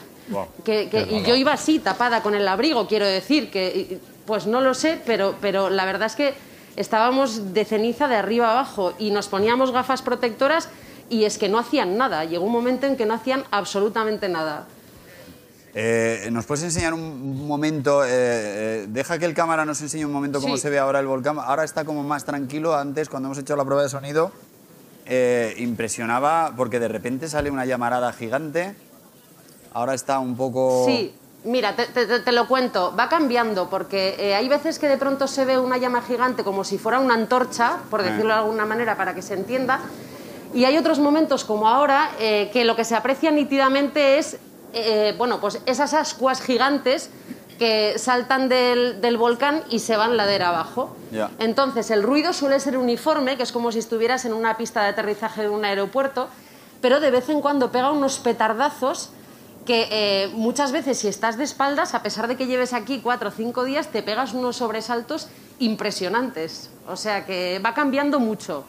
Que, 0.63 0.89
que- 0.89 1.01
y 1.09 1.23
yo 1.23 1.35
iba 1.35 1.53
así, 1.53 1.79
tapada 1.79 2.21
con 2.23 2.35
el 2.35 2.47
abrigo, 2.47 2.87
quiero 2.87 3.05
decir, 3.05 3.49
que 3.51 3.99
pues 4.25 4.45
no 4.47 4.61
lo 4.61 4.73
sé, 4.73 4.99
pero, 5.05 5.35
pero 5.41 5.69
la 5.69 5.85
verdad 5.85 6.07
es 6.07 6.15
que 6.15 6.33
estábamos 6.75 7.53
de 7.53 7.65
ceniza 7.65 8.07
de 8.07 8.15
arriba 8.15 8.51
abajo 8.51 8.93
y 8.99 9.11
nos 9.11 9.27
poníamos 9.27 9.71
gafas 9.71 10.01
protectoras 10.01 10.69
y 11.09 11.25
es 11.25 11.37
que 11.37 11.49
no 11.49 11.59
hacían 11.59 11.97
nada. 11.97 12.23
Llegó 12.25 12.45
un 12.45 12.51
momento 12.53 12.85
en 12.87 12.95
que 12.95 13.05
no 13.05 13.13
hacían 13.15 13.43
absolutamente 13.51 14.29
nada. 14.29 14.67
Eh, 15.73 16.27
¿Nos 16.31 16.45
puedes 16.45 16.63
enseñar 16.63 16.93
un 16.93 17.47
momento? 17.47 18.03
eh, 18.03 18.09
eh, 18.11 18.85
deja 18.89 19.17
que 19.19 19.25
el 19.25 19.33
cámara 19.33 19.65
nos 19.65 19.81
enseñe 19.81 20.03
un 20.05 20.11
momento 20.11 20.41
cómo 20.41 20.55
Sí. 20.57 20.61
se 20.63 20.69
ve 20.69 20.79
ahora 20.79 20.99
el 20.99 21.07
volcán. 21.07 21.37
Ahora 21.39 21.63
está 21.63 21.85
como 21.85 22.03
más 22.03 22.25
tranquilo. 22.25 22.75
Antes, 22.75 23.07
cuando 23.09 23.27
hemos 23.27 23.37
hecho 23.37 23.55
la 23.55 23.63
prueba 23.63 23.83
de 23.83 23.89
sonido, 23.89 24.31
eh, 25.05 25.53
impresionaba 25.57 26.53
porque 26.57 26.79
de 26.79 26.87
repente 26.89 27.27
sale 27.29 27.49
una 27.51 27.65
llamarada 27.65 28.11
gigante. 28.13 28.75
Ahora 29.73 29.93
está 29.93 30.19
un 30.19 30.35
poco... 30.35 30.83
Sí, 30.85 31.13
mira, 31.45 31.75
te, 31.75 31.85
te- 31.87 32.05
te- 32.05 32.19
te 32.19 32.31
lo 32.31 32.47
cuento, 32.47 32.93
va 32.97 33.07
cambiando 33.09 33.69
porque 33.69 34.15
eh, 34.19 34.35
hay 34.35 34.47
veces 34.49 34.79
que 34.79 34.87
de 34.87 34.97
pronto 34.97 35.27
se 35.27 35.45
ve 35.45 35.57
una 35.57 35.77
llama 35.77 36.01
gigante 36.01 36.43
como 36.43 36.63
si 36.63 36.77
fuera 36.77 36.99
una 36.99 37.13
antorcha, 37.13 37.77
por 37.89 38.01
Eh. 38.01 38.05
decirlo 38.05 38.33
de 38.33 38.39
alguna 38.39 38.65
manera 38.65 38.97
para 38.97 39.15
que 39.15 39.21
se 39.21 39.33
entienda, 39.33 39.79
y 40.53 40.65
hay 40.65 40.77
otros 40.77 40.99
momentos 40.99 41.45
como 41.45 41.67
ahora 41.69 42.11
eh, 42.19 42.49
que 42.51 42.65
lo 42.65 42.75
que 42.75 42.83
se 42.83 42.95
aprecia 42.95 43.31
nítidamente 43.31 44.17
es, 44.19 44.37
eh, 44.73 45.15
bueno, 45.17 45.39
pues 45.39 45.61
esas 45.65 45.93
ascuas 45.93 46.41
gigantes 46.41 47.09
que 47.57 47.97
saltan 47.97 48.49
del, 48.49 48.99
del 49.01 49.17
volcán 49.17 49.63
y 49.69 49.79
se 49.79 49.95
van 49.95 50.17
ladera 50.17 50.49
abajo. 50.49 50.95
Ya. 51.11 51.29
Entonces, 51.39 51.91
el 51.91 52.01
ruido 52.03 52.33
suele 52.33 52.59
ser 52.59 52.75
uniforme, 52.77 53.37
que 53.37 53.43
es 53.43 53.51
como 53.51 53.71
si 53.71 53.77
estuvieras 53.79 54.25
en 54.25 54.33
una 54.33 54.57
pista 54.57 54.81
de 54.81 54.89
aterrizaje 54.89 55.43
de 55.43 55.49
un 55.49 55.63
aeropuerto, 55.63 56.27
pero 56.81 56.99
de 56.99 57.11
vez 57.11 57.29
en 57.29 57.39
cuando 57.39 57.71
pega 57.71 57.91
unos 57.91 58.17
petardazos 58.19 59.11
que 59.65 59.87
eh, 59.91 60.29
muchas 60.33 60.71
veces 60.71 60.97
si 60.97 61.07
estás 61.07 61.37
de 61.37 61.43
espaldas, 61.43 61.93
a 61.93 62.03
pesar 62.03 62.27
de 62.27 62.35
que 62.35 62.47
lleves 62.47 62.73
aquí 62.73 62.99
cuatro 62.99 63.29
o 63.29 63.31
cinco 63.31 63.63
días, 63.63 63.87
te 63.91 64.03
pegas 64.03 64.33
unos 64.33 64.57
sobresaltos 64.57 65.27
impresionantes. 65.59 66.69
O 66.87 66.95
sea 66.95 67.25
que 67.25 67.59
va 67.63 67.73
cambiando 67.73 68.19
mucho. 68.19 68.65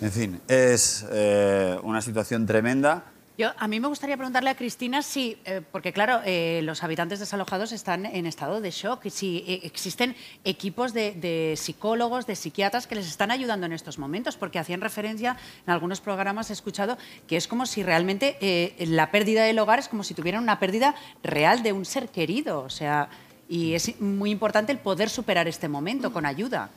En 0.00 0.10
fin, 0.10 0.40
es 0.48 1.06
eh, 1.12 1.78
una 1.82 2.02
situación 2.02 2.46
tremenda. 2.46 3.04
Yo, 3.38 3.50
a 3.56 3.66
mí 3.66 3.80
me 3.80 3.88
gustaría 3.88 4.18
preguntarle 4.18 4.50
a 4.50 4.56
Cristina 4.56 5.00
si, 5.00 5.38
eh, 5.46 5.62
porque 5.72 5.94
claro, 5.94 6.20
eh, 6.26 6.60
los 6.64 6.82
habitantes 6.82 7.18
desalojados 7.18 7.72
están 7.72 8.04
en 8.04 8.26
estado 8.26 8.60
de 8.60 8.70
shock, 8.70 9.08
si 9.08 9.42
eh, 9.46 9.60
existen 9.62 10.14
equipos 10.44 10.92
de, 10.92 11.12
de 11.12 11.54
psicólogos, 11.56 12.26
de 12.26 12.36
psiquiatras 12.36 12.86
que 12.86 12.94
les 12.94 13.08
están 13.08 13.30
ayudando 13.30 13.64
en 13.64 13.72
estos 13.72 13.98
momentos, 13.98 14.36
porque 14.36 14.58
hacían 14.58 14.82
referencia 14.82 15.38
en 15.66 15.72
algunos 15.72 16.02
programas, 16.02 16.50
he 16.50 16.52
escuchado, 16.52 16.98
que 17.26 17.38
es 17.38 17.48
como 17.48 17.64
si 17.64 17.82
realmente 17.82 18.36
la 18.80 19.10
pérdida 19.10 19.44
del 19.44 19.58
hogar 19.58 19.78
es 19.78 19.88
como 19.88 20.04
si 20.04 20.12
tuvieran 20.12 20.42
una 20.42 20.58
pérdida 20.58 20.94
real 21.22 21.62
de 21.62 21.72
un 21.72 21.86
ser 21.86 22.08
querido, 22.10 22.60
o 22.60 22.70
sea, 22.70 23.08
y 23.48 23.72
es 23.72 23.98
muy 23.98 24.30
importante 24.30 24.72
el 24.72 24.78
poder 24.78 25.08
superar 25.08 25.48
este 25.48 25.68
momento 25.68 26.12
con 26.12 26.26
ayuda. 26.26 26.70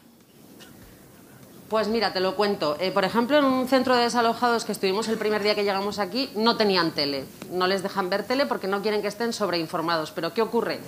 Pues 1.76 1.90
mira, 1.90 2.14
te 2.14 2.22
lo 2.22 2.38
cuento. 2.38 2.78
Eh, 2.80 2.92
por 2.92 3.04
ejemplo, 3.04 3.38
en 3.38 3.44
un 3.44 3.68
centro 3.68 3.98
de 3.98 4.04
desalojados 4.04 4.64
que 4.64 4.72
estuvimos 4.72 5.10
el 5.10 5.18
primer 5.18 5.44
día 5.44 5.56
que 5.56 5.66
llegamos 5.66 6.00
aquí, 6.00 6.30
no 6.34 6.56
tenían 6.56 6.92
tele. 6.92 7.26
No 7.52 7.68
les 7.68 7.84
dejan 7.84 8.10
ver 8.10 8.24
tele 8.24 8.46
porque 8.46 8.66
no 8.66 8.82
quieren 8.82 9.02
que 9.02 9.10
estén 9.10 9.34
sobreinformados. 9.34 10.12
Pero 10.12 10.34
¿qué 10.34 10.42
ocurre? 10.42 10.80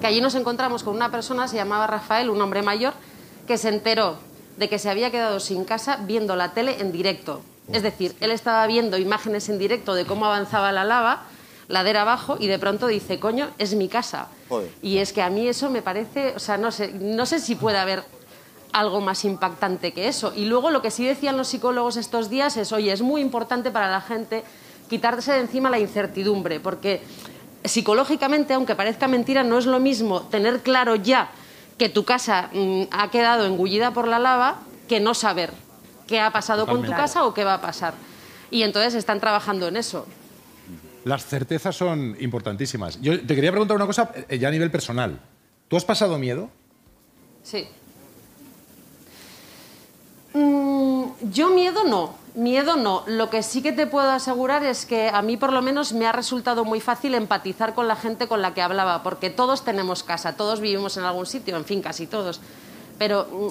Que 0.00 0.06
allí 0.06 0.22
nos 0.22 0.34
encontramos 0.34 0.82
con 0.82 0.96
una 0.96 1.10
persona, 1.10 1.46
se 1.46 1.56
llamaba 1.56 1.86
Rafael, 1.86 2.30
un 2.30 2.40
hombre 2.40 2.62
mayor, 2.62 2.94
que 3.46 3.58
se 3.58 3.68
enteró 3.68 4.16
de 4.56 4.70
que 4.70 4.78
se 4.78 4.88
había 4.88 5.10
quedado 5.10 5.40
sin 5.40 5.66
casa 5.66 5.98
viendo 6.06 6.34
la 6.36 6.54
tele 6.54 6.80
en 6.80 6.90
directo. 6.90 7.42
Es 7.70 7.82
decir, 7.82 8.16
él 8.20 8.30
estaba 8.30 8.66
viendo 8.66 8.96
imágenes 8.96 9.50
en 9.50 9.58
directo 9.58 9.92
de 9.92 10.06
cómo 10.06 10.24
avanzaba 10.24 10.72
la 10.72 10.84
lava, 10.84 11.24
ladera 11.68 12.00
abajo, 12.00 12.38
y 12.40 12.46
de 12.46 12.58
pronto 12.58 12.86
dice, 12.86 13.20
coño, 13.20 13.50
es 13.58 13.74
mi 13.74 13.88
casa. 13.88 14.28
Joder. 14.48 14.70
Y 14.80 14.96
es 14.96 15.12
que 15.12 15.20
a 15.20 15.28
mí 15.28 15.46
eso 15.46 15.68
me 15.68 15.82
parece, 15.82 16.32
o 16.34 16.38
sea, 16.38 16.56
no 16.56 16.72
sé, 16.72 16.92
no 16.94 17.26
sé 17.26 17.40
si 17.40 17.56
puede 17.56 17.76
haber 17.76 18.04
algo 18.72 19.00
más 19.00 19.24
impactante 19.24 19.92
que 19.92 20.08
eso. 20.08 20.32
Y 20.34 20.46
luego 20.46 20.70
lo 20.70 20.82
que 20.82 20.90
sí 20.90 21.04
decían 21.04 21.36
los 21.36 21.48
psicólogos 21.48 21.96
estos 21.96 22.30
días 22.30 22.56
es, 22.56 22.72
oye, 22.72 22.92
es 22.92 23.02
muy 23.02 23.20
importante 23.20 23.70
para 23.70 23.90
la 23.90 24.00
gente 24.00 24.44
quitarse 24.88 25.32
de 25.32 25.40
encima 25.40 25.70
la 25.70 25.78
incertidumbre, 25.78 26.60
porque 26.60 27.00
psicológicamente, 27.64 28.54
aunque 28.54 28.74
parezca 28.74 29.08
mentira, 29.08 29.42
no 29.42 29.58
es 29.58 29.66
lo 29.66 29.80
mismo 29.80 30.22
tener 30.22 30.60
claro 30.60 30.96
ya 30.96 31.30
que 31.78 31.88
tu 31.88 32.04
casa 32.04 32.50
mm, 32.52 32.82
ha 32.90 33.10
quedado 33.10 33.46
engullida 33.46 33.92
por 33.92 34.08
la 34.08 34.18
lava 34.18 34.60
que 34.88 35.00
no 35.00 35.14
saber 35.14 35.52
qué 36.06 36.20
ha 36.20 36.30
pasado 36.32 36.66
con 36.66 36.82
tu 36.82 36.90
casa 36.90 37.24
o 37.24 37.32
qué 37.32 37.44
va 37.44 37.54
a 37.54 37.60
pasar. 37.60 37.94
Y 38.50 38.62
entonces 38.62 38.94
están 38.94 39.20
trabajando 39.20 39.68
en 39.68 39.76
eso. 39.76 40.06
Las 41.04 41.24
certezas 41.24 41.76
son 41.76 42.16
importantísimas. 42.20 43.00
Yo 43.00 43.24
te 43.24 43.34
quería 43.34 43.52
preguntar 43.52 43.76
una 43.76 43.86
cosa 43.86 44.10
eh, 44.28 44.38
ya 44.38 44.48
a 44.48 44.50
nivel 44.50 44.70
personal. 44.70 45.20
¿Tú 45.68 45.76
has 45.76 45.84
pasado 45.84 46.18
miedo? 46.18 46.50
Sí. 47.42 47.66
Mm, 50.32 51.04
yo 51.32 51.50
miedo 51.50 51.84
no, 51.84 52.14
miedo 52.34 52.76
no. 52.76 53.04
Lo 53.06 53.30
que 53.30 53.42
sí 53.42 53.62
que 53.62 53.72
te 53.72 53.86
puedo 53.86 54.10
asegurar 54.10 54.64
es 54.64 54.86
que 54.86 55.08
a 55.08 55.22
mí 55.22 55.36
por 55.36 55.52
lo 55.52 55.62
menos 55.62 55.92
me 55.92 56.06
ha 56.06 56.12
resultado 56.12 56.64
muy 56.64 56.80
fácil 56.80 57.14
empatizar 57.14 57.74
con 57.74 57.88
la 57.88 57.96
gente 57.96 58.28
con 58.28 58.42
la 58.42 58.54
que 58.54 58.62
hablaba, 58.62 59.02
porque 59.02 59.30
todos 59.30 59.64
tenemos 59.64 60.02
casa, 60.02 60.36
todos 60.36 60.60
vivimos 60.60 60.96
en 60.96 61.04
algún 61.04 61.26
sitio, 61.26 61.56
en 61.56 61.64
fin, 61.64 61.82
casi 61.82 62.06
todos. 62.06 62.40
Pero 62.98 63.26
mm, 63.30 63.48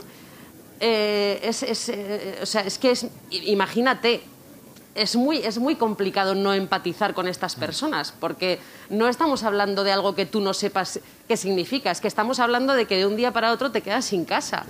eh, 0.79 1.39
es, 1.43 1.63
es, 1.63 1.89
eh, 1.89 2.39
o 2.41 2.45
sea, 2.45 2.61
es 2.61 2.77
que 2.77 2.91
es, 2.91 3.07
imagínate, 3.29 4.21
es 4.95 5.15
muy, 5.15 5.37
es 5.37 5.59
muy 5.59 5.75
complicado 5.75 6.35
no 6.35 6.53
empatizar 6.53 7.13
con 7.13 7.27
estas 7.27 7.55
personas, 7.55 8.13
porque 8.19 8.59
no 8.89 9.07
estamos 9.07 9.43
hablando 9.43 9.83
de 9.83 9.91
algo 9.91 10.15
que 10.15 10.25
tú 10.25 10.39
no 10.39 10.53
sepas 10.53 10.99
qué 11.27 11.37
significa, 11.37 11.91
es 11.91 12.01
que 12.01 12.07
estamos 12.07 12.39
hablando 12.39 12.73
de 12.73 12.85
que 12.85 12.97
de 12.97 13.05
un 13.05 13.15
día 13.15 13.31
para 13.31 13.51
otro 13.51 13.71
te 13.71 13.81
quedas 13.81 14.05
sin 14.05 14.25
casa. 14.25 14.65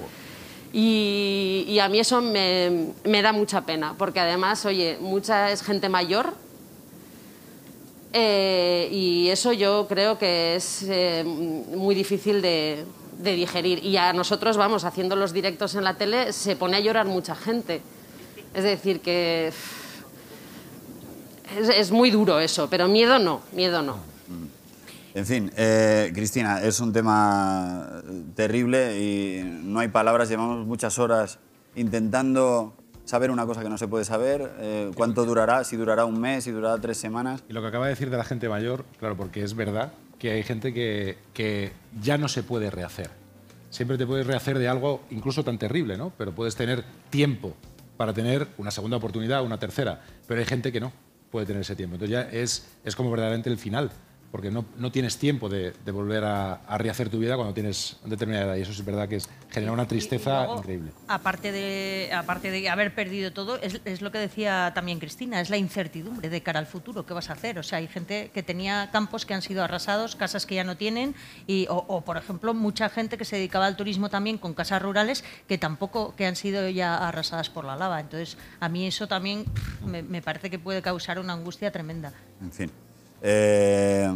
Y, 0.71 1.65
y 1.67 1.79
a 1.79 1.89
mí 1.89 1.99
eso 1.99 2.21
me, 2.21 2.93
me 3.03 3.21
da 3.21 3.31
mucha 3.31 3.61
pena, 3.61 3.95
porque 3.97 4.19
además, 4.19 4.65
oye, 4.65 4.97
mucha 5.01 5.51
es 5.51 5.63
gente 5.63 5.89
mayor 5.89 6.33
eh, 8.11 8.89
y 8.91 9.29
eso 9.29 9.53
yo 9.53 9.85
creo 9.87 10.17
que 10.17 10.55
es 10.55 10.83
eh, 10.87 11.23
muy 11.23 11.93
difícil 11.93 12.41
de, 12.41 12.85
de 13.19 13.35
digerir. 13.35 13.83
Y 13.83 13.97
a 13.97 14.13
nosotros, 14.13 14.57
vamos, 14.57 14.83
haciendo 14.83 15.15
los 15.15 15.33
directos 15.33 15.75
en 15.75 15.83
la 15.83 15.95
tele, 15.95 16.33
se 16.33 16.55
pone 16.55 16.77
a 16.77 16.79
llorar 16.79 17.05
mucha 17.05 17.35
gente. 17.35 17.81
Es 18.53 18.63
decir, 18.63 19.01
que 19.01 19.51
es, 21.57 21.69
es 21.69 21.91
muy 21.91 22.09
duro 22.09 22.39
eso, 22.39 22.67
pero 22.69 22.87
miedo 22.87 23.19
no, 23.19 23.41
miedo 23.51 23.81
no. 23.81 23.97
En 25.15 25.25
fin, 25.25 25.51
eh, 25.57 26.11
Cristina, 26.13 26.61
es 26.61 26.79
un 26.79 26.93
tema 26.93 28.01
terrible 28.35 28.99
y 28.99 29.43
no 29.63 29.79
hay 29.79 29.87
palabras. 29.87 30.29
Llevamos 30.29 30.65
muchas 30.67 30.99
horas 30.99 31.39
intentando 31.75 32.75
saber 33.05 33.31
una 33.31 33.45
cosa 33.47 33.63
que 33.63 33.69
no 33.69 33.77
se 33.77 33.87
puede 33.87 34.05
saber. 34.05 34.51
eh, 34.59 34.91
¿Cuánto 34.95 35.25
durará? 35.25 35.63
Si 35.63 35.75
durará 35.77 36.05
un 36.05 36.19
mes, 36.19 36.43
si 36.43 36.51
durará 36.51 36.79
tres 36.79 36.97
semanas. 36.97 37.43
Y 37.49 37.53
lo 37.53 37.61
que 37.61 37.67
acaba 37.67 37.85
de 37.85 37.91
decir 37.91 38.11
de 38.11 38.17
la 38.17 38.23
gente 38.23 38.47
mayor, 38.49 38.85
claro, 38.99 39.17
porque 39.17 39.43
es 39.43 39.55
verdad 39.55 39.93
que 40.19 40.31
hay 40.31 40.43
gente 40.43 40.73
que, 40.73 41.17
que 41.33 41.71
ya 42.01 42.17
no 42.17 42.27
se 42.27 42.43
puede 42.43 42.69
rehacer. 42.69 43.09
Siempre 43.71 43.97
te 43.97 44.05
puedes 44.05 44.27
rehacer 44.27 44.59
de 44.59 44.67
algo 44.67 45.01
incluso 45.09 45.43
tan 45.43 45.57
terrible, 45.57 45.97
¿no? 45.97 46.11
Pero 46.17 46.33
puedes 46.33 46.55
tener 46.55 46.83
tiempo 47.09 47.55
para 47.97 48.13
tener 48.13 48.47
una 48.57 48.69
segunda 48.69 48.97
oportunidad, 48.97 49.43
una 49.43 49.57
tercera. 49.57 50.01
Pero 50.27 50.39
hay 50.39 50.45
gente 50.45 50.71
que 50.71 50.79
no 50.79 50.91
puede 51.31 51.47
tener 51.47 51.61
ese 51.61 51.75
tiempo. 51.75 51.95
Entonces 51.95 52.11
ya 52.11 52.21
es, 52.29 52.67
es 52.83 52.95
como 52.95 53.09
verdaderamente 53.09 53.49
el 53.49 53.57
final, 53.57 53.91
porque 54.31 54.51
no, 54.51 54.65
no 54.77 54.91
tienes 54.91 55.17
tiempo 55.17 55.49
de, 55.49 55.73
de 55.83 55.91
volver 55.91 56.23
a, 56.23 56.53
a 56.53 56.77
rehacer 56.77 57.09
tu 57.09 57.19
vida 57.19 57.35
cuando 57.35 57.53
tienes 57.53 57.97
determinada 58.05 58.45
edad. 58.45 58.55
Y 58.57 58.61
eso 58.61 58.71
es 58.71 58.85
verdad 58.85 59.07
que 59.07 59.15
es, 59.15 59.29
genera 59.49 59.71
una 59.71 59.87
tristeza 59.87 60.43
luego, 60.43 60.59
increíble. 60.59 60.91
Aparte 61.07 61.51
de, 61.51 62.11
aparte 62.13 62.51
de 62.51 62.69
haber 62.69 62.93
perdido 62.93 63.33
todo, 63.33 63.57
es, 63.57 63.81
es 63.85 64.01
lo 64.01 64.11
que 64.11 64.19
decía 64.19 64.71
también 64.75 64.99
Cristina, 64.99 65.41
es 65.41 65.49
la 65.49 65.57
incertidumbre 65.57 66.29
de 66.29 66.41
cara 66.41 66.59
al 66.59 66.67
futuro. 66.67 67.05
¿Qué 67.05 67.13
vas 67.13 67.29
a 67.29 67.33
hacer? 67.33 67.57
O 67.57 67.63
sea, 67.63 67.79
hay 67.79 67.87
gente 67.87 68.29
que 68.33 68.43
tenía 68.43 68.89
campos 68.91 69.25
que 69.25 69.33
han 69.33 69.41
sido 69.41 69.63
arrasados, 69.63 70.15
casas 70.15 70.45
que 70.45 70.55
ya 70.55 70.63
no 70.63 70.77
tienen, 70.77 71.15
y, 71.47 71.65
o, 71.69 71.77
o, 71.77 72.01
por 72.01 72.17
ejemplo, 72.17 72.53
mucha 72.53 72.89
gente 72.89 73.17
que 73.17 73.25
se 73.25 73.37
dedicaba 73.37 73.65
al 73.65 73.75
turismo 73.75 74.09
también 74.09 74.37
con 74.37 74.53
casas 74.53 74.81
rurales 74.81 75.23
que 75.47 75.57
tampoco, 75.57 76.15
que 76.15 76.25
han 76.25 76.35
sido 76.35 76.69
ya 76.69 77.07
arrasadas 77.07 77.49
por 77.49 77.65
la 77.65 77.75
lava. 77.75 77.99
Entonces, 77.99 78.37
a 78.59 78.69
mí 78.69 78.85
eso 78.85 79.07
también 79.07 79.45
me, 79.85 80.03
me 80.03 80.21
parece 80.21 80.49
que 80.49 80.59
puede 80.59 80.81
causar 80.81 81.19
una 81.19 81.33
angustia 81.33 81.71
tremenda. 81.71 82.13
En 82.41 82.51
fin. 82.51 82.71
Eh, 83.21 84.09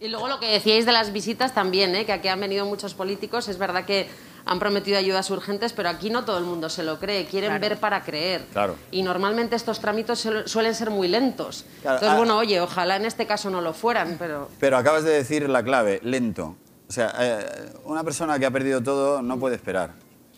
Y 0.00 0.08
luego 0.08 0.28
lo 0.28 0.38
que 0.38 0.46
decíais 0.50 0.86
de 0.86 0.92
las 0.92 1.12
visitas 1.12 1.54
también, 1.54 1.94
¿eh? 1.96 2.06
que 2.06 2.12
aquí 2.12 2.28
han 2.28 2.40
venido 2.40 2.64
muchos 2.66 2.94
políticos, 2.94 3.48
es 3.48 3.58
verdad 3.58 3.84
que 3.84 4.08
han 4.46 4.58
prometido 4.60 4.96
ayudas 4.96 5.28
urgentes, 5.30 5.72
pero 5.72 5.88
aquí 5.90 6.08
no 6.08 6.24
todo 6.24 6.38
el 6.38 6.44
mundo 6.44 6.68
se 6.70 6.82
lo 6.82 6.98
cree, 6.98 7.26
quieren 7.26 7.50
Claro. 7.50 7.60
ver 7.68 7.78
para 7.78 8.02
creer. 8.02 8.42
Claro. 8.52 8.76
Y 8.92 9.02
normalmente 9.02 9.56
estos 9.56 9.80
trámites 9.80 10.24
suel- 10.24 10.46
suelen 10.46 10.74
ser 10.74 10.90
muy 10.90 11.08
lentos. 11.08 11.64
Claro, 11.82 11.96
Entonces, 11.96 12.14
ah- 12.14 12.16
bueno, 12.18 12.38
oye, 12.38 12.60
ojalá 12.60 12.96
en 12.96 13.04
este 13.04 13.26
caso 13.26 13.50
no 13.50 13.60
lo 13.60 13.74
fueran, 13.74 14.16
pero... 14.18 14.48
pero 14.60 14.76
acabas 14.78 15.04
de 15.04 15.10
decir 15.10 15.48
la 15.50 15.62
clave, 15.62 16.00
lento. 16.02 16.56
O 16.88 16.92
sea, 16.92 17.12
eh, 17.20 17.72
una 17.84 18.02
persona 18.04 18.38
que 18.38 18.46
ha 18.46 18.50
perdido 18.50 18.82
todo 18.82 19.20
no 19.20 19.38
puede 19.38 19.56
esperar. 19.56 19.90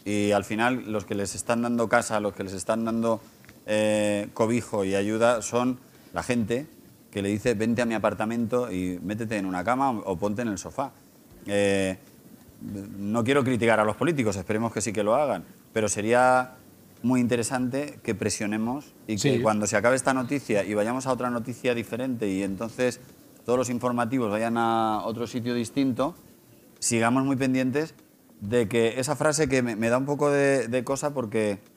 Y 0.04 0.32
al 0.32 0.44
final 0.44 0.90
los 0.90 1.04
que 1.04 1.14
les 1.14 1.34
están 1.36 1.62
dando 1.62 1.88
casa, 1.88 2.18
los 2.18 2.32
que 2.32 2.42
les 2.42 2.54
están 2.54 2.84
dando 2.84 3.20
eh, 3.66 4.28
cobijo 4.34 4.84
y 4.84 4.94
ayuda 4.96 5.42
son 5.42 5.78
la 6.12 6.22
gente 6.24 6.66
que 7.11 7.22
le 7.22 7.28
dice 7.28 7.54
vente 7.54 7.82
a 7.82 7.86
mi 7.86 7.94
apartamento 7.94 8.70
y 8.72 8.98
métete 9.02 9.36
en 9.36 9.46
una 9.46 9.64
cama 9.64 9.90
o 9.90 10.16
ponte 10.16 10.42
en 10.42 10.48
el 10.48 10.58
sofá. 10.58 10.92
Eh, 11.46 11.98
no 12.98 13.24
quiero 13.24 13.42
criticar 13.42 13.80
a 13.80 13.84
los 13.84 13.96
políticos, 13.96 14.36
esperemos 14.36 14.72
que 14.72 14.80
sí 14.80 14.92
que 14.92 15.02
lo 15.02 15.14
hagan, 15.14 15.44
pero 15.72 15.88
sería 15.88 16.52
muy 17.02 17.20
interesante 17.20 17.98
que 18.02 18.14
presionemos 18.14 18.92
y 19.06 19.14
que 19.16 19.36
Sí. 19.36 19.40
cuando 19.40 19.66
se 19.66 19.76
acabe 19.76 19.96
esta 19.96 20.12
noticia 20.12 20.64
y 20.64 20.74
vayamos 20.74 21.06
a 21.06 21.12
otra 21.12 21.30
noticia 21.30 21.74
diferente 21.74 22.28
y 22.28 22.42
entonces 22.42 23.00
todos 23.46 23.58
los 23.58 23.70
informativos 23.70 24.30
vayan 24.30 24.58
a 24.58 25.02
otro 25.06 25.26
sitio 25.26 25.54
distinto, 25.54 26.14
sigamos 26.78 27.24
muy 27.24 27.36
pendientes 27.36 27.94
de 28.42 28.68
que 28.68 29.00
esa 29.00 29.16
frase 29.16 29.48
que 29.48 29.62
me, 29.62 29.76
me 29.76 29.88
da 29.88 29.96
un 29.96 30.04
poco 30.04 30.30
de, 30.30 30.68
de 30.68 30.84
cosa 30.84 31.14
porque 31.14 31.58
que, 31.58 31.70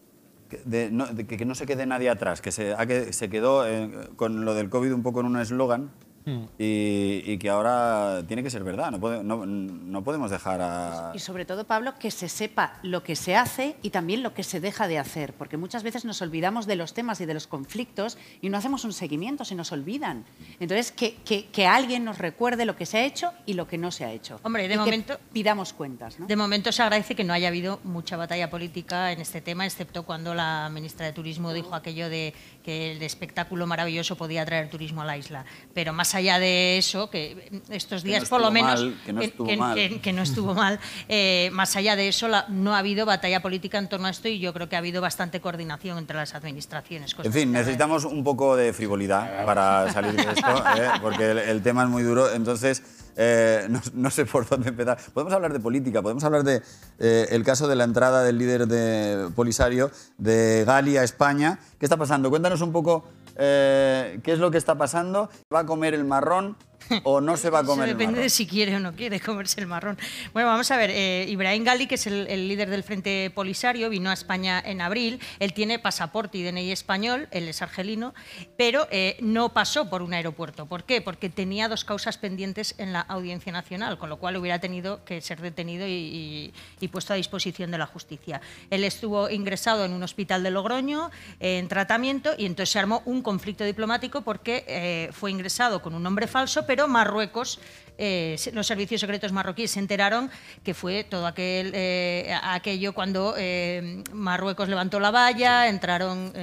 de 0.66 0.89
no, 0.91 1.08
de 1.08 1.26
que, 1.26 1.45
no 1.45 1.56
se 1.56 1.66
quede 1.66 1.86
nadie 1.86 2.10
atrás, 2.10 2.41
que 2.41 2.51
se, 2.51 2.76
que- 2.88 3.14
se 3.14 3.30
quedó 3.30 3.68
eh, 3.68 3.89
con 4.16 4.45
lo 4.45 4.54
del 4.54 4.70
COVID 4.70 4.93
un 4.93 5.04
poco 5.04 5.20
en 5.22 5.26
un 5.28 5.38
eslogan 5.39 5.91
y, 6.26 7.24
y 7.26 7.38
que 7.38 7.49
ahora 7.49 8.24
tiene 8.28 8.43
que 8.43 8.49
ser 8.49 8.63
verdad, 8.63 8.91
no, 8.91 8.99
puede- 8.99 9.24
no, 9.24 9.45
no 9.45 10.03
podemos 10.03 10.32
dejar 10.32 10.61
a... 10.61 11.11
Y 11.13 11.19
sobre 11.19 11.45
todo, 11.45 11.65
Pablo, 11.65 11.95
que 11.99 12.11
se 12.11 12.30
sepa 12.30 12.80
lo 12.84 13.03
que 13.03 13.15
se 13.15 13.36
hace 13.36 13.76
y 13.82 13.89
también 13.89 14.24
lo 14.24 14.34
que 14.34 14.43
se 14.43 14.59
deja 14.59 14.88
de 14.88 14.99
hacer, 14.99 15.34
porque 15.34 15.57
muchas 15.57 15.84
veces 15.84 16.05
nos 16.05 16.21
olvidamos 16.21 16.65
de 16.65 16.76
los 16.76 16.93
temas 16.93 17.19
y 17.21 17.26
de 17.26 17.34
los 17.34 17.47
conflictos 17.47 18.17
y 18.41 18.49
no 18.49 18.57
hacemos 18.57 18.84
un 18.86 18.93
seguimiento, 18.93 19.45
se 19.45 19.55
nos 19.55 19.71
olvidan. 19.71 20.26
Entonces, 20.59 20.91
que, 20.91 21.15
que- 21.26 21.47
que 21.47 21.67
alguien 21.67 22.03
nos 22.03 22.17
recuerde 22.17 22.65
lo 22.65 22.76
que 22.76 22.86
se 22.86 22.97
ha 22.99 23.03
hecho 23.05 23.32
y 23.45 23.53
lo 23.53 23.67
que 23.67 23.78
no 23.78 23.91
se 23.91 24.05
ha 24.05 24.11
hecho. 24.11 24.39
Hombre, 24.43 24.67
de 24.67 24.76
Y 24.76 24.78
que 24.78 24.84
momento- 24.84 25.19
pidamos 25.34 25.74
cuentas. 25.74 26.19
¿no? 26.19 26.28
De 26.28 26.36
momento 26.36 26.71
se 26.71 26.82
agradece 26.84 27.15
que 27.15 27.24
no 27.24 27.34
haya 27.34 27.47
habido 27.49 27.80
mucha 27.84 28.17
batalla 28.17 28.49
política 28.49 29.11
en 29.11 29.21
este 29.21 29.41
tema, 29.41 29.65
excepto 29.65 30.03
cuando 30.03 30.34
la 30.34 30.69
ministra 30.71 31.05
de 31.05 31.13
Turismo 31.13 31.53
dijo 31.53 31.76
aquello 31.76 32.09
de 32.09 32.34
que 32.63 32.91
el 32.93 33.01
espectáculo 33.03 33.67
maravilloso 33.67 34.15
podía 34.15 34.45
traer 34.45 34.69
turismo 34.69 35.01
a 35.01 35.05
la 35.05 35.17
isla. 35.17 35.45
Pero 35.74 35.91
más 35.93 36.12
allá 36.16 36.39
de 36.39 36.78
eso, 36.78 37.09
que 37.09 37.49
estos 37.70 38.03
Que 38.03 38.09
días 38.09 38.24
no 38.24 38.30
por 38.30 38.41
lo 38.41 38.51
menos 38.51 38.80
mal, 38.82 39.01
que 39.05 39.14
no 39.14 39.22
estuvo 39.22 39.47
que- 39.47 39.57
mal. 39.57 39.76
que- 39.76 40.01
que 40.01 40.14
no 40.14 40.22
estuvo 40.22 40.53
mal, 40.53 40.80
eh, 41.09 41.49
más 41.53 41.76
allá 41.76 41.95
de 41.95 42.07
eso, 42.07 42.28
la- 42.28 42.45
no 42.49 42.76
ha 42.76 42.80
habido 42.80 43.05
batalla 43.05 43.41
política 43.41 43.78
en 43.78 43.88
torno 43.89 44.07
a 44.07 44.09
esto 44.11 44.28
y 44.28 44.39
yo 44.39 44.53
creo 44.53 44.70
que 44.70 44.76
ha 44.76 44.80
habido 44.80 45.01
bastante 45.01 45.41
coordinación 45.41 45.97
entre 45.97 46.16
las 46.18 46.34
administraciones. 46.36 47.16
En 47.24 47.34
fin, 47.34 47.51
necesitamos 47.51 48.05
un 48.05 48.24
poco 48.24 48.55
de 48.55 48.74
frivolidad 48.74 49.45
para 49.45 49.91
salir 49.91 50.14
de 50.14 50.32
esto, 50.32 50.64
¿eh? 50.78 50.89
porque 51.01 51.32
el, 51.32 51.38
el 51.39 51.61
tema 51.61 51.84
es 51.84 51.89
muy 51.89 52.03
duro. 52.03 52.32
Entonces, 52.34 52.82
eh, 53.16 53.68
no, 53.93 54.09
sé 54.09 54.26
por 54.26 54.47
dónde 54.47 54.70
empezar. 54.70 54.97
Podemos 55.14 55.34
hablar 55.34 55.53
de 55.53 55.59
política, 55.59 56.01
podemos 56.01 56.24
hablar 56.24 56.43
de 56.43 56.61
eh, 56.99 57.41
caso 57.45 57.68
de 57.68 57.76
la 57.76 57.84
entrada 57.84 58.24
del 58.24 58.38
líder 58.38 58.68
de 58.68 59.30
Polisario 59.36 59.91
de 60.18 60.64
Galia 60.66 61.01
a 61.01 61.03
España. 61.03 61.59
¿Qué 61.80 61.86
está 61.86 61.97
pasando? 61.97 62.30
Cuéntanos 62.30 62.61
un 62.61 62.72
poco 62.72 63.05
eh, 63.36 64.20
qué 64.24 64.34
es 64.34 64.39
lo 64.39 64.51
que 64.51 64.57
está 64.57 64.76
pasando. 64.76 65.30
¿Va 65.53 65.59
a 65.59 65.66
comer 65.66 65.93
el 65.93 66.05
marrón 66.05 66.55
o 67.03 67.21
no 67.21 67.38
se 67.38 67.49
va 67.49 67.59
a 67.59 67.61
Eso 67.61 67.71
comer 67.71 67.89
el 67.89 67.93
depende 67.95 68.11
marrón? 68.13 68.23
de 68.23 68.29
si 68.29 68.47
quiere 68.47 68.75
o 68.75 68.79
no 68.79 68.93
quiere 68.93 69.19
comerse 69.19 69.61
el 69.61 69.67
marrón. 69.67 69.97
Bueno, 70.34 70.49
vamos 70.49 70.69
a 70.71 70.77
ver. 70.77 70.89
eh, 70.91 71.25
Ibrahim 71.29 71.63
Gali, 71.63 71.88
que 71.88 71.95
es 71.95 72.07
el, 72.07 72.27
el 72.27 72.47
líder 72.47 72.69
del 72.69 72.84
Frente 72.84 73.31
Polisario, 73.34 73.89
vino 73.89 74.09
a 74.09 74.13
España 74.13 74.61
en 74.65 74.81
abril. 74.81 75.19
Él 75.39 75.53
tiene 75.53 75.79
pasaporte 75.79 76.38
y 76.38 76.43
DNI 76.43 76.71
español, 76.71 77.27
él 77.31 77.47
es 77.47 77.61
argelino, 77.61 78.13
pero 78.57 78.88
eh, 78.91 79.17
no 79.21 79.49
pasó 79.53 79.89
por 79.89 80.01
un 80.01 80.13
aeropuerto. 80.13 80.65
¿Por 80.65 80.84
qué? 80.84 81.01
Porque 81.01 81.29
tenía 81.29 81.67
dos 81.69 81.84
causas 81.86 82.17
pendientes 82.17 82.75
en 82.77 82.93
la 82.93 83.01
Audiencia 83.01 83.51
Nacional, 83.51 83.97
con 83.97 84.09
lo 84.09 84.17
cual 84.17 84.38
hubiera 84.38 84.59
tenido 84.59 85.03
que 85.05 85.21
ser 85.21 85.41
detenido 85.41 85.86
y, 85.88 85.91
y- 85.91 86.53
y 86.79 86.88
puesto 86.88 87.13
a 87.13 87.15
disposición 87.15 87.69
de 87.71 87.77
la 87.77 87.86
justicia. 87.86 88.41
Él 88.69 88.84
estuvo 88.84 89.29
ingresado 89.29 89.86
en 89.86 89.93
un 89.93 90.01
hospital 90.03 90.41
de 90.43 90.49
Logroño 90.51 91.11
eh, 91.39 91.59
en 91.59 91.67
tratamiento 91.67 92.31
y 92.38 92.45
entonces 92.45 92.71
se 92.71 92.79
armó 92.79 93.01
un 93.05 93.21
conflicto 93.21 93.63
diplomático 93.63 94.21
porque 94.21 94.65
eh, 94.67 95.09
fue 95.13 95.29
ingresado 95.31 95.81
con 95.81 95.93
un 95.93 96.01
nombre 96.03 96.27
falso, 96.27 96.65
pero 96.65 96.72
Marruecos, 96.88 97.59
eh, 97.97 98.36
los 98.53 98.65
servicios 98.65 99.01
secretos 99.01 99.32
marroquíes 99.32 99.71
se 99.71 99.80
enteraron 99.80 100.32
que 100.63 100.74
fue 100.74 101.03
todo 101.03 101.28
aquel, 101.28 101.71
eh, 101.76 102.36
aquello 102.41 102.93
cuando 102.93 103.36
eh, 103.38 104.03
Marruecos 104.11 104.67
levantó 104.67 104.99
la 104.99 105.11
valla, 105.11 105.67
entraron 105.67 106.34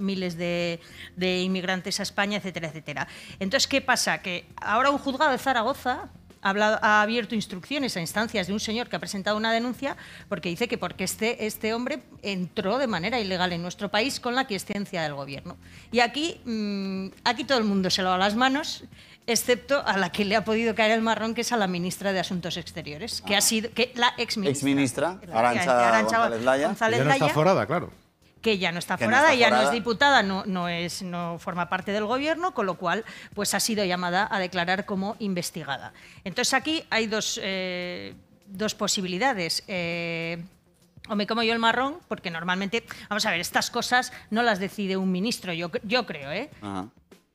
miles 0.00 0.36
de, 0.36 0.80
de 1.14 1.42
inmigrantes 1.42 2.00
a 2.00 2.02
España, 2.02 2.38
etcétera, 2.38 2.68
etcétera. 2.68 3.08
Entonces, 3.38 3.68
¿qué 3.68 3.80
pasa? 3.80 4.20
Que 4.20 4.46
ahora 4.60 4.90
un 4.90 4.98
juzgado 4.98 5.30
de 5.30 5.38
Zaragoza 5.38 6.08
ha, 6.42 6.50
hablado- 6.50 6.78
ha 6.82 7.02
abierto 7.02 7.34
instrucciones 7.36 7.96
a 7.96 8.00
instancias 8.00 8.48
de 8.48 8.52
un 8.52 8.60
señor 8.60 8.88
que 8.88 8.96
ha 8.96 8.98
presentado 8.98 9.36
una 9.36 9.52
denuncia 9.52 9.96
porque 10.28 10.48
dice 10.48 10.66
que 10.68 10.76
porque 10.76 11.04
este, 11.04 11.46
este 11.46 11.72
hombre 11.72 12.02
entró 12.22 12.78
de 12.78 12.86
manera 12.88 13.18
ilegal 13.20 13.52
en 13.52 13.62
nuestro 13.62 13.90
país 13.90 14.18
con 14.20 14.34
la 14.34 14.42
aquiescencia 14.42 15.02
del 15.02 15.14
gobierno. 15.14 15.56
Y 15.92 16.00
aquí, 16.00 16.40
mm, 16.44 17.08
aquí 17.24 17.44
todo 17.44 17.58
el 17.58 17.64
mundo 17.64 17.90
se 17.90 18.02
lava 18.02 18.18
las 18.18 18.34
manos, 18.34 18.84
excepto 19.26 19.82
a 19.86 19.96
la 19.96 20.10
que 20.10 20.24
le 20.24 20.36
ha 20.36 20.44
podido 20.44 20.74
caer 20.74 20.92
el 20.92 21.02
marrón, 21.02 21.34
que 21.34 21.40
es 21.40 21.52
a 21.52 21.56
la 21.56 21.66
ministra 21.66 22.12
de 22.12 22.20
Asuntos 22.20 22.56
Exteriores, 22.56 23.22
que 23.22 23.36
ha 23.36 23.40
sido 23.40 23.70
que 23.72 23.92
la 23.96 24.12
exministra. 24.18 25.18
La- 25.26 25.38
Arantxa 25.38 25.88
Arantxa 25.88 26.16
González 26.18 26.42
Laya. 26.44 26.66
González 26.68 26.98
Ya 26.98 27.04
no 27.04 27.10
está 27.12 27.28
forada, 27.30 27.66
claro. 27.66 27.90
que 28.40 28.58
ya 28.58 28.70
no 28.70 28.78
está 28.78 28.96
Que 28.96 29.04
no 29.06 29.10
forada, 29.10 29.32
está 29.32 29.40
ya 29.40 29.50
no 29.50 29.62
es 29.62 29.70
diputada, 29.72 30.22
no, 30.22 30.44
no, 30.46 30.68
es, 30.68 31.02
no 31.02 31.38
forma 31.40 31.68
parte 31.68 31.90
del 31.92 32.04
gobierno, 32.04 32.54
con 32.54 32.66
lo 32.66 32.74
cual 32.74 33.04
pues 33.34 33.54
ha 33.54 33.60
sido 33.60 33.84
llamada 33.84 34.28
a 34.30 34.38
declarar 34.38 34.84
como 34.86 35.16
investigada. 35.18 35.92
Entonces 36.22 36.54
aquí 36.54 36.84
hay 36.90 37.06
dos, 37.08 37.40
eh, 37.42 38.14
dos 38.46 38.74
posibilidades. 38.76 39.64
Eh, 39.66 40.42
o 41.08 41.14
me 41.16 41.26
como 41.26 41.42
yo 41.44 41.52
el 41.52 41.58
marrón, 41.60 41.98
porque 42.08 42.30
normalmente, 42.30 42.84
vamos 43.08 43.24
a 43.26 43.30
ver, 43.30 43.40
estas 43.40 43.70
cosas 43.70 44.12
no 44.30 44.42
las 44.42 44.58
decide 44.58 44.96
un 44.96 45.10
ministro, 45.12 45.52
yo, 45.52 45.70
yo 45.84 46.04
creo, 46.06 46.30
¿eh? 46.32 46.50
Ajá. 46.60 46.86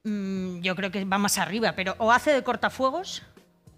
Mm, 0.03 0.61
yo 0.61 0.75
creo 0.75 0.89
que 0.89 1.05
va 1.05 1.17
más 1.19 1.37
arriba, 1.37 1.73
pero 1.75 1.95
o 1.99 2.11
hace 2.11 2.31
de 2.33 2.43
cortafuegos 2.43 3.21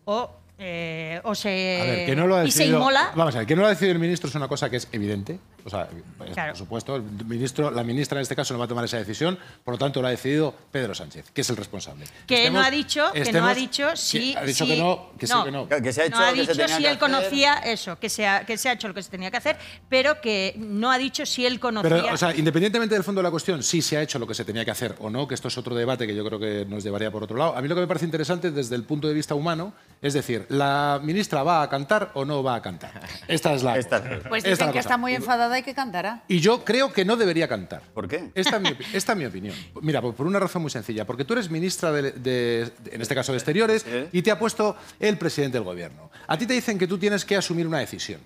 o, 0.05 0.32
eh, 0.57 1.19
o 1.24 1.36
se, 1.36 1.82
A 1.82 1.86
ver, 1.86 2.05
que 2.05 2.15
no 2.15 2.28
lo 2.28 2.38
ha 2.38 2.45
y 2.45 2.51
se 2.51 2.65
inmola. 2.67 3.11
Vamos 3.15 3.36
a 3.36 3.39
ver, 3.39 3.47
que 3.47 3.55
no 3.55 3.61
lo 3.61 3.67
ha 3.67 3.71
decidido 3.71 3.93
el 3.93 3.99
ministro 3.99 4.30
es 4.30 4.36
una 4.36 4.47
cosa 4.47 4.69
que 4.69 4.78
es 4.78 4.88
evidente. 4.93 5.39
O 5.66 5.70
sea, 5.70 5.88
Claro. 6.34 6.51
por 6.51 6.57
supuesto, 6.57 6.95
el 6.97 7.03
ministro, 7.26 7.72
la 7.72 7.84
ministra 7.84 8.18
en 8.20 8.24
este 8.24 8.36
caso 8.36 8.53
no 8.53 8.59
va 8.59 8.66
a 8.66 8.68
tomar 8.68 8.86
esa 8.86 8.97
decisión, 8.97 9.38
por 9.64 9.74
lo 9.76 9.78
tanto 9.78 10.01
lo 10.01 10.07
ha 10.07 10.11
decidido 10.11 10.53
Pedro 10.72 10.93
Sánchez, 10.93 11.32
que 11.34 11.41
es 11.41 11.49
el 11.49 11.55
responsable. 11.57 12.05
Que 12.28 12.49
no 12.51 12.61
ha 12.61 12.70
dicho, 12.70 13.11
que 13.14 13.32
no 13.32 13.45
ha 13.47 13.53
dicho 13.53 13.95
si. 13.95 14.36
Ha 14.36 14.43
dicho 14.43 14.66
si- 14.66 14.72
que 14.72 14.78
no, 14.78 15.11
que 15.18 15.28
sí, 15.28 15.34
que 15.45 15.51
no. 15.51 15.68
Que 15.68 15.93
se 15.93 16.01
ha 16.01 16.05
hecho 16.05 16.18
no 16.18 16.24
ha 16.24 16.32
lo 16.32 16.36
que 16.38 16.45
se 16.45 16.51
dicho 16.53 16.61
tenía 16.64 16.78
si 16.78 16.84
él 16.84 16.88
hacer. 16.89 16.99
conocía 16.99 17.53
eso, 17.59 17.99
que 17.99 18.09
se, 18.09 18.28
ha, 18.28 18.45
que 18.45 18.57
se 18.57 18.70
ha 18.70 18.74
hecho 18.74 18.88
lo 18.88 18.93
que 18.93 19.03
se 19.03 19.09
tenía 19.09 19.32
que 19.32 19.38
hacer, 19.38 19.57
pero 19.89 20.20
que 20.22 20.53
no 20.57 20.91
ha 20.91 20.97
dicho 20.97 21.26
si 21.26 21.45
él 21.45 21.59
conocía. 21.59 21.89
Pero, 21.89 22.14
o 22.14 22.18
sea, 22.18 22.36
independientemente 22.36 22.95
del 22.95 23.03
fondo 23.03 23.20
de 23.20 23.24
la 23.24 23.32
cuestión, 23.32 23.64
si 23.64 23.82
se 23.82 23.97
ha 23.97 24.01
hecho 24.01 24.20
lo 24.20 24.28
que 24.28 24.34
se 24.34 24.45
tenía 24.45 24.66
que 24.66 24.72
hacer 24.72 24.95
o 24.99 25.09
no, 25.09 25.28
que 25.28 25.36
esto 25.36 25.47
es 25.47 25.57
otro 25.57 25.76
debate 25.76 26.05
que 26.07 26.16
yo 26.16 26.26
creo 26.26 26.39
que 26.39 26.66
nos 26.68 26.84
llevaría 26.84 27.11
por 27.11 27.24
otro 27.24 27.38
lado. 27.38 27.55
A 27.55 27.61
mí 27.61 27.68
lo 27.68 27.76
que 27.76 27.82
me 27.82 27.88
parece 27.88 28.05
interesante 28.05 28.51
desde 28.51 28.76
el 28.76 28.84
punto 28.84 29.07
de 29.07 29.14
vista 29.14 29.36
humano, 29.36 29.74
es 30.01 30.14
decir, 30.14 30.45
¿la 30.49 30.99
ministra 31.03 31.43
va 31.43 31.61
a 31.61 31.70
cantar 31.70 32.11
o 32.16 32.26
no 32.26 32.43
va 32.43 32.55
a 32.55 32.61
cantar? 32.61 32.91
Esta 33.28 33.53
es 33.53 33.64
la. 33.64 33.78
Esta- 33.78 34.01
Pues 34.30 34.43
dicen 34.43 34.68
la 34.68 34.74
que 34.74 34.80
cosa. 34.80 34.80
está 34.80 34.97
muy 34.97 35.14
enfadada 35.16 35.53
y 35.60 35.64
que 35.64 35.74
cantará. 35.74 36.24
Y 36.28 36.39
yo 36.39 36.64
creo 36.66 36.91
que 36.93 37.06
no 37.06 37.16
debería 37.16 37.47
cantar. 37.47 37.82
¿Por 37.93 38.08
qué? 38.08 38.32
Esta 38.36 38.58
es 38.58 38.62
mi, 38.62 38.70
opi- 38.70 38.86
esta 38.93 39.14
es 39.14 39.18
mi 39.18 39.26
opinión. 39.26 39.56
Mira, 39.82 40.01
por 40.01 40.26
una 40.28 40.39
razón 40.39 40.62
muy 40.62 40.72
sencilla. 40.72 41.06
Porque 41.06 41.26
tú 41.26 41.34
eres 41.34 41.49
ministra, 41.49 41.91
de, 41.91 42.12
de- 42.12 42.72
de- 42.84 42.95
en 42.95 43.01
este 43.01 43.16
caso 43.16 43.32
de 43.32 43.38
Exteriores, 43.38 43.86
y 44.12 44.22
te 44.22 44.32
ha 44.32 44.39
puesto 44.39 44.76
el 44.99 45.18
presidente 45.18 45.58
del 45.58 45.64
gobierno. 45.66 46.10
A 46.28 46.38
ti 46.38 46.45
te 46.45 46.54
dicen 46.54 46.78
que 46.78 46.88
tú 46.88 46.97
tienes 46.97 47.26
que 47.26 47.36
asumir 47.36 47.68
una 47.68 47.80
decisión. 47.80 48.22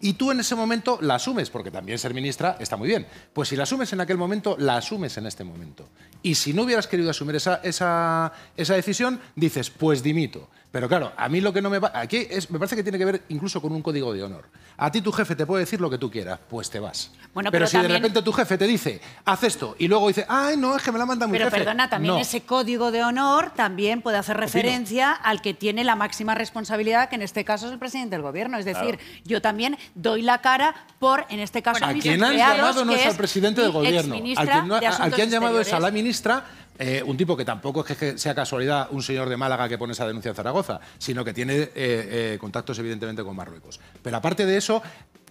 Y 0.00 0.12
tú 0.12 0.30
en 0.30 0.38
ese 0.38 0.54
momento 0.54 0.98
la 1.02 1.16
asumes, 1.16 1.50
porque 1.50 1.72
también 1.72 1.98
ser 1.98 2.14
ministra 2.14 2.56
está 2.60 2.76
muy 2.76 2.86
bien. 2.86 3.04
Pues 3.32 3.48
si 3.48 3.56
la 3.56 3.64
asumes 3.64 3.92
en 3.92 4.00
aquel 4.00 4.16
momento, 4.16 4.56
la 4.56 4.76
asumes 4.76 5.16
en 5.18 5.26
este 5.26 5.42
momento. 5.42 5.88
Y 6.22 6.36
si 6.36 6.52
no 6.52 6.62
hubieras 6.62 6.86
querido 6.86 7.10
asumir 7.10 7.34
esa, 7.34 7.56
esa, 7.64 8.32
esa 8.56 8.74
decisión, 8.74 9.18
dices, 9.34 9.70
pues 9.70 10.04
dimito. 10.04 10.48
Pero 10.78 10.88
claro, 10.88 11.12
a 11.16 11.28
mí 11.28 11.40
lo 11.40 11.52
que 11.52 11.60
no 11.60 11.70
me 11.70 11.80
va. 11.80 11.90
Aquí 11.92 12.24
es, 12.30 12.48
me 12.52 12.58
parece 12.60 12.76
que 12.76 12.84
tiene 12.84 12.98
que 12.98 13.04
ver 13.04 13.22
incluso 13.30 13.60
con 13.60 13.72
un 13.72 13.82
código 13.82 14.12
de 14.12 14.22
honor. 14.22 14.44
A 14.76 14.92
ti 14.92 15.00
tu 15.00 15.10
jefe 15.10 15.34
te 15.34 15.44
puede 15.44 15.64
decir 15.64 15.80
lo 15.80 15.90
que 15.90 15.98
tú 15.98 16.08
quieras, 16.08 16.38
pues 16.48 16.70
te 16.70 16.78
vas. 16.78 17.10
Bueno, 17.34 17.50
pero, 17.50 17.66
pero 17.66 17.66
si 17.66 17.78
de 17.78 17.88
repente 17.92 18.22
tu 18.22 18.32
jefe 18.32 18.56
te 18.56 18.64
dice, 18.68 19.00
haz 19.24 19.42
esto, 19.42 19.74
y 19.80 19.88
luego 19.88 20.06
dice, 20.06 20.24
ay, 20.28 20.56
no, 20.56 20.76
es 20.76 20.82
que 20.84 20.92
me 20.92 20.98
la 21.00 21.04
manda 21.06 21.26
mi 21.26 21.32
Pero 21.32 21.46
jefe. 21.46 21.58
perdona, 21.58 21.90
también 21.90 22.14
No. 22.14 22.20
ese 22.20 22.42
código 22.42 22.92
de 22.92 23.02
honor 23.02 23.50
también 23.56 24.02
puede 24.02 24.18
hacer 24.18 24.36
referencia 24.36 25.10
al 25.12 25.42
que 25.42 25.52
tiene 25.52 25.82
la 25.82 25.96
máxima 25.96 26.36
responsabilidad, 26.36 27.08
que 27.08 27.16
en 27.16 27.22
este 27.22 27.44
caso 27.44 27.66
es 27.66 27.72
el 27.72 27.80
presidente 27.80 28.14
del 28.14 28.22
gobierno. 28.22 28.56
Es 28.56 28.64
decir, 28.64 29.00
yo 29.24 29.42
también 29.42 29.76
doy 29.96 30.22
la 30.22 30.38
cara 30.40 30.76
por, 31.00 31.26
en 31.28 31.40
este 31.40 31.60
caso, 31.60 31.84
A 31.84 31.92
mis 31.92 32.02
quien 32.04 32.22
han 32.22 32.36
llamado 32.36 32.84
no 32.84 32.92
es 32.94 33.04
al 33.04 33.16
presidente 33.16 33.60
del 33.62 33.72
gobierno. 33.72 34.14
Al 34.14 34.22
quien, 34.48 34.68
no- 34.68 34.76
al 34.76 34.84
Asuntos 34.86 35.14
que 35.14 35.22
han 35.22 35.30
llamado 35.30 35.60
es 35.60 35.72
a 35.72 35.80
la 35.80 35.90
ministra, 35.90 36.44
eh, 36.78 37.02
un 37.04 37.16
tipo 37.16 37.36
que 37.36 37.44
tampoco 37.44 37.84
es 37.86 37.96
que 37.96 38.18
sea 38.18 38.34
casualidad 38.34 38.88
un 38.90 39.02
señor 39.02 39.28
de 39.28 39.36
Málaga 39.36 39.68
que 39.68 39.76
pone 39.76 39.92
esa 39.92 40.06
denuncia 40.06 40.28
en 40.30 40.34
Zaragoza, 40.34 40.80
sino 40.98 41.24
que 41.24 41.32
tiene 41.32 41.54
eh, 41.54 41.70
eh, 41.74 42.38
contactos 42.40 42.78
evidentemente 42.78 43.24
con 43.24 43.34
Marruecos. 43.34 43.80
Pero 44.02 44.16
aparte 44.16 44.46
de 44.46 44.56
eso, 44.56 44.82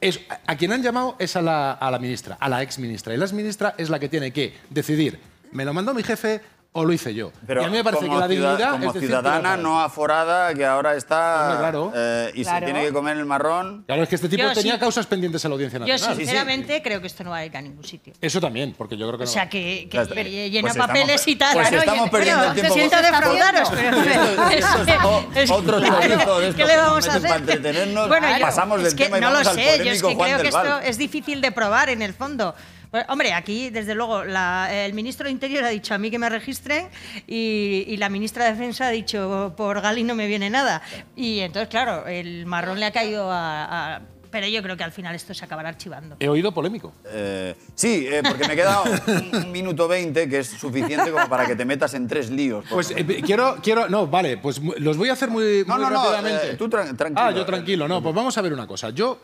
es, 0.01 0.19
a, 0.45 0.55
quien 0.57 0.73
han 0.73 0.83
llamado 0.83 1.15
es 1.19 1.35
a 1.35 1.41
la, 1.41 1.71
a 1.71 1.89
la 1.89 1.99
ministra, 1.99 2.37
a 2.39 2.49
la 2.49 2.61
ex 2.61 2.79
ministra. 2.79 3.13
Y 3.13 3.17
la 3.17 3.25
ex 3.25 3.33
ministra 3.33 3.75
es 3.77 3.89
la 3.89 3.99
que 3.99 4.09
tiene 4.09 4.31
que 4.31 4.55
decidir, 4.69 5.19
¿me 5.51 5.63
lo 5.63 5.73
mandó 5.73 5.93
mi 5.93 6.03
jefe 6.03 6.41
o 6.79 6.85
lo 6.85 6.93
hice 6.93 7.13
yo? 7.13 7.31
Pero 7.47 7.61
y 7.61 7.65
a 7.65 7.67
mí 7.69 7.77
me 7.77 7.83
parece 7.83 8.05
como 8.05 8.17
que 8.17 8.21
la 8.21 8.27
ciudad- 8.27 8.49
dignidad 8.51 8.71
como 8.71 8.87
es 8.87 8.93
decir, 8.93 9.09
ciudadana 9.09 9.57
no 9.57 9.81
aforada 9.81 10.53
que 10.53 10.63
ahora 10.65 10.95
está 10.95 11.43
Hombre, 11.43 11.57
claro. 11.57 11.91
eh, 11.95 12.31
y 12.35 12.43
Claro. 12.43 12.59
se 12.67 12.71
tiene 12.71 12.85
que 12.87 12.93
comer 12.93 13.17
el 13.17 13.25
marrón. 13.25 13.83
Claro, 13.87 14.03
es 14.03 14.09
que 14.09 14.15
este 14.15 14.29
tipo 14.29 14.43
Yo 14.43 14.53
tenía 14.53 14.73
sí. 14.73 14.79
causas 14.79 15.07
pendientes 15.07 15.43
en 15.43 15.49
la 15.51 15.55
Audiencia 15.55 15.79
Yo, 15.79 15.85
Nacional. 15.87 16.15
sinceramente, 16.17 16.81
creo 16.83 17.01
que 17.01 17.07
esto 17.07 17.23
no 17.23 17.31
va 17.31 17.37
a 17.37 17.45
ir 17.45 17.57
a 17.57 17.61
ningún 17.61 17.83
sitio. 17.83 18.13
Eso 18.21 18.39
también, 18.39 18.75
porque 18.77 18.95
yo 18.95 19.07
creo 19.07 19.17
que 19.17 19.23
O 19.23 19.27
no. 19.27 19.31
sea, 19.31 19.49
que, 19.49 19.87
que 19.89 19.97
lle- 19.97 20.49
llena 20.51 20.61
Pues 20.61 20.73
estamos- 20.75 20.87
papeles 20.87 21.27
y 21.27 21.35
tal. 21.35 21.53
pues 21.55 21.67
Claro, 21.69 21.83
estamos 21.83 22.09
perdiendo 22.11 22.37
bueno, 22.39 22.53
el 22.53 22.59
tiempo. 22.61 22.73
Se 22.73 22.79
siento 22.79 22.97
defraudaros, 23.01 23.69
pero... 23.69 23.97
O- 25.07 25.55
otro 25.57 25.79
chorizo 25.81 26.39
de 26.39 26.53
¿Qué 26.53 26.65
le 26.65 26.77
vamos 26.77 27.07
a 27.07 27.11
hacer? 27.11 27.21
para 27.21 27.35
entretenernos. 27.37 28.07
Bueno, 28.07 28.27
yo- 28.37 28.45
Pasamos 28.45 28.83
del 28.83 28.95
tema 28.95 29.17
y 29.17 29.21
no 29.21 29.27
lo 29.29 29.33
vamos 29.33 29.47
al 29.47 29.55
sé, 29.55 29.61
yo 29.63 29.69
es 29.71 29.77
polémico 29.77 30.07
que 30.09 30.15
Juan 30.15 30.27
creo 30.29 30.37
del 30.37 30.51
que 30.51 30.57
esto 30.57 30.79
es 30.79 30.97
difícil 30.97 31.41
de 31.41 31.51
probar 31.51 31.89
en 31.89 32.01
el 32.01 32.13
fondo. 32.13 32.55
Pues, 32.91 33.05
hombre, 33.09 33.33
aquí, 33.33 33.69
desde 33.69 33.95
luego, 33.95 34.23
la- 34.23 34.69
el 34.85 34.93
ministro 34.93 35.25
de 35.25 35.31
Interior 35.31 35.63
ha 35.65 35.69
dicho 35.69 35.93
a 35.93 35.97
mí 35.97 36.09
que 36.09 36.19
me 36.19 36.29
registren 36.29 36.87
y, 37.27 37.83
y 37.87 37.97
la 37.97 38.09
ministra 38.09 38.45
de 38.45 38.51
Defensa 38.51 38.87
ha 38.87 38.91
dicho 38.91 39.53
por 39.57 39.81
Gali 39.81 40.03
no 40.03 40.15
me 40.15 40.27
viene 40.27 40.49
nada. 40.49 40.81
Y 41.15 41.39
entonces, 41.39 41.69
claro, 41.69 42.07
el 42.07 42.45
marrón 42.45 42.79
le 42.79 42.85
ha 42.85 42.91
caído 42.91 43.29
a... 43.31 43.95
a- 43.95 44.01
pero 44.31 44.47
yo 44.47 44.61
creo 44.61 44.75
que 44.77 44.83
al 44.83 44.91
final 44.91 45.15
esto 45.15 45.33
se 45.33 45.43
acabará 45.45 45.69
archivando. 45.69 46.15
He 46.19 46.27
oído 46.29 46.53
polémico. 46.53 46.93
Eh, 47.05 47.55
sí, 47.75 48.05
eh, 48.09 48.21
porque 48.27 48.47
me 48.47 48.55
queda 48.55 48.81
un, 48.81 49.35
un 49.35 49.51
minuto 49.51 49.87
veinte 49.87 50.27
que 50.29 50.39
es 50.39 50.47
suficiente 50.47 51.11
como 51.11 51.27
para 51.29 51.45
que 51.45 51.55
te 51.55 51.65
metas 51.65 51.93
en 51.93 52.07
tres 52.07 52.29
líos. 52.29 52.65
Pues 52.69 52.91
eh, 52.91 53.05
quiero, 53.25 53.57
quiero, 53.61 53.89
no, 53.89 54.07
vale, 54.07 54.37
pues 54.37 54.61
los 54.79 54.97
voy 54.97 55.09
a 55.09 55.13
hacer 55.13 55.29
muy, 55.29 55.63
No, 55.67 55.75
muy 55.75 55.83
no, 55.83 55.89
no, 55.89 56.03
rápidamente. 56.03 56.51
eh, 56.51 56.55
tú 56.55 56.67
tran- 56.69 56.95
tranquilo. 56.97 57.27
Ah, 57.27 57.31
yo 57.31 57.45
tranquilo, 57.45 57.87
no, 57.87 58.01
pues 58.01 58.13
vamos 58.15 58.37
a 58.37 58.41
ver 58.41 58.53
una 58.53 58.67
cosa. 58.67 58.89
Yo, 58.91 59.19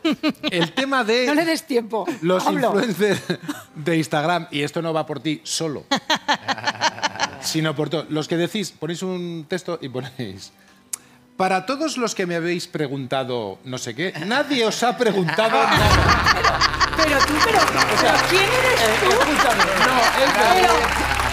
el 0.50 0.72
tema 0.72 1.04
de 1.04 1.26
No 1.26 1.34
le 1.34 1.44
des 1.44 1.64
tiempo. 1.66 2.06
los 2.22 2.46
Hablo. 2.46 2.60
influencers 2.80 3.22
de 3.74 3.96
Instagram, 3.96 4.48
y 4.50 4.62
esto 4.62 4.80
no 4.82 4.92
va 4.92 5.06
por 5.06 5.20
ti 5.20 5.40
solo, 5.44 5.84
sino 7.40 7.74
por 7.74 7.90
todos, 7.90 8.06
los 8.10 8.28
que 8.28 8.36
decís, 8.36 8.72
ponéis 8.72 9.02
un 9.02 9.46
texto 9.48 9.78
y 9.80 9.88
ponéis... 9.88 10.52
Para 11.36 11.66
todos 11.66 11.96
los 11.96 12.14
que 12.14 12.26
me 12.26 12.36
habéis 12.36 12.68
preguntado 12.68 13.58
no 13.64 13.76
sé 13.78 13.94
qué, 13.94 14.12
nadie 14.26 14.64
os 14.64 14.82
ha 14.82 14.96
preguntado 14.96 15.50
nada. 15.50 16.60
Pero 16.96 17.18
tú, 17.26 17.34
pero, 17.44 17.58
pero 18.00 18.14
¿quién 18.30 18.42
eres 18.44 19.00
tú? 19.00 19.10
Escúchame, 19.10 19.64
no, 19.64 20.22
es 20.22 20.32
verdad. 20.38 20.70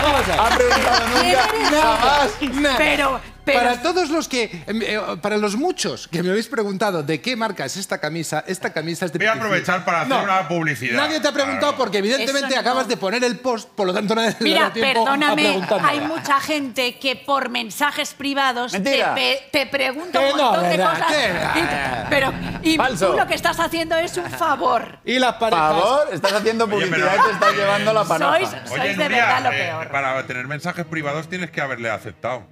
Vamos 0.02 0.22
a 0.22 0.28
ver. 0.28 0.40
Ha 0.40 0.50
preguntado 0.58 1.04
¿Quién 1.22 2.52
nunca. 2.52 2.62
Nada. 2.62 2.78
Pero, 2.80 3.22
pero 3.46 3.60
Para 3.60 3.82
todos 3.82 4.10
los 4.10 4.28
que, 4.28 4.64
em, 4.68 4.82
eh, 4.84 5.00
para 5.22 5.38
los 5.38 5.56
muchos 5.56 6.08
que 6.08 6.22
me 6.22 6.30
habéis 6.30 6.48
preguntado 6.48 7.04
de 7.04 7.20
qué 7.22 7.36
marca 7.36 7.66
es 7.66 7.76
esta 7.78 7.98
camisa, 8.00 8.44
esta 8.48 8.72
camisa 8.72 9.06
es 9.06 9.14
de 9.14 9.20
Voy 9.20 9.28
a 9.28 9.34
aprovechar 9.34 9.84
para 9.84 10.02
hacer 10.02 10.16
No, 10.16 10.24
una 10.24 10.48
publicidad. 10.48 10.96
Nadie 10.98 11.20
te 11.20 11.28
ha 11.28 11.32
preguntado 11.32 11.60
Claro. 11.72 11.78
porque 11.78 11.98
evidentemente 12.00 12.54
no. 12.54 12.62
acabas 12.62 12.88
de 12.88 12.98
poner 12.98 13.24
el 13.24 13.40
post, 13.40 13.70
por 13.70 13.88
lo 13.88 13.94
tanto 13.94 14.14
nadie 14.16 14.36
le 14.40 14.44
Mira, 14.44 14.62
da 14.66 14.74
tiempo 14.74 15.02
a 15.02 15.04
perdóname, 15.12 15.42
preguntar 15.44 15.82
hay 15.84 16.00
mucha 16.02 16.40
gente 16.40 16.98
que 17.00 17.16
por 17.16 17.50
mensajes 17.50 18.14
privados 18.14 18.72
te, 18.74 18.80
Mentira. 18.80 19.16
te 19.52 19.66
pregunta 19.68 20.20
un 20.20 20.38
no, 20.38 20.44
montón 20.44 20.64
de 20.64 20.78
¿verdad? 20.78 20.94
cosas. 20.94 21.12
Y- 21.56 22.10
pero 22.10 22.34
y 22.64 22.78
Falso. 22.78 23.12
tú 23.12 23.18
lo 23.18 23.28
que 23.28 23.36
estás 23.36 23.60
haciendo 23.60 23.96
es 23.98 24.16
un 24.18 24.30
favor. 24.30 25.00
Y 25.06 25.18
las 25.20 25.34
parejas. 25.36 25.74
favor, 25.74 26.08
estás 26.14 26.34
haciendo 26.34 26.66
Oye, 26.66 26.74
publicidad 26.74 27.10
pero- 27.12 27.24
y 27.24 27.28
te 27.28 27.32
estás 27.34 27.54
llevando 27.56 27.94
la 27.94 28.04
panoja. 28.06 28.36
Sois, 28.38 28.50
sois 28.68 28.72
Oye, 28.82 28.90
de 28.90 28.96
Nuria, 28.96 29.26
verdad 29.26 29.44
lo 29.44 29.52
eh, 29.52 29.58
peor. 29.66 29.90
para 29.92 30.28
tener 30.28 30.48
mensajes 30.48 30.86
privados 30.86 31.28
tienes 31.28 31.50
que 31.52 31.62
haberle 31.62 31.90
aceptado. 31.90 32.48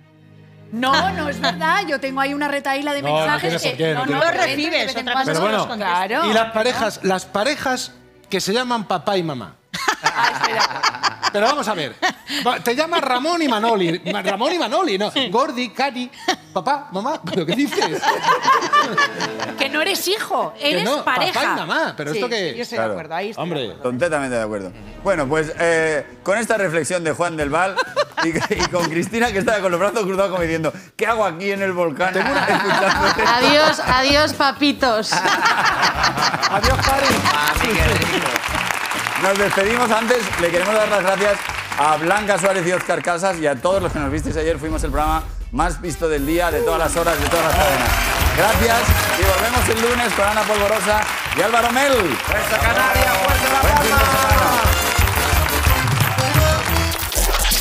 No, 0.72 1.12
no 1.14 1.30
es 1.30 1.40
verdad. 1.40 1.84
Yo 1.88 2.00
tengo 2.00 2.22
ahí 2.22 2.34
una 2.34 2.48
retaíla 2.48 2.94
de 2.94 3.02
No, 3.02 3.10
no 3.10 3.16
mensajes 3.16 3.42
tiene 3.42 3.60
por 3.60 3.72
que 3.72 3.78
qué, 3.78 3.94
no 3.94 4.04
tiene 4.06 4.22
por 4.22 4.32
qué. 4.32 4.38
recibes, 4.38 4.94
cuando 4.94 5.02
otra 5.02 5.14
cosa 5.14 5.26
Pero 5.26 5.40
bueno, 5.42 5.76
claro. 5.78 6.26
Y 6.30 6.34
las 6.34 6.52
parejas, 6.52 7.00
las 7.04 7.26
parejas 7.26 7.92
que 8.30 8.40
se 8.42 8.54
llaman 8.54 8.88
papá 8.88 9.18
y 9.18 9.24
mamá. 9.24 9.56
Ah, 10.02 10.42
de. 10.48 11.30
Pero 11.32 11.46
vamos 11.46 11.68
a 11.68 11.74
ver. 11.76 11.96
Te 12.64 12.76
llamas 12.76 13.02
Ramón 13.02 13.42
y 13.42 13.48
Manoli. 13.48 14.02
Ma- 14.12 14.22
Ramón 14.24 14.52
y 14.54 14.58
Manoli, 14.58 14.98
¿no? 14.98 15.12
Gordi, 15.30 15.70
Cari, 15.70 16.10
papá, 16.54 16.88
mamá. 16.92 17.22
¿Pero 17.24 17.46
qué 17.46 17.56
dices? 17.56 18.02
Que 19.58 19.70
no 19.70 19.82
eres 19.82 20.08
hijo, 20.08 20.54
Que 20.60 20.72
eres 20.72 20.86
no, 20.86 21.04
pareja. 21.04 21.34
papá 21.34 21.54
y 21.54 21.56
mamá. 21.60 21.94
¿Pero 21.96 22.12
Sí, 22.12 22.18
esto 22.18 22.30
qué? 22.30 22.52
sí, 22.52 22.56
Yo 22.58 22.64
estoy 22.64 22.76
Claro. 22.78 22.90
de 22.94 22.96
acuerdo. 22.96 23.16
Ahí 23.16 23.30
estoy 23.30 23.42
de 23.46 23.52
Hombre. 23.52 23.64
acuerdo. 23.66 23.84
Completamente 23.84 24.36
de 24.38 24.42
acuerdo. 24.44 24.72
Bueno, 25.04 25.28
pues 25.28 25.54
eh, 25.60 26.18
con 26.24 26.38
esta 26.38 26.58
reflexión 26.58 27.04
de 27.04 27.12
Juan 27.12 27.38
del 27.38 27.50
Val 27.50 27.76
y, 28.24 28.30
y 28.30 28.66
con 28.68 28.90
Cristina 28.90 29.32
que 29.32 29.40
estaba 29.40 29.60
con 29.60 29.72
los 29.72 29.80
brazos 29.80 30.04
cruzados 30.04 30.32
como 30.32 30.42
diciendo, 30.42 30.74
¿qué 30.96 31.06
hago 31.06 31.26
aquí 31.26 31.52
en 31.52 31.62
el 31.62 31.74
volcán? 31.74 32.14
Adiós, 32.18 33.80
adiós, 33.86 34.34
papitos. 34.34 35.12
Adiós, 35.14 36.78
Cari. 36.86 37.06
Nos 39.22 39.38
despedimos 39.38 39.92
antes, 39.92 40.18
le 40.40 40.50
queremos 40.50 40.74
dar 40.74 40.88
las 40.88 41.04
gracias 41.04 41.38
a 41.78 41.98
Blanca 41.98 42.40
Suárez 42.40 42.66
y 42.66 42.72
Oscar 42.72 43.02
Casas 43.02 43.38
y 43.38 43.48
a 43.48 43.56
todos 43.56 43.84
los 43.84 43.92
que 43.92 44.00
nos 44.00 44.12
visteis 44.12 44.38
ayer. 44.38 44.58
Fuimos 44.58 44.84
el 44.84 44.92
programa 44.92 45.24
más 45.52 45.82
visto 45.82 46.08
del 46.08 46.26
día, 46.26 46.52
de 46.52 46.62
todas 46.62 46.80
las 46.80 46.96
horas, 46.96 47.20
de 47.20 47.28
todas 47.28 47.46
las 47.46 47.56
cadenas. 47.56 47.90
Gracias 48.38 48.80
y 49.20 49.24
volvemos 49.24 49.70
el 49.70 49.82
lunes 49.82 50.14
con 50.14 50.26
Ana 50.26 50.42
Polvorosa 50.44 51.02
y 51.38 51.42
Álvaro 51.42 51.72
Mel. 51.72 51.94
¡Fuerza 52.26 52.58
Canaria, 52.60 53.14
fuerza 53.26 53.54
La 53.54 53.62
semana. 53.62 54.80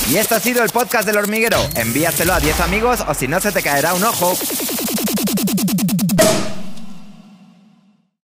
Y 0.09 0.17
esto 0.17 0.37
ha 0.37 0.41
sido 0.41 0.63
el 0.63 0.71
podcast 0.71 1.07
del 1.07 1.19
hormiguero. 1.19 1.59
Envíaselo 1.75 2.33
a 2.33 2.41
10 2.41 2.61
amigos 2.61 3.05
o 3.07 3.15
si 3.15 3.29
no 3.29 3.41
se 3.41 3.53
te 3.53 3.63
caerá 3.63 3.95
un 3.95 4.05
ojo. 4.05 4.39